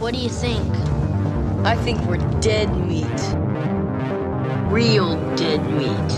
What 0.00 0.14
do 0.14 0.20
you 0.20 0.30
think? 0.30 0.66
I 1.62 1.76
think 1.76 2.00
we're 2.06 2.16
dead 2.40 2.74
meat. 2.88 3.04
Real 4.72 5.16
dead 5.36 5.62
meat. 5.70 6.08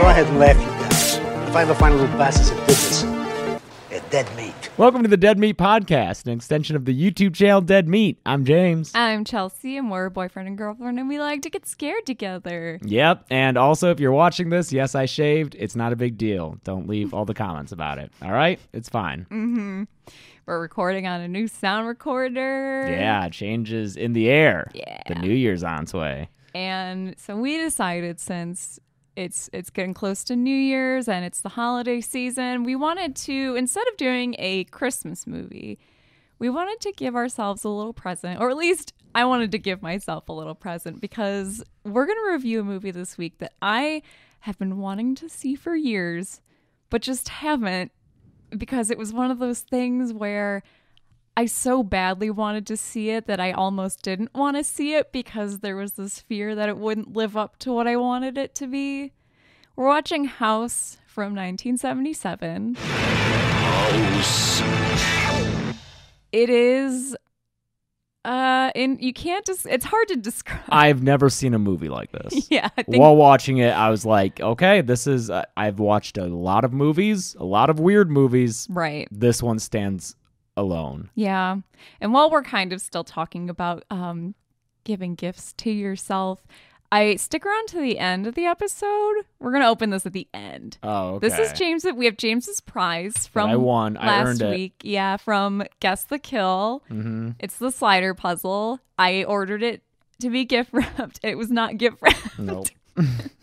Go 0.00 0.06
ahead 0.06 0.28
and 0.28 0.38
laugh, 0.38 0.56
you 0.56 0.66
guys. 0.66 1.16
If 1.48 1.56
I 1.56 1.62
ever 1.62 1.74
find 1.74 1.94
a 1.94 1.96
little 1.96 2.16
bastard 2.16 2.56
that 2.56 2.66
did 2.68 2.76
this, 2.76 3.02
they're 3.02 3.17
dead 4.10 4.26
meat. 4.36 4.70
Welcome 4.78 5.02
to 5.02 5.08
the 5.08 5.18
Dead 5.18 5.38
Meat 5.38 5.58
Podcast, 5.58 6.24
an 6.24 6.32
extension 6.32 6.76
of 6.76 6.86
the 6.86 6.98
YouTube 6.98 7.34
channel 7.34 7.60
Dead 7.60 7.86
Meat. 7.86 8.18
I'm 8.24 8.44
James. 8.44 8.90
I'm 8.94 9.22
Chelsea, 9.22 9.76
and 9.76 9.90
we're 9.90 10.06
a 10.06 10.10
boyfriend 10.10 10.48
and 10.48 10.56
girlfriend, 10.56 10.98
and 10.98 11.08
we 11.08 11.18
like 11.18 11.42
to 11.42 11.50
get 11.50 11.66
scared 11.66 12.06
together. 12.06 12.78
Yep. 12.82 13.26
And 13.28 13.58
also, 13.58 13.90
if 13.90 14.00
you're 14.00 14.12
watching 14.12 14.48
this, 14.48 14.72
yes, 14.72 14.94
I 14.94 15.04
shaved. 15.04 15.56
It's 15.58 15.76
not 15.76 15.92
a 15.92 15.96
big 15.96 16.16
deal. 16.16 16.56
Don't 16.64 16.88
leave 16.88 17.12
all 17.12 17.26
the 17.26 17.34
comments 17.34 17.72
about 17.72 17.98
it. 17.98 18.10
All 18.22 18.32
right? 18.32 18.58
It's 18.72 18.88
fine. 18.88 19.26
Mm-hmm. 19.30 19.82
We're 20.46 20.60
recording 20.60 21.06
on 21.06 21.20
a 21.20 21.28
new 21.28 21.46
sound 21.46 21.86
recorder. 21.86 22.88
Yeah, 22.88 23.28
changes 23.28 23.96
in 23.96 24.14
the 24.14 24.30
air. 24.30 24.70
Yeah. 24.72 25.02
The 25.06 25.16
new 25.16 25.34
year's 25.34 25.62
on 25.62 25.82
its 25.82 25.92
way. 25.92 26.30
And 26.54 27.14
so 27.18 27.36
we 27.36 27.58
decided 27.58 28.18
since 28.18 28.80
it's 29.18 29.50
it's 29.52 29.68
getting 29.68 29.94
close 29.94 30.22
to 30.24 30.36
New 30.36 30.54
Year's 30.54 31.08
and 31.08 31.24
it's 31.24 31.40
the 31.40 31.48
holiday 31.48 32.00
season, 32.00 32.62
we 32.62 32.76
wanted 32.76 33.16
to 33.16 33.56
instead 33.56 33.86
of 33.88 33.96
doing 33.96 34.36
a 34.38 34.64
Christmas 34.64 35.26
movie, 35.26 35.80
we 36.38 36.48
wanted 36.48 36.80
to 36.82 36.92
give 36.92 37.16
ourselves 37.16 37.64
a 37.64 37.68
little 37.68 37.92
present, 37.92 38.40
or 38.40 38.48
at 38.48 38.56
least 38.56 38.94
I 39.16 39.24
wanted 39.24 39.50
to 39.52 39.58
give 39.58 39.82
myself 39.82 40.28
a 40.28 40.32
little 40.32 40.54
present 40.54 41.00
because 41.00 41.64
we're 41.84 42.06
going 42.06 42.18
to 42.26 42.32
review 42.32 42.60
a 42.60 42.64
movie 42.64 42.92
this 42.92 43.18
week 43.18 43.38
that 43.38 43.54
I 43.60 44.02
have 44.40 44.56
been 44.56 44.78
wanting 44.78 45.16
to 45.16 45.28
see 45.28 45.56
for 45.56 45.74
years, 45.74 46.40
but 46.88 47.02
just 47.02 47.28
haven't 47.28 47.90
because 48.56 48.88
it 48.88 48.98
was 48.98 49.12
one 49.12 49.32
of 49.32 49.40
those 49.40 49.60
things 49.60 50.12
where 50.12 50.62
I 51.38 51.46
so 51.46 51.84
badly 51.84 52.30
wanted 52.30 52.66
to 52.66 52.76
see 52.76 53.10
it 53.10 53.28
that 53.28 53.38
I 53.38 53.52
almost 53.52 54.02
didn't 54.02 54.34
want 54.34 54.56
to 54.56 54.64
see 54.64 54.94
it 54.94 55.12
because 55.12 55.60
there 55.60 55.76
was 55.76 55.92
this 55.92 56.18
fear 56.18 56.56
that 56.56 56.68
it 56.68 56.76
wouldn't 56.76 57.12
live 57.12 57.36
up 57.36 57.60
to 57.60 57.72
what 57.72 57.86
I 57.86 57.94
wanted 57.94 58.36
it 58.36 58.56
to 58.56 58.66
be. 58.66 59.12
We're 59.76 59.86
watching 59.86 60.24
House 60.24 60.96
from 61.06 61.36
1977. 61.36 62.74
House. 62.74 64.62
It 66.32 66.50
is 66.50 67.16
uh 68.24 68.72
in 68.74 68.98
you 68.98 69.12
can't 69.12 69.46
just 69.46 69.64
it's 69.66 69.84
hard 69.84 70.08
to 70.08 70.16
describe. 70.16 70.64
I've 70.70 71.04
never 71.04 71.30
seen 71.30 71.54
a 71.54 71.58
movie 71.60 71.88
like 71.88 72.10
this. 72.10 72.48
yeah, 72.50 72.68
I 72.76 72.82
think 72.82 73.00
While 73.00 73.14
watching 73.14 73.58
it, 73.58 73.70
I 73.70 73.90
was 73.90 74.04
like, 74.04 74.40
okay, 74.40 74.80
this 74.80 75.06
is. 75.06 75.30
Uh, 75.30 75.44
I've 75.56 75.78
watched 75.78 76.18
a 76.18 76.26
lot 76.26 76.64
of 76.64 76.72
movies, 76.72 77.36
a 77.38 77.44
lot 77.44 77.70
of 77.70 77.78
weird 77.78 78.10
movies. 78.10 78.66
right. 78.68 79.06
This 79.12 79.40
one 79.40 79.60
stands 79.60 80.16
alone. 80.58 81.10
Yeah. 81.14 81.56
And 82.00 82.12
while 82.12 82.30
we're 82.30 82.42
kind 82.42 82.72
of 82.72 82.80
still 82.80 83.04
talking 83.04 83.48
about 83.48 83.84
um 83.90 84.34
giving 84.84 85.14
gifts 85.14 85.52
to 85.58 85.70
yourself, 85.70 86.46
I 86.90 87.16
stick 87.16 87.44
around 87.44 87.68
to 87.68 87.80
the 87.80 87.98
end 87.98 88.26
of 88.26 88.34
the 88.34 88.46
episode. 88.46 89.16
We're 89.38 89.52
gonna 89.52 89.68
open 89.68 89.90
this 89.90 90.06
at 90.06 90.12
the 90.14 90.26
end. 90.32 90.78
Oh, 90.82 91.14
okay. 91.16 91.28
This 91.28 91.38
is 91.38 91.58
James. 91.58 91.84
We 91.94 92.06
have 92.06 92.16
James's 92.16 92.60
prize 92.60 93.26
from 93.26 93.50
I 93.50 93.56
won. 93.56 93.96
I 93.96 94.06
last 94.06 94.26
earned 94.26 94.42
it. 94.42 94.50
week. 94.56 94.74
Yeah, 94.82 95.16
from 95.18 95.64
Guess 95.80 96.04
the 96.04 96.18
Kill. 96.18 96.82
Mm-hmm. 96.90 97.30
It's 97.38 97.58
the 97.58 97.70
slider 97.70 98.14
puzzle. 98.14 98.80
I 98.98 99.24
ordered 99.24 99.62
it 99.62 99.82
to 100.20 100.30
be 100.30 100.44
gift 100.44 100.70
wrapped. 100.72 101.20
It 101.22 101.36
was 101.36 101.50
not 101.50 101.76
gift 101.76 101.98
wrapped, 102.02 102.38
Nope. 102.38 102.66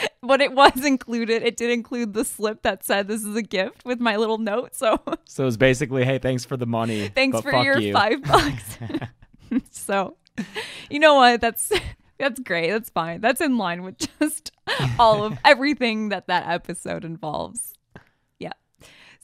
but 0.22 0.40
it 0.40 0.52
was 0.52 0.84
included. 0.84 1.42
It 1.42 1.56
did 1.56 1.70
include 1.70 2.14
the 2.14 2.24
slip 2.24 2.62
that 2.62 2.84
said 2.84 3.08
this 3.08 3.22
is 3.22 3.36
a 3.36 3.42
gift 3.42 3.84
with 3.84 4.00
my 4.00 4.16
little 4.16 4.38
note. 4.38 4.74
So 4.74 5.00
So 5.24 5.46
it's 5.46 5.56
basically, 5.56 6.04
hey, 6.04 6.18
thanks 6.18 6.44
for 6.44 6.56
the 6.56 6.66
money. 6.66 7.08
thanks 7.14 7.40
for 7.40 7.62
your 7.62 7.78
you. 7.78 7.92
five 7.92 8.22
bucks. 8.22 8.78
so, 9.70 10.16
you 10.90 10.98
know 10.98 11.14
what? 11.14 11.40
That's 11.40 11.72
that's 12.18 12.40
great. 12.40 12.70
That's 12.70 12.90
fine. 12.90 13.20
That's 13.20 13.40
in 13.40 13.58
line 13.58 13.82
with 13.82 13.98
just 14.20 14.52
all 14.98 15.24
of 15.24 15.38
everything 15.44 16.10
that 16.10 16.28
that 16.28 16.48
episode 16.48 17.04
involves. 17.04 17.71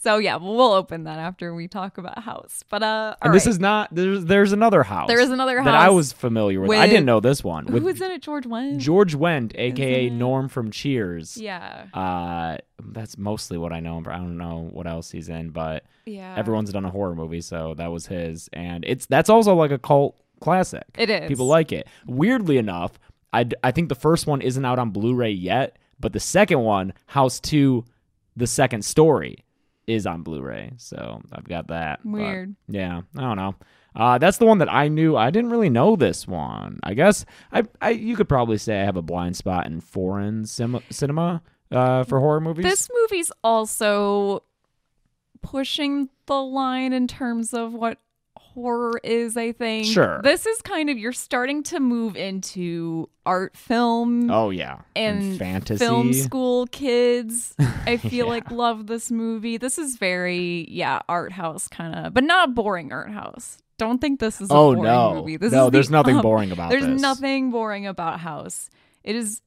So 0.00 0.18
yeah, 0.18 0.36
we'll, 0.36 0.72
open 0.72 1.04
that 1.04 1.18
after 1.18 1.52
we 1.54 1.66
talk 1.66 1.98
about 1.98 2.22
house. 2.22 2.62
But 2.68 2.82
uh, 2.84 3.16
And 3.20 3.34
this 3.34 3.46
right. 3.46 3.50
is 3.50 3.58
not. 3.58 3.92
There's 3.92 4.24
there's 4.24 4.52
another 4.52 4.84
house. 4.84 5.08
There 5.08 5.20
is 5.20 5.30
another 5.30 5.56
house 5.58 5.64
that 5.66 5.74
I 5.74 5.90
was 5.90 6.12
familiar 6.12 6.60
with. 6.60 6.78
I 6.78 6.86
didn't 6.86 7.06
know 7.06 7.20
this 7.20 7.42
one. 7.42 7.66
who 7.66 7.80
was 7.80 8.00
in 8.00 8.10
it? 8.12 8.22
George 8.22 8.44
Wendt. 8.44 8.78
George 8.78 9.16
Wendt, 9.16 9.52
aka 9.58 10.08
Norm 10.10 10.48
from 10.48 10.70
Cheers. 10.70 11.36
Yeah. 11.36 11.86
Uh, 11.92 12.58
that's 12.80 13.18
mostly 13.18 13.58
what 13.58 13.72
I 13.72 13.80
know 13.80 13.98
him 13.98 14.04
for. 14.04 14.12
I 14.12 14.18
don't 14.18 14.36
know 14.38 14.68
what 14.72 14.86
else 14.86 15.10
he's 15.10 15.28
in, 15.28 15.50
but 15.50 15.84
Yeah. 16.06 16.34
everyone's 16.36 16.72
done 16.72 16.84
a 16.84 16.90
horror 16.90 17.16
movie, 17.16 17.40
so 17.40 17.74
that 17.74 17.90
was 17.90 18.06
his. 18.06 18.48
And 18.52 18.84
it's 18.86 19.06
that's 19.06 19.28
also 19.28 19.54
like 19.54 19.72
a 19.72 19.78
cult 19.78 20.16
classic. 20.40 20.84
It 20.96 21.10
is. 21.10 21.26
People 21.28 21.46
like 21.46 21.72
it. 21.72 21.88
Weirdly 22.06 22.58
enough, 22.58 22.98
I 23.32 23.46
I 23.64 23.72
think 23.72 23.88
the 23.88 23.96
first 23.96 24.26
one 24.28 24.42
isn't 24.42 24.64
out 24.64 24.78
on 24.78 24.90
Blu-ray 24.90 25.32
yet, 25.32 25.76
but 25.98 26.12
the 26.12 26.20
second 26.20 26.60
one, 26.60 26.92
House 27.06 27.40
Two, 27.40 27.84
the 28.36 28.46
second 28.46 28.84
story, 28.84 29.44
is 29.88 30.06
on 30.06 30.22
Blu-ray. 30.22 30.72
So 30.76 31.20
I've 31.32 31.48
got 31.48 31.68
that. 31.68 32.00
but, 32.04 32.12
Weird. 32.12 32.54
yeah, 32.68 33.00
I 33.16 33.20
don't 33.20 33.36
know. 33.36 33.54
Uh, 33.96 34.18
that's 34.18 34.36
the 34.36 34.46
one 34.46 34.58
that 34.58 34.72
I 34.72 34.86
knew. 34.88 35.16
I 35.16 35.30
didn't 35.30 35.50
really 35.50 35.70
know 35.70 35.96
this 35.96 36.28
one. 36.28 36.78
I 36.84 36.94
guess 36.94 37.24
I, 37.50 37.64
I 37.80 37.90
you 37.90 38.14
could 38.14 38.28
probably 38.28 38.58
say 38.58 38.80
I 38.80 38.84
have 38.84 38.96
a 38.96 39.02
blind 39.02 39.36
spot 39.36 39.66
in 39.66 39.80
foreign 39.80 40.44
sim- 40.44 40.82
cinema 40.90 41.42
uh, 41.72 42.04
for 42.04 42.20
horror 42.20 42.40
movies. 42.40 42.64
This 42.64 42.88
movie's 42.94 43.32
also 43.42 44.44
pushing 45.42 46.10
the 46.26 46.40
line 46.40 46.92
in 46.92 47.08
terms 47.08 47.54
of 47.54 47.72
what 47.72 47.98
horror 48.58 49.00
is, 49.04 49.36
I 49.36 49.52
think. 49.52 49.86
Sure. 49.86 50.20
This 50.22 50.46
is 50.46 50.60
kind 50.62 50.90
of 50.90 50.98
you're 50.98 51.12
starting 51.12 51.62
to 51.64 51.80
move 51.80 52.16
into 52.16 53.08
art 53.24 53.56
film 53.56 54.30
oh 54.30 54.50
yeah, 54.50 54.80
and, 54.96 55.38
fantasy. 55.38 55.84
film 55.84 56.12
school 56.12 56.66
kids. 56.66 57.54
I 57.86 57.96
feel 57.98 58.26
Yeah. 58.26 58.30
like 58.32 58.50
love 58.50 58.86
this 58.86 59.10
movie. 59.10 59.56
This 59.58 59.78
is 59.78 59.96
very 59.96 60.66
yeah, 60.70 61.00
art 61.08 61.32
house 61.32 61.68
kind 61.68 61.94
of, 61.94 62.14
but 62.14 62.24
not 62.24 62.54
boring 62.54 62.92
art 62.92 63.10
house. 63.10 63.58
Don't 63.78 64.00
think 64.00 64.18
this 64.18 64.40
is 64.40 64.50
a 64.50 64.54
Oh 64.54 64.74
boring 64.74 64.82
no, 64.82 65.14
movie. 65.14 65.36
This 65.36 65.52
no, 65.52 65.60
is 65.60 65.66
the 65.66 65.70
there's 65.70 65.90
nothing 65.90 66.16
um, 66.20 66.22
boring 66.22 66.50
about 66.50 66.70
There's 66.70 66.84
this. 66.86 67.00
nothing 67.00 67.50
boring 67.50 67.86
about 67.86 68.18
House. 68.20 68.70
It 69.04 69.14
is 69.14 69.40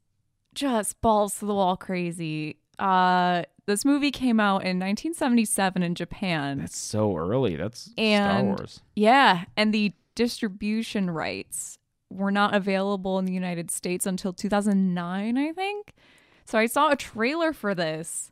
just 0.55 0.99
balls 1.01 1.37
to 1.39 1.45
the 1.45 1.53
wall 1.53 1.75
crazy. 1.75 2.57
Uh, 2.79 3.43
this 3.67 3.85
movie 3.85 4.11
came 4.11 4.39
out 4.39 4.63
in 4.63 4.79
1977 4.79 5.83
in 5.83 5.95
Japan. 5.95 6.59
That's 6.59 6.77
so 6.77 7.15
early. 7.15 7.55
That's 7.55 7.91
Star 7.91 8.43
Wars. 8.43 8.81
Yeah, 8.95 9.45
and 9.55 9.73
the 9.73 9.93
distribution 10.15 11.09
rights 11.09 11.77
were 12.09 12.31
not 12.31 12.53
available 12.53 13.17
in 13.19 13.25
the 13.25 13.33
United 13.33 13.71
States 13.71 14.05
until 14.05 14.33
2009, 14.33 15.37
I 15.37 15.51
think. 15.53 15.93
So 16.45 16.57
I 16.57 16.65
saw 16.65 16.91
a 16.91 16.95
trailer 16.95 17.53
for 17.53 17.73
this 17.73 18.31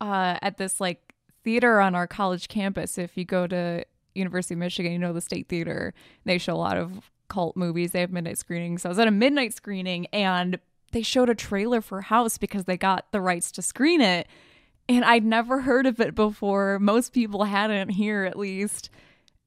uh, 0.00 0.38
at 0.42 0.58
this 0.58 0.80
like 0.80 1.14
theater 1.44 1.80
on 1.80 1.94
our 1.94 2.06
college 2.06 2.48
campus. 2.48 2.98
If 2.98 3.16
you 3.16 3.24
go 3.24 3.46
to 3.46 3.84
University 4.14 4.54
of 4.54 4.58
Michigan, 4.58 4.92
you 4.92 4.98
know 4.98 5.12
the 5.12 5.20
State 5.20 5.48
Theater. 5.48 5.94
They 6.24 6.38
show 6.38 6.54
a 6.54 6.56
lot 6.56 6.76
of 6.76 7.10
cult 7.28 7.56
movies. 7.56 7.92
They 7.92 8.00
have 8.00 8.12
midnight 8.12 8.38
screenings. 8.38 8.82
So 8.82 8.88
I 8.88 8.90
was 8.90 8.98
at 8.98 9.08
a 9.08 9.12
midnight 9.12 9.54
screening 9.54 10.06
and 10.12 10.58
they 10.92 11.02
showed 11.02 11.28
a 11.28 11.34
trailer 11.34 11.80
for 11.80 12.02
House 12.02 12.38
because 12.38 12.64
they 12.64 12.76
got 12.76 13.10
the 13.12 13.20
rights 13.20 13.50
to 13.52 13.62
screen 13.62 14.00
it. 14.00 14.28
And 14.88 15.04
I'd 15.04 15.24
never 15.24 15.62
heard 15.62 15.86
of 15.86 15.98
it 16.00 16.14
before. 16.14 16.78
Most 16.78 17.12
people 17.12 17.44
hadn't 17.44 17.90
here 17.90 18.24
at 18.24 18.38
least 18.38 18.90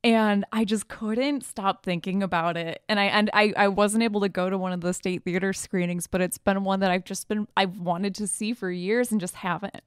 and 0.03 0.45
I 0.51 0.63
just 0.63 0.87
couldn't 0.87 1.43
stop 1.43 1.83
thinking 1.83 2.21
about 2.23 2.55
it. 2.55 2.81
And 2.87 2.99
I 2.99 3.05
and 3.05 3.29
I, 3.33 3.53
I 3.57 3.67
wasn't 3.67 4.03
able 4.03 4.21
to 4.21 4.29
go 4.29 4.49
to 4.49 4.57
one 4.57 4.71
of 4.71 4.81
the 4.81 4.93
state 4.93 5.23
theater 5.23 5.53
screenings, 5.53 6.07
but 6.07 6.21
it's 6.21 6.37
been 6.37 6.63
one 6.63 6.79
that 6.81 6.91
I've 6.91 7.03
just 7.03 7.27
been 7.27 7.47
I've 7.57 7.79
wanted 7.79 8.15
to 8.15 8.27
see 8.27 8.53
for 8.53 8.71
years 8.71 9.11
and 9.11 9.19
just 9.19 9.35
haven't. 9.35 9.81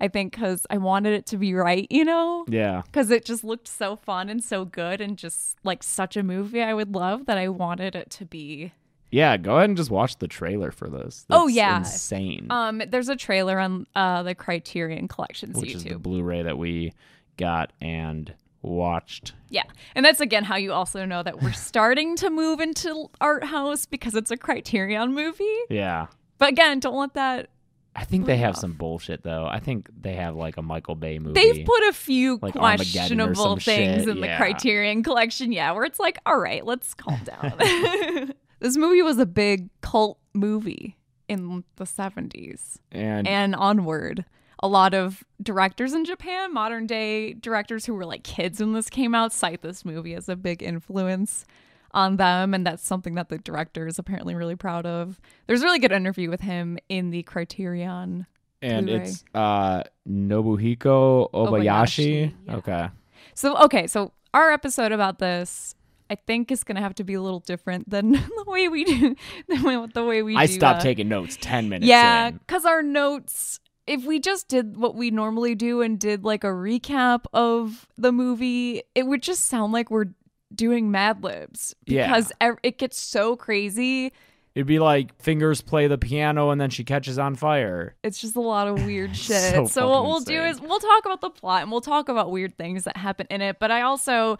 I 0.00 0.08
think 0.08 0.32
because 0.32 0.66
I 0.70 0.78
wanted 0.78 1.12
it 1.14 1.26
to 1.26 1.36
be 1.36 1.54
right, 1.54 1.86
you 1.90 2.04
know, 2.04 2.44
Yeah. 2.48 2.82
because 2.86 3.10
it 3.10 3.24
just 3.24 3.44
looked 3.44 3.68
so 3.68 3.94
fun 3.94 4.28
and 4.28 4.42
so 4.42 4.64
good 4.64 5.00
and 5.00 5.16
just 5.16 5.58
like 5.62 5.82
such 5.82 6.16
a 6.16 6.22
movie 6.24 6.62
I 6.62 6.74
would 6.74 6.94
love 6.94 7.26
that 7.26 7.38
I 7.38 7.48
wanted 7.48 7.94
it 7.94 8.10
to 8.10 8.24
be. 8.24 8.72
Yeah, 9.12 9.36
go 9.36 9.58
ahead 9.58 9.68
and 9.68 9.76
just 9.76 9.90
watch 9.90 10.16
the 10.18 10.26
trailer 10.26 10.72
for 10.72 10.88
this. 10.88 11.26
Oh, 11.28 11.46
yeah. 11.46 11.78
insane. 11.78 12.46
Um, 12.48 12.82
there's 12.88 13.10
a 13.10 13.16
trailer 13.16 13.60
on 13.60 13.86
uh 13.94 14.22
the 14.22 14.34
Criterion 14.34 15.06
Collections 15.06 15.60
which 15.60 15.74
is 15.74 15.84
the 15.84 15.98
Blu-ray 15.98 16.42
that 16.42 16.58
we 16.58 16.94
got 17.36 17.72
and 17.80 18.34
watched. 18.62 19.34
Yeah. 19.50 19.64
And 19.94 20.04
that's 20.04 20.20
again 20.20 20.44
how 20.44 20.56
you 20.56 20.72
also 20.72 21.04
know 21.04 21.22
that 21.22 21.42
we're 21.42 21.52
starting 21.52 22.16
to 22.16 22.30
move 22.30 22.60
into 22.60 23.10
art 23.20 23.44
house 23.44 23.84
because 23.86 24.14
it's 24.14 24.30
a 24.30 24.36
Criterion 24.36 25.14
movie. 25.14 25.44
Yeah. 25.68 26.06
But 26.38 26.48
again, 26.48 26.80
don't 26.80 26.96
let 26.96 27.14
that. 27.14 27.50
I 27.94 28.04
think 28.04 28.24
they 28.24 28.38
have 28.38 28.54
off. 28.54 28.60
some 28.60 28.72
bullshit 28.72 29.22
though. 29.22 29.46
I 29.46 29.60
think 29.60 29.90
they 30.00 30.14
have 30.14 30.34
like 30.34 30.56
a 30.56 30.62
Michael 30.62 30.94
Bay 30.94 31.18
movie. 31.18 31.34
They've 31.34 31.66
put 31.66 31.88
a 31.88 31.92
few 31.92 32.38
Like 32.40 32.54
questionable 32.54 33.56
things 33.56 34.04
shit, 34.04 34.08
in 34.08 34.20
the. 34.20 34.34
Criterion 34.38 35.02
collection. 35.02 35.52
Yeah, 35.52 35.72
where 35.72 35.84
it's 35.84 36.00
like, 36.00 36.18
all 36.24 36.38
right, 36.38 36.64
let's 36.64 36.94
calm 36.94 37.20
down. 37.24 38.32
this 38.62 38.76
movie 38.76 39.02
was 39.02 39.18
a 39.18 39.26
big 39.26 39.68
cult 39.80 40.18
movie 40.34 40.96
in 41.28 41.64
the 41.76 41.84
70s 41.84 42.76
and 42.90 43.26
and 43.26 43.54
onward. 43.54 44.24
a 44.62 44.68
lot 44.68 44.94
of 44.94 45.24
directors 45.42 45.92
in 45.92 46.04
Japan, 46.04 46.54
modern 46.54 46.86
day 46.86 47.32
directors 47.34 47.84
who 47.84 47.94
were 47.94 48.06
like 48.06 48.22
kids 48.22 48.60
when 48.60 48.72
this 48.72 48.88
came 48.88 49.14
out, 49.14 49.32
cite 49.32 49.60
this 49.62 49.84
movie 49.84 50.14
as 50.14 50.28
a 50.28 50.36
big 50.36 50.62
influence 50.62 51.44
on 51.92 52.16
them. 52.16 52.54
And 52.54 52.64
that's 52.66 52.86
something 52.86 53.14
that 53.16 53.28
the 53.28 53.38
director 53.38 53.86
is 53.86 53.98
apparently 53.98 54.34
really 54.34 54.56
proud 54.56 54.86
of. 54.86 55.20
There's 55.46 55.62
a 55.62 55.64
really 55.64 55.78
good 55.80 55.92
interview 55.92 56.30
with 56.30 56.40
him 56.40 56.78
in 56.88 57.10
the 57.10 57.22
Criterion. 57.24 58.26
and 58.62 58.86
Blu-ray. 58.86 59.02
it's 59.02 59.24
uh 59.34 59.82
Nobuhiko 60.08 61.30
Obayashi. 61.32 61.34
Obayashi, 61.34 62.34
yeah. 62.46 62.56
Okay. 62.56 62.88
So, 63.34 63.56
okay, 63.64 63.86
so 63.86 64.12
our 64.34 64.52
episode 64.52 64.92
about 64.92 65.18
this. 65.18 65.74
I 66.12 66.16
think 66.16 66.52
is 66.52 66.62
gonna 66.62 66.80
have 66.82 66.94
to 66.96 67.04
be 67.04 67.14
a 67.14 67.22
little 67.22 67.40
different 67.40 67.88
than 67.88 68.12
the 68.12 68.44
way 68.46 68.68
we 68.68 68.84
do 68.84 69.16
the 69.48 69.62
way, 69.62 69.86
the 69.94 70.04
way 70.04 70.22
we 70.22 70.36
I 70.36 70.46
do, 70.46 70.52
stopped 70.52 70.80
uh, 70.80 70.82
taking 70.82 71.08
notes 71.08 71.38
10 71.40 71.68
minutes 71.70 71.88
Yeah, 71.88 72.30
because 72.32 72.66
our 72.66 72.82
notes, 72.82 73.58
if 73.86 74.04
we 74.04 74.20
just 74.20 74.46
did 74.48 74.76
what 74.76 74.94
we 74.94 75.10
normally 75.10 75.54
do 75.54 75.80
and 75.80 75.98
did 75.98 76.24
like 76.24 76.44
a 76.44 76.48
recap 76.48 77.24
of 77.32 77.88
the 77.96 78.12
movie, 78.12 78.82
it 78.94 79.06
would 79.06 79.22
just 79.22 79.46
sound 79.46 79.72
like 79.72 79.90
we're 79.90 80.06
doing 80.54 80.90
Mad 80.90 81.24
Libs 81.24 81.74
Yeah. 81.86 82.06
because 82.06 82.30
ev- 82.40 82.58
it 82.62 82.76
gets 82.78 82.98
so 82.98 83.34
crazy. 83.36 84.12
It'd 84.54 84.66
be 84.66 84.78
like 84.78 85.18
fingers 85.22 85.62
play 85.62 85.86
the 85.86 85.96
piano 85.96 86.50
and 86.50 86.60
then 86.60 86.68
she 86.68 86.84
catches 86.84 87.18
on 87.18 87.36
fire. 87.36 87.96
It's 88.02 88.20
just 88.20 88.36
a 88.36 88.40
lot 88.42 88.68
of 88.68 88.84
weird 88.84 89.16
shit. 89.26 89.54
So 89.54 89.64
So, 89.66 89.88
what 89.88 90.04
we'll 90.04 90.20
do 90.20 90.42
is 90.42 90.60
we'll 90.60 90.78
talk 90.78 91.06
about 91.06 91.22
the 91.22 91.30
plot 91.30 91.62
and 91.62 91.70
we'll 91.72 91.80
talk 91.80 92.10
about 92.10 92.30
weird 92.30 92.58
things 92.58 92.84
that 92.84 92.98
happen 92.98 93.26
in 93.30 93.40
it. 93.40 93.56
But 93.58 93.70
I 93.70 93.80
also 93.80 94.36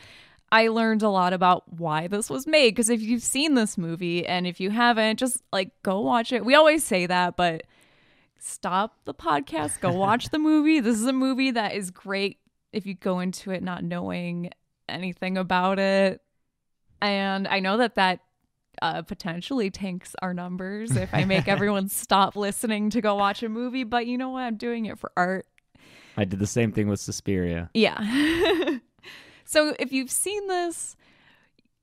I 0.52 0.68
learned 0.68 1.02
a 1.02 1.08
lot 1.08 1.32
about 1.32 1.64
why 1.72 2.08
this 2.08 2.28
was 2.28 2.46
made 2.46 2.70
because 2.70 2.90
if 2.90 3.00
you've 3.00 3.22
seen 3.22 3.54
this 3.54 3.78
movie 3.78 4.26
and 4.26 4.46
if 4.46 4.60
you 4.60 4.68
haven't, 4.68 5.18
just 5.18 5.42
like 5.50 5.70
go 5.82 6.00
watch 6.00 6.30
it. 6.30 6.44
We 6.44 6.54
always 6.54 6.84
say 6.84 7.06
that, 7.06 7.38
but 7.38 7.62
stop 8.38 8.98
the 9.06 9.14
podcast, 9.14 9.80
go 9.80 9.90
watch 9.92 10.28
the 10.28 10.38
movie. 10.38 10.80
This 10.80 10.98
is 11.00 11.06
a 11.06 11.12
movie 11.12 11.52
that 11.52 11.74
is 11.74 11.90
great 11.90 12.38
if 12.70 12.84
you 12.84 12.92
go 12.92 13.20
into 13.20 13.50
it 13.50 13.62
not 13.62 13.82
knowing 13.82 14.50
anything 14.90 15.38
about 15.38 15.78
it. 15.78 16.20
And 17.00 17.48
I 17.48 17.60
know 17.60 17.78
that 17.78 17.94
that 17.94 18.20
uh, 18.82 19.00
potentially 19.02 19.70
tanks 19.70 20.14
our 20.20 20.34
numbers 20.34 20.96
if 20.96 21.14
I 21.14 21.24
make 21.24 21.48
everyone 21.48 21.88
stop 21.88 22.36
listening 22.36 22.90
to 22.90 23.00
go 23.00 23.14
watch 23.14 23.42
a 23.42 23.48
movie. 23.48 23.84
But 23.84 24.06
you 24.06 24.18
know 24.18 24.28
what? 24.28 24.42
I'm 24.42 24.56
doing 24.56 24.84
it 24.84 24.98
for 24.98 25.12
art. 25.16 25.46
I 26.14 26.26
did 26.26 26.40
the 26.40 26.46
same 26.46 26.72
thing 26.72 26.88
with 26.88 27.00
Suspiria. 27.00 27.70
Yeah. 27.72 28.78
so 29.52 29.74
if 29.78 29.92
you've 29.92 30.10
seen 30.10 30.48
this, 30.48 30.96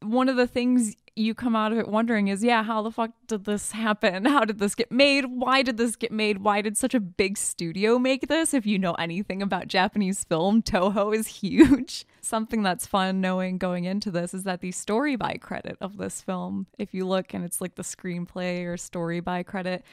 one 0.01 0.27
of 0.27 0.37
the 0.37 0.47
things 0.47 0.95
you 1.15 1.35
come 1.35 1.55
out 1.55 1.71
of 1.71 1.77
it 1.77 1.87
wondering 1.87 2.29
is, 2.29 2.43
yeah, 2.43 2.63
how 2.63 2.81
the 2.81 2.89
fuck 2.89 3.11
did 3.27 3.45
this 3.45 3.73
happen? 3.73 4.25
How 4.25 4.43
did 4.43 4.57
this 4.57 4.73
get 4.73 4.91
made? 4.91 5.25
Why 5.25 5.61
did 5.61 5.77
this 5.77 5.95
get 5.95 6.11
made? 6.11 6.39
Why 6.39 6.61
did 6.61 6.77
such 6.77 6.95
a 6.95 6.99
big 6.99 7.37
studio 7.37 7.99
make 7.99 8.27
this? 8.27 8.55
If 8.55 8.65
you 8.65 8.79
know 8.79 8.93
anything 8.93 9.43
about 9.43 9.67
Japanese 9.67 10.23
film, 10.23 10.63
Toho 10.63 11.15
is 11.15 11.27
huge. 11.27 12.05
Something 12.21 12.63
that's 12.63 12.87
fun 12.87 13.21
knowing 13.21 13.59
going 13.59 13.83
into 13.83 14.09
this 14.09 14.33
is 14.33 14.45
that 14.45 14.61
the 14.61 14.71
story 14.71 15.15
by 15.15 15.35
credit 15.35 15.77
of 15.79 15.97
this 15.97 16.21
film, 16.21 16.65
if 16.79 16.93
you 16.93 17.05
look 17.05 17.35
and 17.35 17.45
it's 17.45 17.61
like 17.61 17.75
the 17.75 17.83
screenplay 17.83 18.65
or 18.65 18.77
story 18.77 19.19
by 19.19 19.43
credit, 19.43 19.83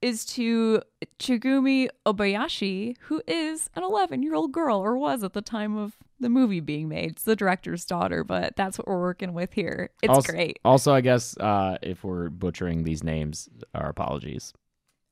is 0.00 0.24
to 0.24 0.82
Chigumi 1.18 1.88
Obayashi, 2.06 2.96
who 3.02 3.22
is 3.26 3.70
an 3.74 3.82
11 3.82 4.22
year 4.22 4.34
old 4.34 4.52
girl, 4.52 4.78
or 4.78 4.96
was 4.96 5.22
at 5.22 5.32
the 5.32 5.42
time 5.42 5.76
of 5.76 5.96
the 6.20 6.28
movie 6.28 6.60
being 6.60 6.88
made. 6.88 7.12
It's 7.12 7.24
the 7.24 7.36
director's 7.36 7.84
daughter, 7.84 8.24
but 8.24 8.56
that's 8.56 8.78
what 8.78 8.86
we're 8.88 9.00
working 9.00 9.34
with 9.34 9.52
here. 9.52 9.90
It's 10.02 10.12
also, 10.12 10.32
great. 10.32 10.58
Also, 10.64 10.92
I 10.92 11.00
guess 11.00 11.36
uh, 11.38 11.78
if 11.82 12.04
we're 12.04 12.28
butchering 12.28 12.84
these 12.84 13.02
names, 13.02 13.48
our 13.74 13.88
apologies. 13.88 14.52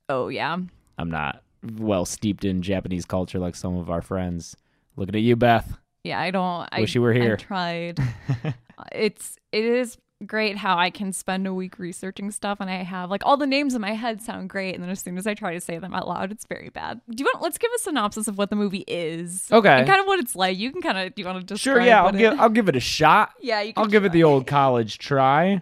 Oh, 0.08 0.28
yeah. 0.28 0.56
I'm 0.98 1.10
not 1.10 1.42
well 1.78 2.04
steeped 2.04 2.44
in 2.44 2.62
Japanese 2.62 3.04
culture 3.04 3.38
like 3.38 3.54
some 3.54 3.76
of 3.76 3.90
our 3.90 4.02
friends. 4.02 4.56
Looking 4.96 5.16
at 5.16 5.22
you, 5.22 5.36
Beth. 5.36 5.78
Yeah, 6.04 6.20
I 6.20 6.30
don't. 6.30 6.68
I 6.70 6.80
Wish 6.80 6.94
you 6.94 7.02
were 7.02 7.12
here. 7.12 7.34
I 7.34 7.36
tried. 7.36 7.98
it's 8.92 9.36
it 9.52 9.64
is 9.64 9.98
great 10.24 10.56
how 10.56 10.78
I 10.78 10.90
can 10.90 11.12
spend 11.12 11.46
a 11.46 11.52
week 11.52 11.78
researching 11.78 12.30
stuff, 12.30 12.58
and 12.60 12.70
I 12.70 12.76
have 12.82 13.10
like 13.10 13.22
all 13.26 13.36
the 13.36 13.46
names 13.46 13.74
in 13.74 13.80
my 13.80 13.92
head 13.92 14.22
sound 14.22 14.48
great, 14.48 14.74
and 14.74 14.82
then 14.82 14.90
as 14.90 15.00
soon 15.00 15.18
as 15.18 15.26
I 15.26 15.34
try 15.34 15.52
to 15.54 15.60
say 15.60 15.78
them 15.78 15.92
out 15.92 16.08
loud, 16.08 16.32
it's 16.32 16.46
very 16.46 16.70
bad. 16.70 17.00
Do 17.10 17.22
you 17.22 17.24
want? 17.26 17.42
Let's 17.42 17.58
give 17.58 17.70
a 17.76 17.78
synopsis 17.80 18.28
of 18.28 18.38
what 18.38 18.50
the 18.50 18.56
movie 18.56 18.84
is. 18.86 19.48
Okay. 19.52 19.68
And 19.78 19.86
kind 19.86 20.00
of 20.00 20.06
what 20.06 20.18
it's 20.20 20.34
like. 20.34 20.56
You 20.56 20.72
can 20.72 20.80
kind 20.80 20.96
of. 20.98 21.14
Do 21.14 21.22
you 21.22 21.26
want 21.26 21.40
to 21.40 21.44
describe? 21.44 21.76
Sure, 21.76 21.82
yeah, 21.84 22.02
I'll 22.02 22.12
give 22.12 22.32
it- 22.32 22.38
I'll 22.38 22.48
give 22.60 22.68
it 22.68 22.76
a 22.76 22.80
shot. 22.80 23.32
Yeah, 23.40 23.60
you. 23.60 23.74
Can 23.74 23.82
I'll 23.82 23.88
give 23.90 24.04
it 24.04 24.12
the 24.12 24.24
old 24.24 24.46
college 24.46 24.98
try. 24.98 25.60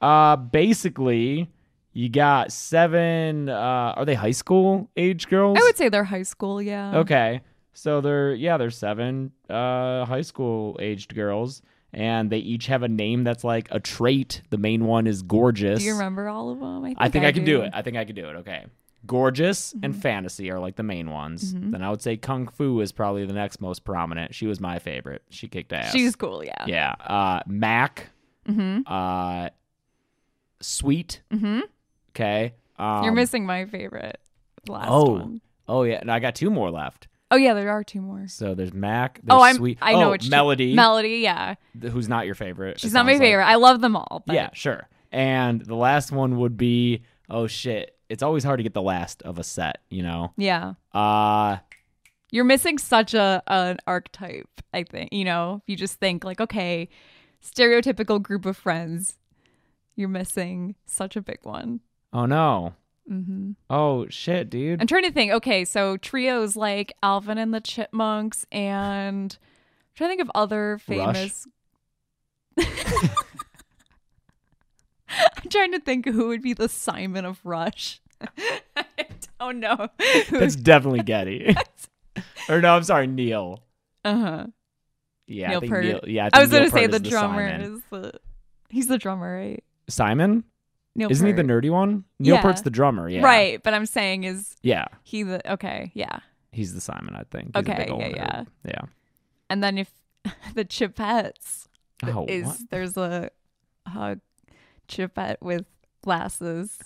Uh 0.00 0.36
basically, 0.36 1.50
you 1.92 2.08
got 2.10 2.52
seven 2.52 3.48
uh 3.48 3.94
are 3.96 4.04
they 4.04 4.14
high 4.14 4.32
school 4.32 4.90
age 4.96 5.28
girls? 5.28 5.56
I 5.58 5.62
would 5.62 5.76
say 5.76 5.88
they're 5.88 6.04
high 6.04 6.24
school. 6.24 6.60
Yeah. 6.60 6.98
Okay. 6.98 7.40
So 7.72 8.00
they're 8.00 8.34
yeah, 8.34 8.56
they're 8.58 8.70
seven 8.70 9.32
uh 9.48 10.04
high 10.04 10.20
school 10.22 10.76
aged 10.80 11.14
girls 11.14 11.62
and 11.94 12.30
they 12.30 12.38
each 12.38 12.66
have 12.66 12.82
a 12.82 12.88
name 12.88 13.24
that's 13.24 13.44
like 13.44 13.68
a 13.70 13.80
trait. 13.80 14.42
The 14.50 14.58
main 14.58 14.84
one 14.86 15.06
is 15.06 15.22
gorgeous. 15.22 15.78
Do 15.80 15.84
you 15.86 15.92
remember 15.92 16.28
all 16.28 16.50
of 16.50 16.60
them? 16.60 16.84
I 16.84 16.88
think 16.88 16.96
I 17.00 17.08
think 17.08 17.24
I, 17.24 17.32
can 17.32 17.44
do 17.44 17.62
it. 17.62 17.70
I 17.74 17.82
think 17.82 17.96
I 17.96 18.04
can 18.04 18.14
do 18.14 18.28
it. 18.28 18.36
Okay. 18.36 18.64
Gorgeous 19.06 19.72
Mm-hmm. 19.74 19.84
and 19.84 19.96
fantasy 20.02 20.50
are 20.50 20.58
like 20.58 20.76
the 20.76 20.82
main 20.82 21.10
ones. 21.10 21.52
Then 21.54 21.82
I 21.82 21.90
would 21.90 22.00
say 22.00 22.16
kung 22.16 22.48
fu 22.48 22.80
is 22.80 22.90
probably 22.92 23.26
the 23.26 23.34
next 23.34 23.60
most 23.60 23.84
prominent. 23.84 24.34
She 24.34 24.46
was 24.46 24.60
my 24.60 24.78
favorite. 24.78 25.22
She 25.30 25.46
kicked 25.48 25.72
ass. 25.74 25.92
She's 25.92 26.16
cool. 26.16 26.42
Yeah. 26.44 26.64
yeah. 26.66 26.94
Uh 27.00 27.40
Mac. 27.46 28.08
Mm-hmm. 28.48 28.80
Uh 28.86 29.50
Sweet. 30.60 31.20
Mm-hmm. 31.32 31.60
Okay. 32.12 32.54
Um, 32.78 33.04
You're 33.04 33.12
missing 33.12 33.44
my 33.46 33.66
favorite. 33.66 34.18
Last 34.68 34.88
Oh. 34.90 35.12
one. 35.12 35.40
Oh 35.68 35.82
yeah, 35.82 35.98
and 36.00 36.10
I 36.10 36.18
got 36.18 36.34
two 36.34 36.50
more 36.50 36.70
left. 36.70 37.08
Oh 37.30 37.36
yeah, 37.36 37.54
there 37.54 37.70
are 37.70 37.82
two 37.82 38.00
more. 38.00 38.26
So 38.28 38.54
there's 38.54 38.72
Mac. 38.72 39.20
There's 39.22 39.36
Oh, 39.38 39.42
I'm. 39.42 39.56
Sweet. 39.56 39.78
I 39.82 39.92
know 39.94 40.08
oh, 40.08 40.10
which 40.12 40.24
two- 40.24 40.30
Melody. 40.30 40.74
Melody. 40.74 41.16
Yeah. 41.18 41.54
who's 41.80 42.08
not 42.08 42.26
your 42.26 42.34
favorite? 42.34 42.78
She's 42.80 42.92
not 42.92 43.06
my 43.06 43.12
sounds 43.12 43.20
like. 43.20 43.26
favorite. 43.28 43.44
I 43.44 43.54
love 43.56 43.80
them 43.80 43.96
all. 43.96 44.22
But 44.26 44.34
Yeah, 44.34 44.50
sure. 44.52 44.88
And 45.10 45.60
the 45.64 45.74
last 45.76 46.12
one 46.12 46.38
would 46.38 46.56
be 46.56 47.02
oh 47.30 47.46
shit. 47.46 47.96
It's 48.08 48.22
always 48.22 48.44
hard 48.44 48.58
to 48.58 48.62
get 48.62 48.74
the 48.74 48.82
last 48.82 49.22
of 49.22 49.38
a 49.38 49.44
set, 49.44 49.78
you 49.90 50.02
know. 50.02 50.32
Yeah. 50.36 50.74
Uh 50.92 51.58
You're 52.30 52.44
missing 52.44 52.78
such 52.78 53.14
a 53.14 53.42
an 53.46 53.78
archetype. 53.86 54.48
I 54.72 54.82
think 54.84 55.12
you 55.12 55.24
know. 55.24 55.62
If 55.64 55.70
you 55.70 55.76
just 55.76 55.98
think 56.00 56.24
like, 56.24 56.40
okay, 56.40 56.88
stereotypical 57.42 58.20
group 58.22 58.46
of 58.46 58.56
friends, 58.56 59.18
you're 59.96 60.08
missing 60.08 60.74
such 60.86 61.16
a 61.16 61.22
big 61.22 61.38
one. 61.42 61.80
oh 62.12 62.26
no. 62.26 62.74
Hmm 63.06 63.52
Oh 63.68 64.06
shit, 64.08 64.50
dude. 64.50 64.80
I'm 64.80 64.86
trying 64.86 65.04
to 65.04 65.12
think. 65.12 65.32
Okay, 65.32 65.64
so 65.64 65.96
trios 65.98 66.56
like 66.56 66.92
Alvin 67.02 67.38
and 67.38 67.52
the 67.52 67.60
Chipmunks, 67.60 68.46
and 68.50 69.32
I'm 69.32 69.38
trying 69.94 70.10
to 70.10 70.16
think 70.16 70.22
of 70.22 70.30
other 70.34 70.78
famous. 70.78 71.46
I'm 72.58 72.66
trying 75.50 75.72
to 75.72 75.80
think 75.80 76.06
who 76.06 76.28
would 76.28 76.42
be 76.42 76.54
the 76.54 76.68
Simon 76.68 77.24
of 77.24 77.40
Rush. 77.44 78.00
I 78.76 78.84
don't 79.38 79.60
know. 79.60 79.88
It's 79.98 80.56
definitely 80.56 81.02
Geddy. 81.02 81.54
or 82.48 82.60
no, 82.60 82.74
I'm 82.74 82.84
sorry, 82.84 83.06
Neil. 83.06 83.62
uh 84.04 84.16
huh. 84.16 84.46
Yeah, 85.26 85.48
Neil 85.48 85.56
I 85.56 85.60
think 85.60 85.72
Peart. 85.72 85.84
Neil. 85.84 86.00
Yeah, 86.06 86.28
I, 86.32 86.38
I 86.38 86.42
was 86.42 86.50
Neil 86.50 86.60
gonna 86.60 86.70
say 86.70 86.86
the 86.86 87.00
drummer 87.00 87.46
is 87.46 87.80
the. 87.90 88.12
He's 88.68 88.88
the 88.88 88.98
drummer, 88.98 89.36
right? 89.36 89.64
Simon. 89.88 90.44
Neil 90.96 91.10
Isn't 91.10 91.26
he 91.26 91.32
the 91.32 91.42
nerdy 91.42 91.70
one? 91.70 92.04
Neil 92.18 92.36
Yeah. 92.36 92.42
Peart's 92.42 92.62
the 92.62 92.70
drummer. 92.70 93.08
Yeah. 93.08 93.22
Right, 93.22 93.62
but 93.62 93.74
I'm 93.74 93.86
saying 93.86 94.24
is 94.24 94.54
Yeah, 94.62 94.86
he 95.02 95.22
the 95.24 95.52
okay? 95.54 95.90
Yeah, 95.94 96.20
he's 96.52 96.72
the 96.74 96.80
Simon. 96.80 97.14
I 97.16 97.24
think. 97.30 97.56
He's 97.56 97.62
Okay, 97.68 97.86
yeah, 98.16 98.42
nerd. 98.42 98.46
Yeah. 98.64 98.80
and 99.50 99.62
then 99.62 99.78
if 99.78 99.90
the 100.54 100.64
Chipettes 100.64 101.66
Oh, 102.02 102.26
is 102.28 102.44
what? 102.46 102.56
there's 102.70 102.96
a, 102.96 103.30
a 103.86 104.18
chipette 104.88 105.36
with 105.40 105.64
glasses. 106.02 106.78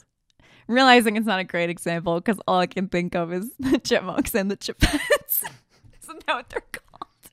I'm 0.69 0.75
realizing 0.75 1.17
it's 1.17 1.27
not 1.27 1.41
a 1.41 1.45
great 1.45 1.71
example 1.71 2.21
because 2.21 2.39
all 2.47 2.59
I 2.59 2.67
can 2.67 2.89
think 2.89 3.15
of 3.15 3.33
is 3.33 3.51
the 3.59 3.79
chipmunks 3.79 4.35
and 4.35 4.51
the 4.51 4.57
chipettes. 4.57 5.43
Isn't 6.03 6.27
that 6.27 6.35
what 6.35 6.49
they're 6.51 6.63
called? 6.73 7.31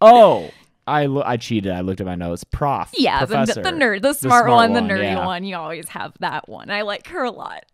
Oh, 0.00 0.50
I 0.86 1.06
lo- 1.06 1.22
I 1.24 1.36
cheated. 1.36 1.72
I 1.72 1.80
looked 1.80 2.00
at 2.00 2.06
my 2.06 2.14
notes. 2.14 2.44
Prof. 2.44 2.90
Yeah, 2.94 3.24
the, 3.24 3.44
the 3.44 3.70
nerd, 3.70 4.02
the 4.02 4.14
smart, 4.14 4.46
smart 4.46 4.50
one, 4.50 4.72
the 4.72 4.80
nerdy 4.80 5.02
yeah. 5.02 5.24
one. 5.24 5.44
You 5.44 5.56
always 5.56 5.88
have 5.90 6.12
that 6.20 6.48
one. 6.48 6.70
I 6.70 6.82
like 6.82 7.06
her 7.08 7.22
a 7.22 7.30
lot 7.30 7.64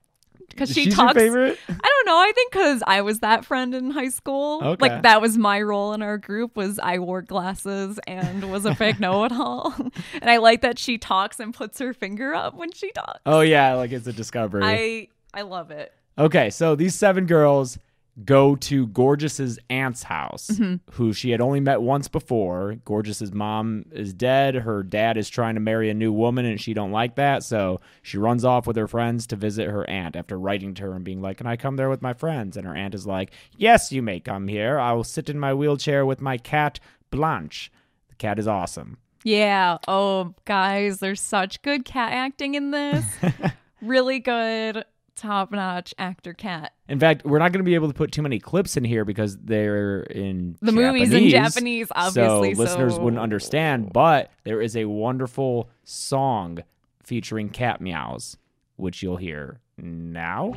because 0.58 0.74
she 0.74 0.84
She's 0.84 0.94
talks. 0.94 1.14
your 1.14 1.24
favorite. 1.24 1.58
I 1.68 1.72
don't 1.72 2.06
know. 2.06 2.18
I 2.18 2.32
think 2.34 2.52
because 2.52 2.82
I 2.86 3.00
was 3.02 3.20
that 3.20 3.44
friend 3.44 3.74
in 3.74 3.90
high 3.90 4.08
school. 4.08 4.60
Okay. 4.62 4.88
Like 4.88 5.02
that 5.02 5.20
was 5.20 5.38
my 5.38 5.60
role 5.62 5.92
in 5.92 6.02
our 6.02 6.18
group 6.18 6.56
was 6.56 6.78
I 6.78 6.98
wore 6.98 7.22
glasses 7.22 7.98
and 8.06 8.50
was 8.50 8.64
a 8.64 8.74
big 8.74 9.00
know-it-all. 9.00 9.74
and 10.20 10.30
I 10.30 10.38
like 10.38 10.62
that 10.62 10.78
she 10.78 10.98
talks 10.98 11.40
and 11.40 11.54
puts 11.54 11.78
her 11.78 11.92
finger 11.92 12.34
up 12.34 12.54
when 12.54 12.72
she 12.72 12.90
talks. 12.92 13.20
Oh 13.24 13.40
yeah, 13.40 13.74
like 13.74 13.92
it's 13.92 14.06
a 14.06 14.12
discovery. 14.12 14.62
I 14.64 15.08
I 15.32 15.42
love 15.42 15.70
it. 15.70 15.92
Okay, 16.18 16.50
so 16.50 16.74
these 16.74 16.94
seven 16.94 17.26
girls, 17.26 17.78
go 18.24 18.56
to 18.56 18.86
Gorgeous's 18.88 19.58
aunt's 19.70 20.02
house, 20.02 20.48
mm-hmm. 20.48 20.76
who 20.92 21.12
she 21.12 21.30
had 21.30 21.40
only 21.40 21.60
met 21.60 21.82
once 21.82 22.08
before. 22.08 22.76
Gorgeous's 22.84 23.32
mom 23.32 23.84
is 23.92 24.12
dead. 24.12 24.54
Her 24.54 24.82
dad 24.82 25.16
is 25.16 25.28
trying 25.28 25.54
to 25.54 25.60
marry 25.60 25.90
a 25.90 25.94
new 25.94 26.12
woman, 26.12 26.44
and 26.44 26.60
she 26.60 26.74
don't 26.74 26.92
like 26.92 27.16
that. 27.16 27.42
So 27.44 27.80
she 28.02 28.18
runs 28.18 28.44
off 28.44 28.66
with 28.66 28.76
her 28.76 28.88
friends 28.88 29.26
to 29.28 29.36
visit 29.36 29.68
her 29.68 29.88
aunt 29.88 30.16
after 30.16 30.38
writing 30.38 30.74
to 30.74 30.84
her 30.84 30.92
and 30.94 31.04
being 31.04 31.22
like, 31.22 31.38
"Can 31.38 31.46
I 31.46 31.56
come 31.56 31.76
there 31.76 31.90
with 31.90 32.02
my 32.02 32.12
friends?" 32.12 32.56
And 32.56 32.66
her 32.66 32.74
aunt 32.74 32.94
is 32.94 33.06
like, 33.06 33.30
"Yes, 33.56 33.92
you 33.92 34.02
may 34.02 34.20
come 34.20 34.48
here. 34.48 34.78
I 34.78 34.92
will 34.92 35.04
sit 35.04 35.28
in 35.30 35.38
my 35.38 35.54
wheelchair 35.54 36.04
with 36.04 36.20
my 36.20 36.38
cat 36.38 36.80
Blanche. 37.10 37.70
The 38.08 38.16
cat 38.16 38.38
is 38.38 38.48
awesome." 38.48 38.98
Yeah. 39.24 39.78
Oh, 39.86 40.34
guys, 40.44 40.98
there's 41.00 41.20
such 41.20 41.62
good 41.62 41.84
cat 41.84 42.12
acting 42.12 42.54
in 42.54 42.70
this. 42.70 43.04
really 43.82 44.20
good, 44.20 44.84
top 45.18 45.50
notch 45.50 45.94
actor 45.98 46.32
cat. 46.32 46.72
In 46.88 46.98
fact, 46.98 47.24
we're 47.24 47.38
not 47.38 47.52
going 47.52 47.60
to 47.60 47.68
be 47.68 47.74
able 47.74 47.88
to 47.88 47.94
put 47.94 48.12
too 48.12 48.22
many 48.22 48.38
clips 48.38 48.76
in 48.76 48.84
here 48.84 49.04
because 49.04 49.36
they're 49.38 50.02
in 50.04 50.56
The 50.62 50.72
movie's 50.72 51.12
in 51.12 51.28
Japanese, 51.28 51.88
obviously, 51.94 52.54
so 52.54 52.60
listeners 52.60 52.94
so- 52.94 53.02
wouldn't 53.02 53.20
understand. 53.20 53.92
But 53.92 54.30
there 54.44 54.62
is 54.62 54.76
a 54.76 54.86
wonderful 54.86 55.68
song 55.84 56.60
featuring 57.02 57.50
cat 57.50 57.80
meows, 57.80 58.36
which 58.76 59.02
you'll 59.02 59.16
hear 59.16 59.60
now. 59.76 60.52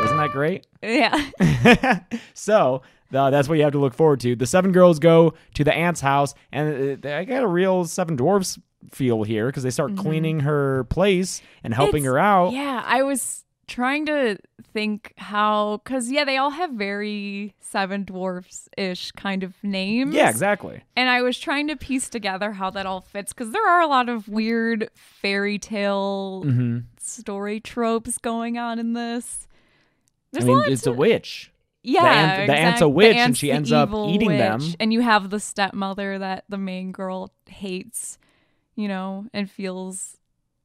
Wasn't 0.00 0.18
that 0.18 0.30
great? 0.32 0.66
Yeah. 0.82 2.00
so 2.34 2.82
uh, 3.12 3.30
that's 3.30 3.48
what 3.48 3.56
you 3.58 3.64
have 3.64 3.72
to 3.72 3.78
look 3.78 3.94
forward 3.94 4.20
to. 4.20 4.36
The 4.36 4.46
seven 4.46 4.72
girls 4.72 4.98
go 4.98 5.34
to 5.54 5.64
the 5.64 5.72
aunt's 5.74 6.00
house, 6.00 6.34
and 6.52 7.04
uh, 7.04 7.08
I 7.16 7.24
got 7.24 7.42
a 7.42 7.48
real 7.48 7.84
seven 7.84 8.16
dwarfs 8.16 8.58
feel 8.90 9.22
here 9.24 9.46
because 9.46 9.62
they 9.62 9.70
start 9.70 9.96
cleaning 9.96 10.40
her 10.40 10.84
place 10.84 11.42
and 11.62 11.74
helping 11.74 12.02
Mm-hmm. 12.04 12.06
It's- 12.06 12.12
her 12.14 12.18
out. 12.18 12.52
Yeah, 12.52 12.82
I 12.86 13.02
was 13.02 13.44
trying 13.66 14.04
to 14.06 14.36
think 14.72 15.12
how, 15.16 15.80
because 15.84 16.10
yeah, 16.10 16.24
they 16.24 16.36
all 16.36 16.50
have 16.50 16.70
very 16.72 17.54
Seven 17.60 18.02
Dwarfs 18.02 18.68
ish 18.76 19.12
kind 19.12 19.44
of 19.44 19.54
names. 19.62 20.12
Yeah, 20.12 20.28
exactly. 20.28 20.82
And 20.96 21.08
I 21.08 21.22
was 21.22 21.38
trying 21.38 21.68
to 21.68 21.76
piece 21.76 22.08
together 22.08 22.50
how 22.50 22.68
that 22.70 22.84
all 22.84 23.00
fits 23.00 23.32
because 23.32 23.52
there 23.52 23.64
are 23.64 23.80
a 23.80 23.86
lot 23.86 24.08
of 24.08 24.26
weird 24.28 24.90
fairy 24.94 25.56
tale 25.58 26.42
Mm-hmm. 26.44 26.78
story 26.98 27.60
tropes 27.60 28.18
going 28.18 28.58
on 28.58 28.80
in 28.80 28.94
this. 28.94 29.46
I 29.52 30.08
There's 30.32 30.44
mean, 30.46 30.58
lots 30.58 30.70
it's 30.70 30.86
a 30.88 30.92
witch. 30.92 31.49
Yeah, 31.82 32.04
aunt- 32.04 32.46
the 32.46 32.54
aunt's 32.56 32.80
a 32.82 32.88
witch 32.88 33.16
and 33.16 33.36
she 33.36 33.50
ends 33.50 33.72
up 33.72 33.90
eating 34.08 34.28
them. 34.36 34.60
And 34.78 34.92
you 34.92 35.00
have 35.00 35.30
the 35.30 35.40
stepmother 35.40 36.18
that 36.18 36.44
the 36.48 36.58
main 36.58 36.92
girl 36.92 37.32
hates, 37.48 38.18
you 38.76 38.86
know, 38.88 39.26
and 39.32 39.50
feels 39.50 40.18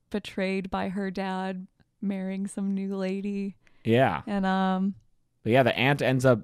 betrayed 0.10 0.70
by 0.70 0.90
her 0.90 1.10
dad 1.12 1.68
marrying 2.02 2.48
some 2.48 2.74
new 2.74 2.96
lady. 2.96 3.56
Yeah. 3.84 4.22
And 4.28 4.46
um, 4.46 4.96
But 5.44 5.52
yeah, 5.54 5.64
the 5.64 5.78
aunt 5.78 6.02
ends 6.02 6.26
up 6.26 6.40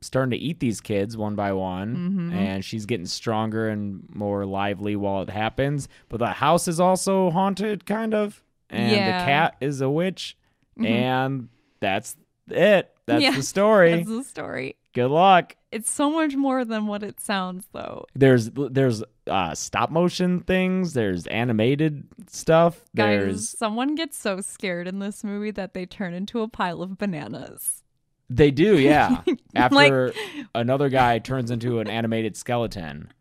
starting 0.00 0.30
to 0.30 0.36
eat 0.36 0.60
these 0.60 0.80
kids 0.80 1.16
one 1.16 1.34
by 1.36 1.52
one, 1.52 1.96
Mm-hmm. 1.96 2.32
and 2.34 2.64
she's 2.64 2.84
getting 2.86 3.06
stronger 3.06 3.68
and 3.68 4.02
more 4.12 4.44
lively 4.44 4.94
while 4.96 5.22
it 5.22 5.30
happens. 5.30 5.88
But 6.08 6.18
the 6.18 6.26
house 6.28 6.68
is 6.68 6.78
also 6.80 7.30
haunted, 7.30 7.86
kind 7.86 8.12
of, 8.14 8.42
and 8.70 8.92
Yeah. 8.92 9.18
the 9.20 9.24
cat 9.24 9.56
is 9.60 9.80
a 9.80 9.88
witch, 9.90 10.36
Mhm. 10.78 10.86
and 10.86 11.48
that's 11.80 12.16
it. 12.48 12.92
That's 13.06 13.22
Yeah, 13.22 13.36
the 13.36 13.42
story. 13.42 13.94
that's 13.94 14.08
the 14.08 14.24
story. 14.24 14.76
Good 14.92 15.08
luck. 15.10 15.54
It's 15.70 15.90
so 15.90 16.10
much 16.10 16.34
more 16.36 16.64
than 16.64 16.86
what 16.86 17.02
it 17.02 17.20
sounds, 17.20 17.68
though. 17.72 18.06
There's 18.14 18.50
there's 18.50 19.02
uh, 19.26 19.54
stop 19.54 19.90
motion 19.90 20.40
things. 20.40 20.94
There's 20.94 21.26
animated 21.26 22.06
stuff. 22.28 22.80
Guys, 22.96 23.20
There's 23.20 23.48
someone 23.50 23.94
gets 23.94 24.16
so 24.18 24.40
scared 24.40 24.88
in 24.88 24.98
this 24.98 25.22
movie 25.22 25.50
that 25.52 25.74
they 25.74 25.86
turn 25.86 26.14
into 26.14 26.40
a 26.40 26.48
pile 26.48 26.82
of 26.82 26.96
bananas. 26.98 27.82
they 28.30 28.50
do 28.50 28.78
yeah. 28.78 29.22
After 29.54 29.74
Like- 30.08 30.16
another 30.54 30.88
guy 30.88 31.18
turns 31.20 31.50
into 31.50 31.78
an 31.80 31.88
animated 31.88 32.36
skeleton. 32.36 33.12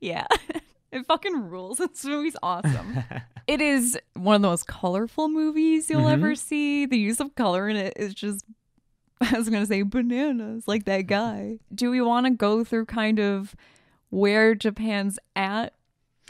Yeah. 0.00 0.26
It 0.92 1.06
fucking 1.06 1.48
rules. 1.50 1.78
This 1.78 2.04
movie's 2.04 2.34
awesome. 2.42 3.04
it 3.46 3.60
is 3.60 3.96
one 4.14 4.34
of 4.34 4.42
the 4.42 4.48
most 4.48 4.66
colorful 4.66 5.28
movies 5.28 5.88
you'll 5.88 6.00
Mhm. 6.02 6.12
ever 6.14 6.34
see. 6.34 6.84
The 6.84 6.98
use 6.98 7.20
of 7.20 7.32
color 7.36 7.68
in 7.68 7.76
it 7.76 7.92
is 7.94 8.12
just, 8.12 8.44
I 9.32 9.36
was 9.36 9.48
going 9.48 9.62
to 9.62 9.66
say 9.66 9.82
bananas, 9.82 10.66
like 10.66 10.84
that 10.84 11.02
guy. 11.02 11.58
Do 11.74 11.90
we 11.90 12.00
want 12.00 12.26
to 12.26 12.30
go 12.30 12.64
through 12.64 12.86
kind 12.86 13.18
of 13.18 13.54
where 14.10 14.54
Japan's 14.54 15.18
at 15.36 15.74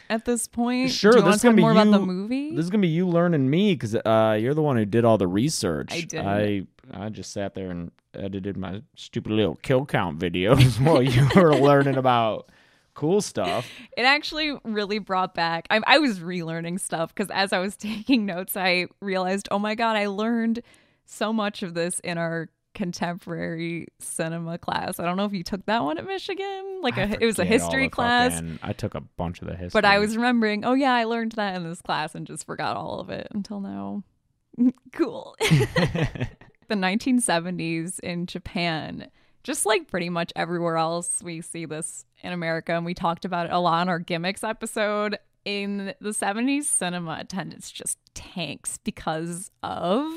at 0.08 0.24
this 0.24 0.48
point? 0.48 0.90
Sure, 0.90 1.16
you 1.16 1.22
this 1.22 1.36
is 1.36 1.42
gonna 1.42 1.56
be 1.56 1.62
more 1.62 1.72
about 1.72 1.90
the 1.90 2.00
movie? 2.00 2.50
This 2.54 2.64
is 2.64 2.70
gonna 2.70 2.82
be 2.82 2.88
you 2.88 3.06
learning 3.06 3.48
me 3.48 3.74
because 3.74 3.94
uh, 3.94 4.36
you're 4.38 4.54
the 4.54 4.62
one 4.62 4.76
who 4.76 4.84
did 4.84 5.04
all 5.04 5.18
the 5.18 5.28
research. 5.28 5.92
I 5.92 6.00
did. 6.00 6.20
I 6.20 6.66
I 6.92 7.08
just 7.08 7.32
sat 7.32 7.54
there 7.54 7.70
and 7.70 7.92
edited 8.14 8.56
my 8.56 8.82
stupid 8.96 9.32
little 9.32 9.54
kill 9.56 9.86
count 9.86 10.18
videos 10.18 10.80
while 10.84 11.02
you 11.02 11.28
were 11.40 11.54
learning 11.54 11.96
about 11.96 12.50
cool 12.94 13.20
stuff. 13.20 13.68
It 13.96 14.02
actually 14.02 14.58
really 14.64 14.98
brought 14.98 15.34
back. 15.34 15.66
I, 15.70 15.80
I 15.86 15.98
was 15.98 16.18
relearning 16.18 16.80
stuff 16.80 17.14
because 17.14 17.30
as 17.30 17.52
I 17.52 17.60
was 17.60 17.76
taking 17.76 18.26
notes, 18.26 18.56
I 18.56 18.88
realized, 19.00 19.48
oh 19.50 19.58
my 19.58 19.74
god, 19.74 19.96
I 19.96 20.06
learned 20.06 20.62
so 21.06 21.32
much 21.32 21.62
of 21.62 21.74
this 21.74 22.00
in 22.00 22.18
our 22.18 22.48
contemporary 22.74 23.88
cinema 23.98 24.58
class. 24.58 24.98
I 25.00 25.04
don't 25.04 25.16
know 25.16 25.24
if 25.24 25.32
you 25.32 25.42
took 25.42 25.66
that 25.66 25.82
one 25.82 25.98
at 25.98 26.06
Michigan, 26.06 26.80
like 26.82 26.96
a, 26.96 27.16
it 27.20 27.26
was 27.26 27.38
a 27.38 27.44
history 27.44 27.88
class. 27.88 28.34
fucking- 28.34 28.58
I 28.62 28.72
took 28.72 28.94
a 28.94 29.00
bunch 29.00 29.42
of 29.42 29.48
the 29.48 29.54
history, 29.56 29.70
But 29.72 29.84
I 29.84 29.98
was 29.98 30.16
remembering, 30.16 30.64
oh 30.64 30.74
yeah, 30.74 30.92
I 30.94 31.04
learned 31.04 31.32
that 31.32 31.56
in 31.56 31.64
this 31.64 31.82
class 31.82 32.14
and 32.14 32.26
just 32.26 32.46
forgot 32.46 32.76
all 32.76 33.00
of 33.00 33.10
it 33.10 33.28
until 33.32 33.60
now. 33.60 34.02
cool. 34.92 35.36
the 35.40 36.74
1970s 36.74 37.98
in 38.00 38.26
Japan, 38.26 39.10
just 39.42 39.66
like 39.66 39.88
pretty 39.88 40.08
much 40.08 40.32
everywhere 40.36 40.76
else, 40.76 41.22
we 41.22 41.40
see 41.40 41.64
this 41.66 42.04
in 42.22 42.32
America, 42.32 42.72
and 42.74 42.84
we 42.84 42.94
talked 42.94 43.24
about 43.24 43.46
it 43.46 43.52
a 43.52 43.58
lot 43.58 43.80
on 43.80 43.88
our 43.88 43.98
gimmicks 43.98 44.44
episode. 44.44 45.18
In 45.44 45.94
the 46.00 46.10
70s, 46.10 46.64
cinema 46.64 47.18
attendance 47.20 47.70
just 47.70 47.98
tanks 48.14 48.78
because 48.78 49.50
of 49.62 50.12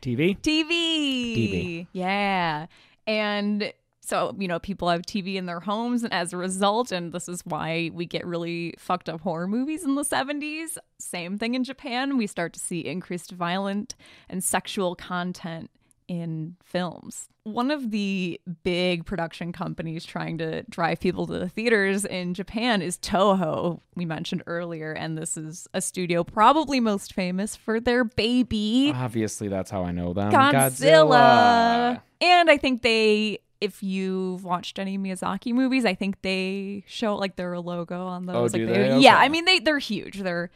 TV. 0.00 0.38
TV. 0.40 0.70
TV. 0.70 1.86
Yeah. 1.92 2.66
And 3.06 3.72
so, 4.02 4.36
you 4.38 4.46
know, 4.46 4.60
people 4.60 4.88
have 4.88 5.02
TV 5.02 5.34
in 5.34 5.46
their 5.46 5.58
homes, 5.58 6.04
and 6.04 6.12
as 6.12 6.32
a 6.32 6.36
result, 6.36 6.92
and 6.92 7.12
this 7.12 7.28
is 7.28 7.40
why 7.44 7.90
we 7.92 8.06
get 8.06 8.24
really 8.24 8.74
fucked 8.78 9.08
up 9.08 9.20
horror 9.22 9.48
movies 9.48 9.82
in 9.82 9.96
the 9.96 10.04
70s. 10.04 10.76
Same 11.00 11.38
thing 11.38 11.54
in 11.54 11.64
Japan. 11.64 12.16
We 12.16 12.28
start 12.28 12.52
to 12.52 12.60
see 12.60 12.80
increased 12.80 13.32
violent 13.32 13.96
and 14.28 14.44
sexual 14.44 14.94
content 14.94 15.70
in 16.08 16.56
films. 16.64 17.28
One 17.44 17.70
of 17.70 17.90
the 17.90 18.40
big 18.64 19.04
production 19.04 19.52
companies 19.52 20.04
trying 20.04 20.38
to 20.38 20.62
drive 20.64 21.00
people 21.00 21.26
to 21.26 21.38
the 21.38 21.48
theaters 21.48 22.04
in 22.04 22.34
Japan 22.34 22.82
is 22.82 22.98
Toho, 22.98 23.80
we 23.94 24.04
mentioned 24.04 24.42
earlier. 24.46 24.92
And 24.92 25.16
this 25.16 25.36
is 25.36 25.68
a 25.72 25.80
studio 25.80 26.24
probably 26.24 26.80
most 26.80 27.14
famous 27.14 27.54
for 27.54 27.78
their 27.78 28.04
baby. 28.04 28.92
Obviously, 28.94 29.48
that's 29.48 29.70
how 29.70 29.84
I 29.84 29.92
know 29.92 30.12
them. 30.12 30.32
Godzilla. 30.32 32.00
And 32.20 32.50
I 32.50 32.56
think 32.56 32.82
they, 32.82 33.38
if 33.60 33.82
you've 33.82 34.44
watched 34.44 34.78
any 34.78 34.98
Miyazaki 34.98 35.52
movies, 35.52 35.84
I 35.84 35.94
think 35.94 36.22
they 36.22 36.84
show 36.86 37.16
like 37.16 37.36
their 37.36 37.58
logo 37.60 38.06
on 38.06 38.26
those. 38.26 38.36
Oh, 38.36 38.42
like 38.42 38.52
do 38.52 38.66
they, 38.66 38.72
they? 38.72 38.98
Yeah, 38.98 39.18
I 39.18 39.28
mean 39.28 39.44
they 39.44 39.60
they're 39.60 39.78
huge. 39.78 40.18
They're 40.18 40.50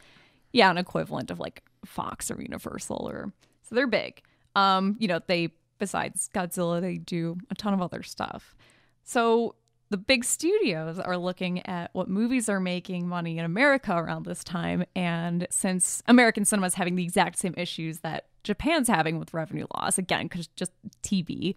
yeah, 0.51 0.69
an 0.69 0.77
equivalent 0.77 1.31
of 1.31 1.39
like 1.39 1.63
Fox 1.85 2.29
or 2.29 2.41
Universal 2.41 3.07
or 3.09 3.31
so 3.63 3.75
they're 3.75 3.87
big. 3.87 4.21
Um, 4.55 4.97
you 4.99 5.07
know, 5.07 5.19
they 5.27 5.51
besides 5.79 6.29
Godzilla, 6.33 6.79
they 6.79 6.97
do 6.97 7.37
a 7.49 7.55
ton 7.55 7.73
of 7.73 7.81
other 7.81 8.03
stuff. 8.03 8.55
So 9.03 9.55
the 9.89 9.97
big 9.97 10.23
studios 10.23 10.99
are 10.99 11.17
looking 11.17 11.65
at 11.65 11.89
what 11.93 12.07
movies 12.07 12.47
are 12.47 12.61
making 12.61 13.07
money 13.07 13.37
in 13.37 13.43
America 13.43 13.93
around 13.93 14.25
this 14.25 14.43
time. 14.43 14.85
And 14.95 15.47
since 15.49 16.01
American 16.07 16.45
cinema 16.45 16.67
is 16.67 16.75
having 16.75 16.95
the 16.95 17.03
exact 17.03 17.39
same 17.39 17.53
issues 17.57 17.99
that 17.99 18.27
Japan's 18.43 18.87
having 18.87 19.19
with 19.19 19.33
revenue 19.33 19.65
loss, 19.75 19.97
again, 19.97 20.27
because 20.27 20.47
just 20.47 20.71
TV 21.03 21.55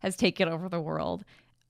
has 0.00 0.16
taken 0.16 0.48
over 0.48 0.68
the 0.68 0.80
world. 0.80 1.24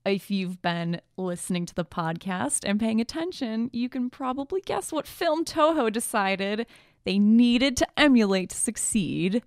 If 0.05 0.31
you've 0.31 0.61
been 0.61 1.01
listening 1.17 1.65
to 1.67 1.75
the 1.75 1.85
podcast 1.85 2.67
and 2.67 2.79
paying 2.79 3.01
attention, 3.01 3.69
you 3.73 3.89
can 3.89 4.09
probably 4.09 4.61
guess 4.61 4.91
what 4.91 5.05
film 5.05 5.45
Toho 5.45 5.91
decided 5.91 6.65
they 7.03 7.19
needed 7.19 7.77
to 7.77 7.87
emulate 7.97 8.49
to 8.49 8.57
succeed. 8.57 9.43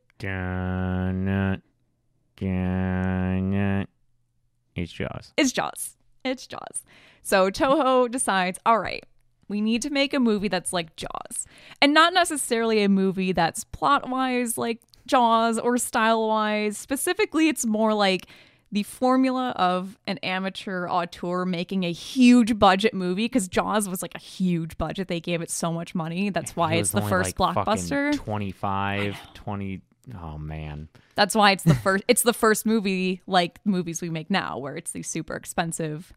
It's 4.74 4.92
Jaws. 4.92 5.32
It's 5.36 5.52
Jaws. 5.52 5.96
It's 6.24 6.46
Jaws. 6.46 6.84
So 7.22 7.50
Toho 7.50 8.10
decides, 8.10 8.58
all 8.64 8.78
right, 8.78 9.04
we 9.48 9.60
need 9.60 9.82
to 9.82 9.90
make 9.90 10.14
a 10.14 10.20
movie 10.20 10.48
that's 10.48 10.72
like 10.72 10.96
Jaws. 10.96 11.46
And 11.82 11.92
not 11.92 12.14
necessarily 12.14 12.82
a 12.82 12.88
movie 12.88 13.32
that's 13.32 13.64
plot 13.64 14.08
wise 14.08 14.56
like 14.56 14.80
Jaws 15.06 15.58
or 15.58 15.76
style 15.76 16.28
wise. 16.28 16.78
Specifically, 16.78 17.48
it's 17.48 17.66
more 17.66 17.92
like 17.94 18.26
the 18.72 18.84
formula 18.84 19.50
of 19.56 19.98
an 20.06 20.18
amateur 20.18 20.86
auteur 20.88 21.44
making 21.44 21.84
a 21.84 21.90
huge 21.92 22.58
budget 22.58 22.94
movie 22.94 23.24
because 23.24 23.48
Jaws 23.48 23.88
was 23.88 24.02
like 24.02 24.14
a 24.14 24.20
huge 24.20 24.78
budget. 24.78 25.08
They 25.08 25.20
gave 25.20 25.42
it 25.42 25.50
so 25.50 25.72
much 25.72 25.94
money. 25.94 26.30
That's 26.30 26.54
why 26.54 26.74
It 26.74 26.80
it's 26.80 26.92
the 26.92 27.02
first 27.02 27.38
like, 27.38 27.56
blockbuster. 27.56 28.14
25, 28.14 29.34
20. 29.34 29.80
Oh, 30.20 30.38
man. 30.38 30.88
That's 31.14 31.34
why 31.34 31.52
it's 31.52 31.64
the 31.64 31.74
first 31.86 32.04
it's 32.08 32.22
the 32.22 32.32
first 32.32 32.66
movie 32.66 33.22
like 33.26 33.60
movies 33.64 34.00
we 34.00 34.10
make 34.10 34.30
now 34.30 34.58
where 34.58 34.76
it's 34.76 34.92
these 34.92 35.08
super 35.08 35.36
expensive 35.36 36.12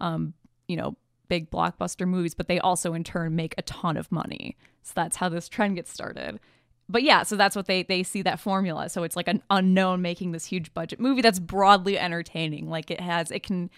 um 0.00 0.34
you 0.68 0.76
know 0.76 0.96
big 1.28 1.50
blockbuster 1.50 2.06
movies 2.06 2.34
but 2.34 2.48
they 2.48 2.58
also 2.58 2.92
in 2.92 3.04
turn 3.04 3.36
make 3.36 3.54
a 3.58 3.62
ton 3.62 3.96
of 3.96 4.10
money. 4.10 4.56
So 4.82 4.92
that's 4.94 5.16
how 5.16 5.28
this 5.28 5.48
trend 5.48 5.76
gets 5.76 5.92
started. 5.92 6.40
But 6.88 7.04
yeah, 7.04 7.22
so 7.22 7.36
that's 7.36 7.54
what 7.54 7.66
they 7.66 7.84
they 7.84 8.02
see 8.02 8.22
that 8.22 8.40
formula. 8.40 8.88
So 8.88 9.04
it's 9.04 9.16
like 9.16 9.28
an 9.28 9.42
unknown 9.50 10.02
making 10.02 10.32
this 10.32 10.46
huge 10.46 10.74
budget 10.74 10.98
movie 10.98 11.22
that's 11.22 11.38
broadly 11.38 11.98
entertaining. 11.98 12.68
Like 12.68 12.90
it 12.90 13.00
has 13.00 13.30
it 13.30 13.44
can 13.44 13.70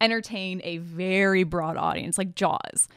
entertain 0.00 0.60
a 0.64 0.78
very 0.78 1.42
broad 1.42 1.76
audience. 1.76 2.16
Like 2.16 2.34
Jaws 2.34 2.88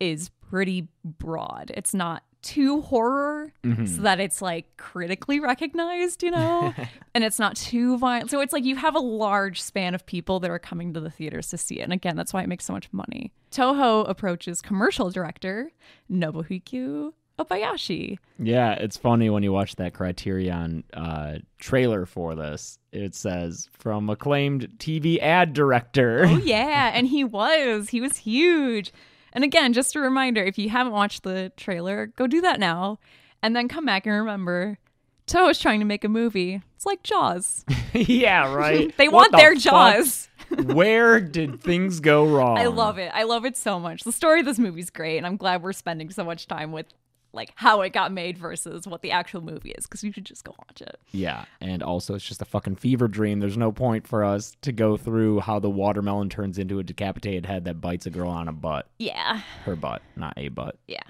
is 0.00 0.30
pretty 0.50 0.88
broad. 1.04 1.70
It's 1.74 1.94
not 1.94 2.22
too 2.42 2.80
horror 2.82 3.52
so 3.64 4.02
that 4.02 4.20
it's 4.20 4.40
like 4.40 4.76
critically 4.76 5.40
recognized, 5.40 6.22
you 6.22 6.30
know? 6.30 6.72
and 7.14 7.24
it's 7.24 7.38
not 7.38 7.56
too 7.56 7.98
violent. 7.98 8.30
So 8.30 8.40
it's 8.40 8.52
like 8.52 8.64
you 8.64 8.76
have 8.76 8.94
a 8.94 9.00
large 9.00 9.60
span 9.60 9.94
of 9.94 10.06
people 10.06 10.40
that 10.40 10.50
are 10.50 10.58
coming 10.58 10.94
to 10.94 11.00
the 11.00 11.10
theaters 11.10 11.48
to 11.48 11.58
see 11.58 11.80
it. 11.80 11.82
And 11.82 11.92
again, 11.92 12.16
that's 12.16 12.32
why 12.32 12.42
it 12.42 12.48
makes 12.48 12.64
so 12.64 12.72
much 12.72 12.92
money. 12.92 13.32
Toho 13.50 14.08
approaches 14.08 14.60
commercial 14.62 15.10
director 15.10 15.70
Nobuhiko 16.10 17.12
Obayashi. 17.38 18.18
Yeah, 18.38 18.72
it's 18.72 18.96
funny 18.96 19.30
when 19.30 19.42
you 19.42 19.52
watch 19.52 19.76
that 19.76 19.94
Criterion 19.94 20.84
uh, 20.92 21.38
trailer 21.58 22.04
for 22.04 22.34
this. 22.34 22.78
It 22.92 23.14
says 23.14 23.68
from 23.72 24.10
acclaimed 24.10 24.68
TV 24.78 25.20
ad 25.20 25.52
director. 25.52 26.24
Oh 26.26 26.36
yeah, 26.44 26.90
and 26.94 27.06
he 27.06 27.24
was. 27.24 27.90
He 27.90 28.00
was 28.00 28.16
huge. 28.18 28.92
And 29.38 29.44
again, 29.44 29.72
just 29.72 29.94
a 29.94 30.00
reminder, 30.00 30.42
if 30.42 30.58
you 30.58 30.68
haven't 30.68 30.92
watched 30.92 31.22
the 31.22 31.52
trailer, 31.56 32.06
go 32.16 32.26
do 32.26 32.40
that 32.40 32.58
now. 32.58 32.98
And 33.40 33.54
then 33.54 33.68
come 33.68 33.84
back 33.84 34.04
and 34.04 34.12
remember 34.16 34.78
Toho's 35.28 35.60
trying 35.60 35.78
to 35.78 35.86
make 35.86 36.02
a 36.02 36.08
movie. 36.08 36.60
It's 36.74 36.84
like 36.84 37.04
Jaws. 37.04 37.64
yeah, 37.92 38.52
right. 38.52 38.92
They 38.96 39.06
What 39.06 39.14
want 39.14 39.30
the 39.30 39.36
their 39.36 39.54
fuck? 39.54 39.62
Jaws. 39.62 40.28
Where 40.64 41.20
did 41.20 41.60
things 41.60 42.00
go 42.00 42.26
wrong? 42.26 42.58
I 42.58 42.66
love 42.66 42.98
it. 42.98 43.12
I 43.14 43.22
love 43.22 43.44
it 43.44 43.56
so 43.56 43.78
much. 43.78 44.02
The 44.02 44.10
story 44.10 44.40
of 44.40 44.46
this 44.46 44.58
movie's 44.58 44.90
great, 44.90 45.18
and 45.18 45.24
I'm 45.24 45.36
glad 45.36 45.62
we're 45.62 45.72
spending 45.72 46.10
so 46.10 46.24
much 46.24 46.48
time 46.48 46.72
with 46.72 46.86
like 47.32 47.52
how 47.54 47.80
it 47.82 47.92
got 47.92 48.12
made 48.12 48.38
versus 48.38 48.86
what 48.86 49.02
the 49.02 49.10
actual 49.10 49.40
movie 49.40 49.70
is 49.70 49.86
because 49.86 50.02
you 50.02 50.12
should 50.12 50.24
just 50.24 50.44
go 50.44 50.54
watch 50.58 50.80
it. 50.80 50.98
Yeah, 51.12 51.44
and 51.60 51.82
also 51.82 52.14
it's 52.14 52.24
just 52.24 52.42
a 52.42 52.46
fucking 52.46 52.76
fever 52.76 53.08
dream. 53.08 53.40
There's 53.40 53.56
no 53.56 53.72
point 53.72 54.06
for 54.06 54.24
us 54.24 54.56
to 54.62 54.72
go 54.72 54.96
through 54.96 55.40
how 55.40 55.58
the 55.58 55.70
watermelon 55.70 56.28
turns 56.28 56.58
into 56.58 56.78
a 56.78 56.82
decapitated 56.82 57.46
head 57.46 57.64
that 57.64 57.80
bites 57.80 58.06
a 58.06 58.10
girl 58.10 58.30
on 58.30 58.48
a 58.48 58.52
butt. 58.52 58.88
Yeah. 58.98 59.42
Her 59.64 59.76
butt, 59.76 60.02
not 60.16 60.34
a 60.36 60.48
butt. 60.48 60.78
Yeah. 60.86 61.02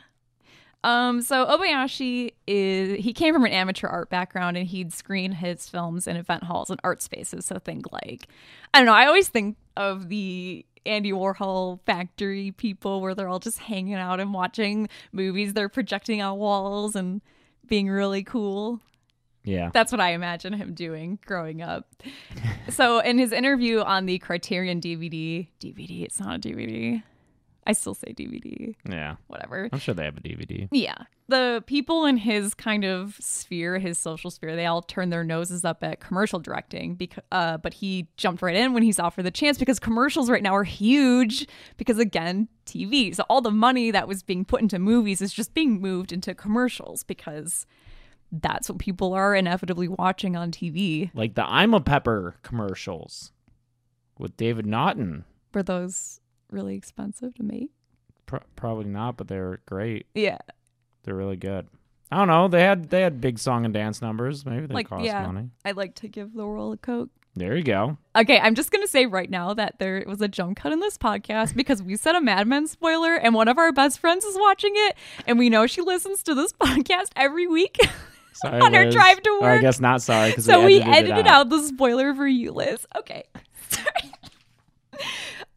Um, 0.84 1.22
so 1.22 1.44
Obayashi 1.44 2.32
is 2.46 3.04
he 3.04 3.12
came 3.12 3.34
from 3.34 3.44
an 3.44 3.52
amateur 3.52 3.88
art 3.88 4.10
background 4.10 4.56
and 4.56 4.66
he'd 4.66 4.92
screen 4.92 5.32
his 5.32 5.68
films 5.68 6.06
in 6.06 6.16
event 6.16 6.44
halls 6.44 6.70
and 6.70 6.78
art 6.84 7.02
spaces. 7.02 7.46
So 7.46 7.58
think 7.58 7.90
like 7.90 8.28
I 8.72 8.78
don't 8.78 8.86
know, 8.86 8.94
I 8.94 9.06
always 9.06 9.28
think 9.28 9.56
of 9.76 10.08
the 10.08 10.64
Andy 10.86 11.12
Warhol 11.12 11.80
factory 11.84 12.52
people 12.52 13.00
where 13.00 13.14
they're 13.14 13.28
all 13.28 13.38
just 13.38 13.58
hanging 13.58 13.94
out 13.94 14.20
and 14.20 14.32
watching 14.32 14.88
movies 15.12 15.54
they're 15.54 15.68
projecting 15.68 16.22
on 16.22 16.38
walls 16.38 16.96
and 16.96 17.20
being 17.66 17.88
really 17.88 18.22
cool. 18.22 18.80
Yeah. 19.44 19.70
That's 19.72 19.92
what 19.92 20.00
I 20.00 20.10
imagine 20.10 20.52
him 20.52 20.74
doing 20.74 21.18
growing 21.24 21.62
up. 21.62 21.86
so 22.68 22.98
in 23.00 23.18
his 23.18 23.32
interview 23.32 23.80
on 23.80 24.06
the 24.06 24.18
Criterion 24.18 24.80
DVD, 24.80 25.48
DVD, 25.60 26.04
it's 26.04 26.20
not 26.20 26.36
a 26.36 26.38
DVD. 26.38 27.02
I 27.68 27.72
still 27.72 27.94
say 27.94 28.14
DVD, 28.14 28.74
Yeah. 28.88 29.16
whatever. 29.26 29.68
I'm 29.70 29.78
sure 29.78 29.94
they 29.94 30.06
have 30.06 30.16
a 30.16 30.20
DVD. 30.20 30.68
Yeah. 30.72 30.96
The 31.28 31.62
people 31.66 32.06
in 32.06 32.16
his 32.16 32.54
kind 32.54 32.84
of 32.84 33.16
sphere, 33.20 33.78
his 33.78 33.98
social 33.98 34.30
sphere, 34.30 34.56
they 34.56 34.64
all 34.64 34.80
turn 34.80 35.10
their 35.10 35.22
noses 35.22 35.66
up 35.66 35.84
at 35.84 36.00
commercial 36.00 36.40
directing. 36.40 36.94
Because, 36.94 37.22
uh, 37.30 37.58
but 37.58 37.74
he 37.74 38.08
jumped 38.16 38.40
right 38.40 38.56
in 38.56 38.72
when 38.72 38.82
he's 38.82 38.98
offered 38.98 39.24
the 39.24 39.30
chance 39.30 39.58
because 39.58 39.78
commercials 39.78 40.30
right 40.30 40.42
now 40.42 40.56
are 40.56 40.64
huge. 40.64 41.46
Because 41.76 41.98
again, 41.98 42.48
TV. 42.64 43.14
So 43.14 43.24
all 43.28 43.42
the 43.42 43.50
money 43.50 43.90
that 43.90 44.08
was 44.08 44.22
being 44.22 44.46
put 44.46 44.62
into 44.62 44.78
movies 44.78 45.20
is 45.20 45.34
just 45.34 45.52
being 45.52 45.78
moved 45.80 46.10
into 46.10 46.34
commercials 46.34 47.02
because 47.04 47.66
that's 48.32 48.70
what 48.70 48.78
people 48.78 49.12
are 49.12 49.34
inevitably 49.34 49.88
watching 49.88 50.36
on 50.36 50.50
TV. 50.50 51.10
Like 51.12 51.34
the 51.34 51.44
I'm 51.46 51.74
a 51.74 51.80
Pepper 51.80 52.36
commercials 52.42 53.32
with 54.18 54.36
David 54.38 54.64
Naughton. 54.64 55.24
Were 55.52 55.62
those 55.62 56.17
really 56.50 56.74
expensive 56.76 57.34
to 57.36 57.42
make? 57.42 57.70
Pro- 58.26 58.40
probably 58.56 58.86
not, 58.86 59.16
but 59.16 59.28
they're 59.28 59.60
great. 59.66 60.06
Yeah. 60.14 60.38
They're 61.04 61.14
really 61.16 61.36
good. 61.36 61.68
I 62.10 62.16
don't 62.18 62.28
know. 62.28 62.48
They 62.48 62.62
had 62.62 62.90
they 62.90 63.02
had 63.02 63.20
big 63.20 63.38
song 63.38 63.64
and 63.64 63.72
dance 63.74 64.00
numbers. 64.02 64.44
Maybe 64.46 64.66
they 64.66 64.74
Like, 64.74 64.88
cost 64.88 65.04
yeah. 65.04 65.26
money. 65.26 65.50
I'd 65.64 65.76
like 65.76 65.94
to 65.96 66.08
give 66.08 66.32
the 66.34 66.46
world 66.46 66.74
a 66.74 66.76
Coke. 66.78 67.10
There 67.34 67.54
you 67.56 67.62
go. 67.62 67.98
Okay, 68.16 68.40
I'm 68.40 68.54
just 68.54 68.70
gonna 68.72 68.88
say 68.88 69.06
right 69.06 69.30
now 69.30 69.54
that 69.54 69.78
there 69.78 70.02
was 70.06 70.20
a 70.20 70.26
jump 70.28 70.56
cut 70.58 70.72
in 70.72 70.80
this 70.80 70.98
podcast 70.98 71.54
because 71.54 71.82
we 71.82 71.96
said 71.96 72.16
a 72.16 72.20
Mad 72.20 72.48
Men 72.48 72.66
spoiler, 72.66 73.14
and 73.14 73.34
one 73.34 73.46
of 73.46 73.58
our 73.58 73.72
best 73.72 73.98
friends 74.00 74.24
is 74.24 74.36
watching 74.38 74.72
it, 74.74 74.96
and 75.26 75.38
we 75.38 75.48
know 75.50 75.66
she 75.66 75.80
listens 75.82 76.22
to 76.24 76.34
this 76.34 76.52
podcast 76.60 77.10
every 77.14 77.46
week. 77.46 77.76
Sorry, 78.32 78.60
On 78.62 78.72
her 78.74 78.90
drive 78.90 79.22
to 79.22 79.38
Or 79.42 79.50
I 79.50 79.58
guess 79.58 79.78
not 79.78 80.02
sorry 80.02 80.30
because 80.30 80.46
so 80.46 80.64
we 80.64 80.80
edited, 80.80 80.94
edited 80.94 81.18
it 81.18 81.26
out. 81.26 81.48
the 81.50 81.62
spoiler 81.62 82.14
for 82.14 82.26
you, 82.26 82.52
Liz. 82.52 82.86
Okay. 82.96 83.24
Sorry. 83.70 84.07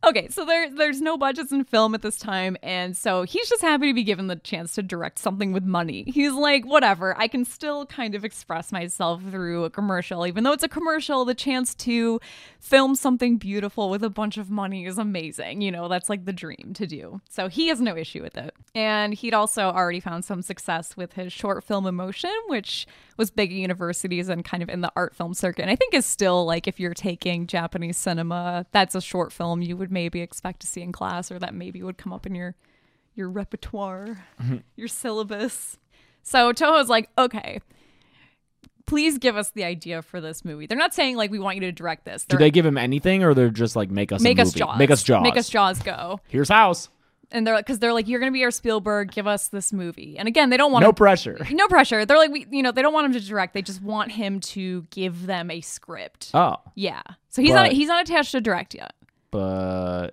Okay, 0.04 0.30
so 0.30 0.46
there 0.46 0.68
there's 0.68 1.00
no 1.00 1.16
budgets 1.16 1.52
in 1.52 1.64
film 1.64 1.94
at 1.94 2.02
this 2.02 2.18
time, 2.18 2.58
and 2.64 2.98
so 2.98 3.22
he's 3.22 3.48
just 3.48 3.62
happy 3.62 3.88
to 3.88 3.94
be 3.94 4.04
given 4.04 4.26
the 4.26 4.36
chance 4.36 4.74
to 4.74 4.82
direct 4.82 5.20
something 5.20 5.54
with 5.54 5.64
money. 5.64 6.06
He's 6.08 6.34
like, 6.34 6.66
whatever, 6.66 7.16
I 7.20 7.28
can 7.28 7.46
still 7.46 7.86
kind 7.86 8.16
of 8.16 8.26
express 8.26 8.72
myself 8.72 9.22
through 9.30 9.64
a 9.64 9.70
commercial, 9.70 10.26
even 10.26 10.44
though 10.44 10.54
it's 10.54 10.64
a 10.64 10.70
commercial. 10.70 11.24
The 11.24 11.36
chance 11.36 11.76
to 11.76 12.20
film 12.60 12.96
something 12.96 13.38
beautiful 13.38 13.92
with 13.92 14.04
a 14.04 14.10
bunch 14.10 14.38
of 14.38 14.50
money 14.50 14.88
is 14.88 14.98
amazing. 14.98 15.62
You 15.62 15.72
know, 15.72 15.88
that's 15.88 16.10
like 16.10 16.26
the 16.26 16.34
dream 16.34 16.72
to 16.74 16.88
do. 16.88 17.22
So 17.30 17.48
he 17.48 17.68
has 17.68 17.80
no 17.80 17.96
issue 17.96 18.24
with 18.24 18.38
it, 18.38 18.56
and 18.74 19.14
he'd 19.14 19.36
also 19.36 19.66
already 19.66 20.00
found 20.00 20.26
some 20.26 20.42
success 20.42 20.98
with 20.98 21.14
his 21.14 21.32
short 21.32 21.64
film 21.64 21.86
Emotion, 21.86 22.34
which 22.48 22.88
was 23.22 23.30
big 23.30 23.52
at 23.52 23.56
universities 23.56 24.30
and 24.30 24.44
kind 24.44 24.64
of 24.64 24.70
in 24.70 24.82
the 24.82 24.92
art 24.96 25.16
film 25.16 25.36
circuit. 25.36 25.62
And 25.62 25.70
I 25.70 25.76
think 25.76 25.94
is 25.94 26.08
still 26.08 26.44
like 26.44 26.68
if 26.68 26.80
you're 26.80 26.96
taking 26.96 27.46
Japanese 27.46 27.96
cinema, 27.96 28.66
that's 28.72 28.96
a 28.96 29.02
short 29.02 29.32
film 29.32 29.62
you 29.62 29.78
would 29.78 29.92
maybe 29.92 30.22
expect 30.22 30.62
to 30.62 30.68
see 30.68 30.82
in 30.82 30.92
class 30.92 31.32
or 31.32 31.38
that 31.38 31.54
maybe 31.54 31.84
would 31.84 32.00
come 32.00 32.12
up 32.12 32.26
in 32.26 32.34
your 32.34 32.56
your 33.14 33.30
repertoire, 33.30 34.26
mm-hmm. 34.42 34.58
your 34.76 34.88
syllabus. 34.88 35.78
So 36.24 36.52
Toho's 36.52 36.90
like, 36.90 37.10
okay, 37.16 37.60
please 38.88 39.20
give 39.20 39.38
us 39.38 39.52
the 39.52 39.64
idea 39.64 40.02
for 40.02 40.20
this 40.20 40.44
movie. 40.44 40.66
They're 40.66 40.78
not 40.78 40.96
saying 40.96 41.16
like 41.16 41.30
we 41.30 41.38
want 41.38 41.58
you 41.58 41.62
to 41.62 41.72
direct 41.72 42.06
this. 42.06 42.24
Do 42.24 42.38
They're, 42.38 42.48
they 42.48 42.52
give 42.52 42.66
him 42.66 42.78
anything, 42.78 43.24
or 43.24 43.36
they're 43.36 43.52
just 43.52 43.76
like 43.76 43.92
make 43.92 44.12
us 44.12 44.22
make 44.22 44.40
a 44.40 44.42
us 44.42 44.48
movie? 44.48 44.60
Jaws. 44.60 44.80
Make 44.80 44.92
us 44.92 45.04
Jaws. 45.04 45.24
Make 45.24 45.38
us 45.38 45.48
Jaws 45.48 45.80
go. 45.84 46.20
Here's 46.28 46.50
house. 46.50 46.90
And 47.32 47.46
they're 47.48 47.54
like, 47.56 47.66
because 47.66 47.80
they're 47.80 47.94
like, 47.94 48.08
you're 48.08 48.20
gonna 48.20 48.32
be 48.32 48.44
our 48.44 48.52
Spielberg. 48.52 49.12
Give 49.12 49.28
us 49.28 49.48
this 49.48 49.72
movie. 49.72 50.18
And 50.18 50.28
again, 50.28 50.50
they 50.50 50.58
don't 50.58 50.72
want 50.72 50.84
No 50.84 50.92
to 50.92 50.96
pressure. 50.96 51.38
no 51.52 51.68
pressure. 51.68 52.06
They're 52.06 52.18
like, 52.18 52.32
we, 52.32 52.46
you 52.52 52.62
know, 52.64 52.72
they 52.72 52.82
don't 52.82 52.94
want 52.94 53.06
him 53.06 53.14
to 53.14 53.20
direct. 53.22 53.54
They 53.54 53.62
just 53.62 53.82
want 53.82 54.12
him 54.12 54.40
to 54.42 54.84
give 54.92 55.26
them 55.26 55.50
a 55.50 55.62
script. 55.62 56.32
Oh, 56.34 56.58
yeah. 56.76 57.02
So 57.30 57.42
he's 57.42 57.54
not 57.54 57.72
he's 57.72 57.88
not 57.88 58.02
attached 58.08 58.32
to 58.32 58.42
direct 58.42 58.76
yet. 58.76 58.94
but 59.32 60.10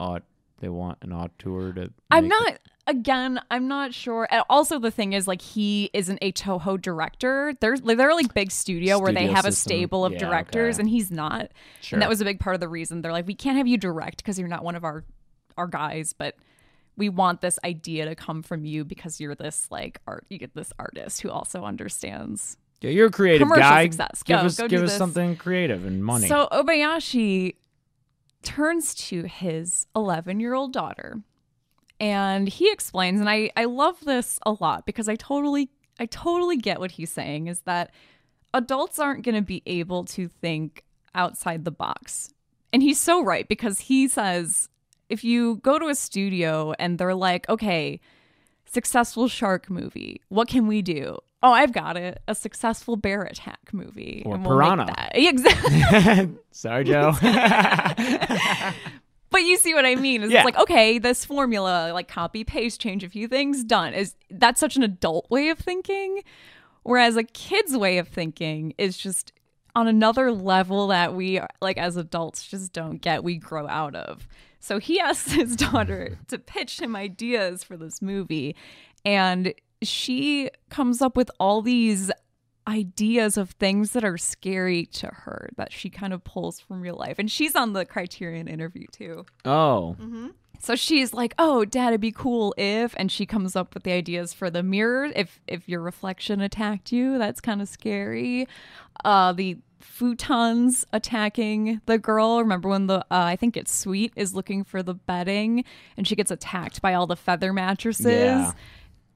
uh, 0.00 0.20
they 0.60 0.68
want 0.68 0.98
an 1.02 1.12
auteur 1.12 1.72
to. 1.72 1.90
I'm 2.10 2.28
not. 2.28 2.58
Again, 2.86 3.40
I'm 3.50 3.66
not 3.66 3.94
sure. 3.94 4.28
And 4.30 4.42
also, 4.50 4.78
the 4.78 4.90
thing 4.90 5.14
is, 5.14 5.26
like, 5.26 5.40
he 5.40 5.88
isn't 5.94 6.18
a 6.20 6.32
Toho 6.32 6.78
director. 6.78 7.54
They're 7.58 7.76
like, 7.78 7.96
they're 7.96 8.12
like 8.14 8.34
big 8.34 8.50
studio, 8.50 8.98
where 8.98 9.10
they 9.10 9.20
Studio 9.20 9.34
have 9.34 9.46
a 9.46 9.52
stable 9.52 10.04
of 10.04 10.12
Yeah, 10.12 10.18
directors, 10.18 10.74
okay. 10.76 10.82
and 10.82 10.90
he's 10.90 11.10
not. 11.10 11.50
Sure. 11.80 11.96
And 11.96 12.02
that 12.02 12.10
was 12.10 12.20
a 12.20 12.26
big 12.26 12.40
part 12.40 12.52
of 12.52 12.60
the 12.60 12.68
reason 12.68 13.00
they're 13.00 13.10
like, 13.12 13.26
we 13.26 13.34
can't 13.34 13.56
have 13.56 13.66
you 13.66 13.78
direct 13.78 14.18
because 14.18 14.38
you're 14.38 14.48
not 14.48 14.62
one 14.64 14.74
of 14.74 14.84
our 14.84 15.02
our 15.56 15.66
guys, 15.66 16.12
but 16.12 16.36
we 16.96 17.08
want 17.08 17.40
this 17.40 17.58
idea 17.64 18.04
to 18.06 18.14
come 18.14 18.42
from 18.42 18.64
you 18.64 18.84
because 18.84 19.20
you're 19.20 19.34
this 19.34 19.66
like 19.70 20.00
art. 20.06 20.26
You 20.28 20.38
get 20.38 20.54
this 20.54 20.72
artist 20.78 21.22
who 21.22 21.30
also 21.30 21.64
understands 21.64 22.56
Yeah, 22.80 22.90
you're 22.90 23.08
a 23.08 23.10
creative 23.10 23.46
Commercial 23.46 23.62
guy. 23.62 23.84
success. 23.84 24.22
Give 24.22 24.38
Go, 24.40 24.46
us 24.46 24.56
go 24.56 24.68
give 24.68 24.82
us 24.82 24.90
this. 24.90 24.98
something 24.98 25.36
creative 25.36 25.84
and 25.84 26.04
money. 26.04 26.28
So 26.28 26.48
Obayashi 26.52 27.56
turns 28.42 28.94
to 28.94 29.22
his 29.24 29.86
11 29.96 30.38
year 30.40 30.54
old 30.54 30.72
daughter 30.72 31.20
and 32.00 32.48
he 32.48 32.70
explains, 32.70 33.20
and 33.20 33.28
I, 33.30 33.50
I 33.56 33.64
love 33.64 33.96
this 34.04 34.38
a 34.44 34.52
lot 34.52 34.84
because 34.86 35.08
I 35.08 35.16
totally 35.16 35.70
I 35.98 36.06
totally 36.06 36.56
get 36.56 36.80
what 36.80 36.92
he's 36.92 37.10
saying 37.10 37.46
is 37.46 37.60
that 37.62 37.92
adults 38.52 38.98
aren't 38.98 39.24
going 39.24 39.36
to 39.36 39.42
be 39.42 39.62
able 39.64 40.04
to 40.06 40.26
think 40.28 40.82
outside 41.14 41.64
the 41.64 41.70
box. 41.70 42.34
And 42.72 42.82
he's 42.82 43.00
so 43.00 43.22
right 43.22 43.46
because 43.48 43.78
he 43.78 44.08
says 44.08 44.68
if 45.08 45.24
you 45.24 45.56
go 45.56 45.78
to 45.78 45.86
a 45.88 45.94
studio 45.94 46.72
and 46.78 46.98
they're 46.98 47.14
like, 47.14 47.48
okay, 47.48 48.00
successful 48.66 49.28
shark 49.28 49.68
movie, 49.70 50.20
what 50.28 50.48
can 50.48 50.66
we 50.66 50.82
do? 50.82 51.18
Oh, 51.42 51.52
I've 51.52 51.72
got 51.72 51.96
it. 51.98 52.22
A 52.26 52.34
successful 52.34 52.96
bear 52.96 53.22
attack 53.22 53.58
movie. 53.72 54.22
Or 54.24 54.36
and 54.36 54.46
we'll 54.46 54.56
Piranha. 54.56 54.86
that. 54.86 55.12
Exactly. 55.14 56.30
Sorry, 56.50 56.84
Joe. 56.84 57.12
but 59.30 59.42
you 59.42 59.56
see 59.58 59.74
what 59.74 59.84
I 59.84 59.94
mean? 59.96 60.22
It's 60.22 60.32
Yeah. 60.32 60.44
like, 60.44 60.56
okay, 60.58 60.98
this 60.98 61.24
formula, 61.24 61.90
like 61.92 62.08
copy, 62.08 62.44
paste, 62.44 62.80
change 62.80 63.02
a 63.04 63.08
few 63.08 63.28
things, 63.28 63.64
done. 63.64 63.92
Is 63.94 64.14
that's 64.30 64.60
such 64.60 64.76
an 64.76 64.82
adult 64.82 65.30
way 65.30 65.48
of 65.48 65.58
thinking. 65.58 66.22
Whereas 66.82 67.16
a 67.16 67.24
kid's 67.24 67.76
way 67.76 67.98
of 67.98 68.08
thinking 68.08 68.74
is 68.78 68.96
just 68.96 69.32
on 69.74 69.88
another 69.88 70.30
level 70.30 70.86
that 70.88 71.14
we 71.14 71.40
like 71.60 71.78
as 71.78 71.96
adults 71.96 72.46
just 72.46 72.72
don't 72.72 72.98
get, 73.00 73.24
we 73.24 73.36
grow 73.36 73.66
out 73.68 73.94
of. 73.94 74.28
So 74.64 74.78
he 74.78 74.98
asked 75.08 75.30
his 75.32 75.56
daughter 75.56 76.18
to 76.28 76.38
pitch 76.38 76.80
him 76.80 76.96
ideas 76.96 77.62
for 77.62 77.76
this 77.76 78.00
movie. 78.00 78.56
And 79.04 79.54
she 79.82 80.50
comes 80.70 81.02
up 81.02 81.16
with 81.16 81.30
all 81.38 81.60
these 81.60 82.10
ideas 82.66 83.36
of 83.36 83.50
things 83.50 83.90
that 83.92 84.04
are 84.04 84.16
scary 84.16 84.86
to 84.86 85.06
her 85.08 85.50
that 85.56 85.70
she 85.70 85.90
kind 85.90 86.14
of 86.14 86.24
pulls 86.24 86.60
from 86.60 86.80
real 86.80 86.96
life. 86.96 87.18
And 87.18 87.30
she's 87.30 87.54
on 87.54 87.74
the 87.74 87.84
Criterion 87.84 88.48
interview 88.48 88.86
too. 88.90 89.26
oh, 89.44 89.96
So 90.60 90.74
she's 90.76 91.12
like, 91.12 91.34
"Oh, 91.38 91.66
dad, 91.66 91.88
it'd 91.88 92.00
be 92.00 92.10
cool 92.12 92.54
if," 92.56 92.94
and 92.96 93.12
she 93.12 93.26
comes 93.26 93.54
up 93.54 93.74
with 93.74 93.82
the 93.82 93.92
ideas 93.92 94.32
for 94.32 94.48
the 94.48 94.62
mirror. 94.62 95.10
If 95.14 95.40
if 95.46 95.68
your 95.68 95.82
reflection 95.82 96.40
attacked 96.40 96.90
you, 96.90 97.18
that's 97.18 97.42
kind 97.42 97.60
of 97.60 97.68
scary. 97.68 98.48
Uh, 99.04 99.34
the 99.34 99.58
futons 99.84 100.84
attacking 100.92 101.80
the 101.86 101.98
girl. 101.98 102.38
Remember 102.40 102.68
when 102.68 102.86
the 102.86 102.98
uh, 102.98 103.04
I 103.10 103.36
think 103.36 103.56
it's 103.56 103.74
Sweet 103.74 104.12
is 104.16 104.34
looking 104.34 104.64
for 104.64 104.82
the 104.82 104.94
bedding, 104.94 105.64
and 105.96 106.06
she 106.06 106.16
gets 106.16 106.30
attacked 106.30 106.82
by 106.82 106.94
all 106.94 107.06
the 107.06 107.16
feather 107.16 107.52
mattresses. 107.52 108.06
Yeah. 108.06 108.52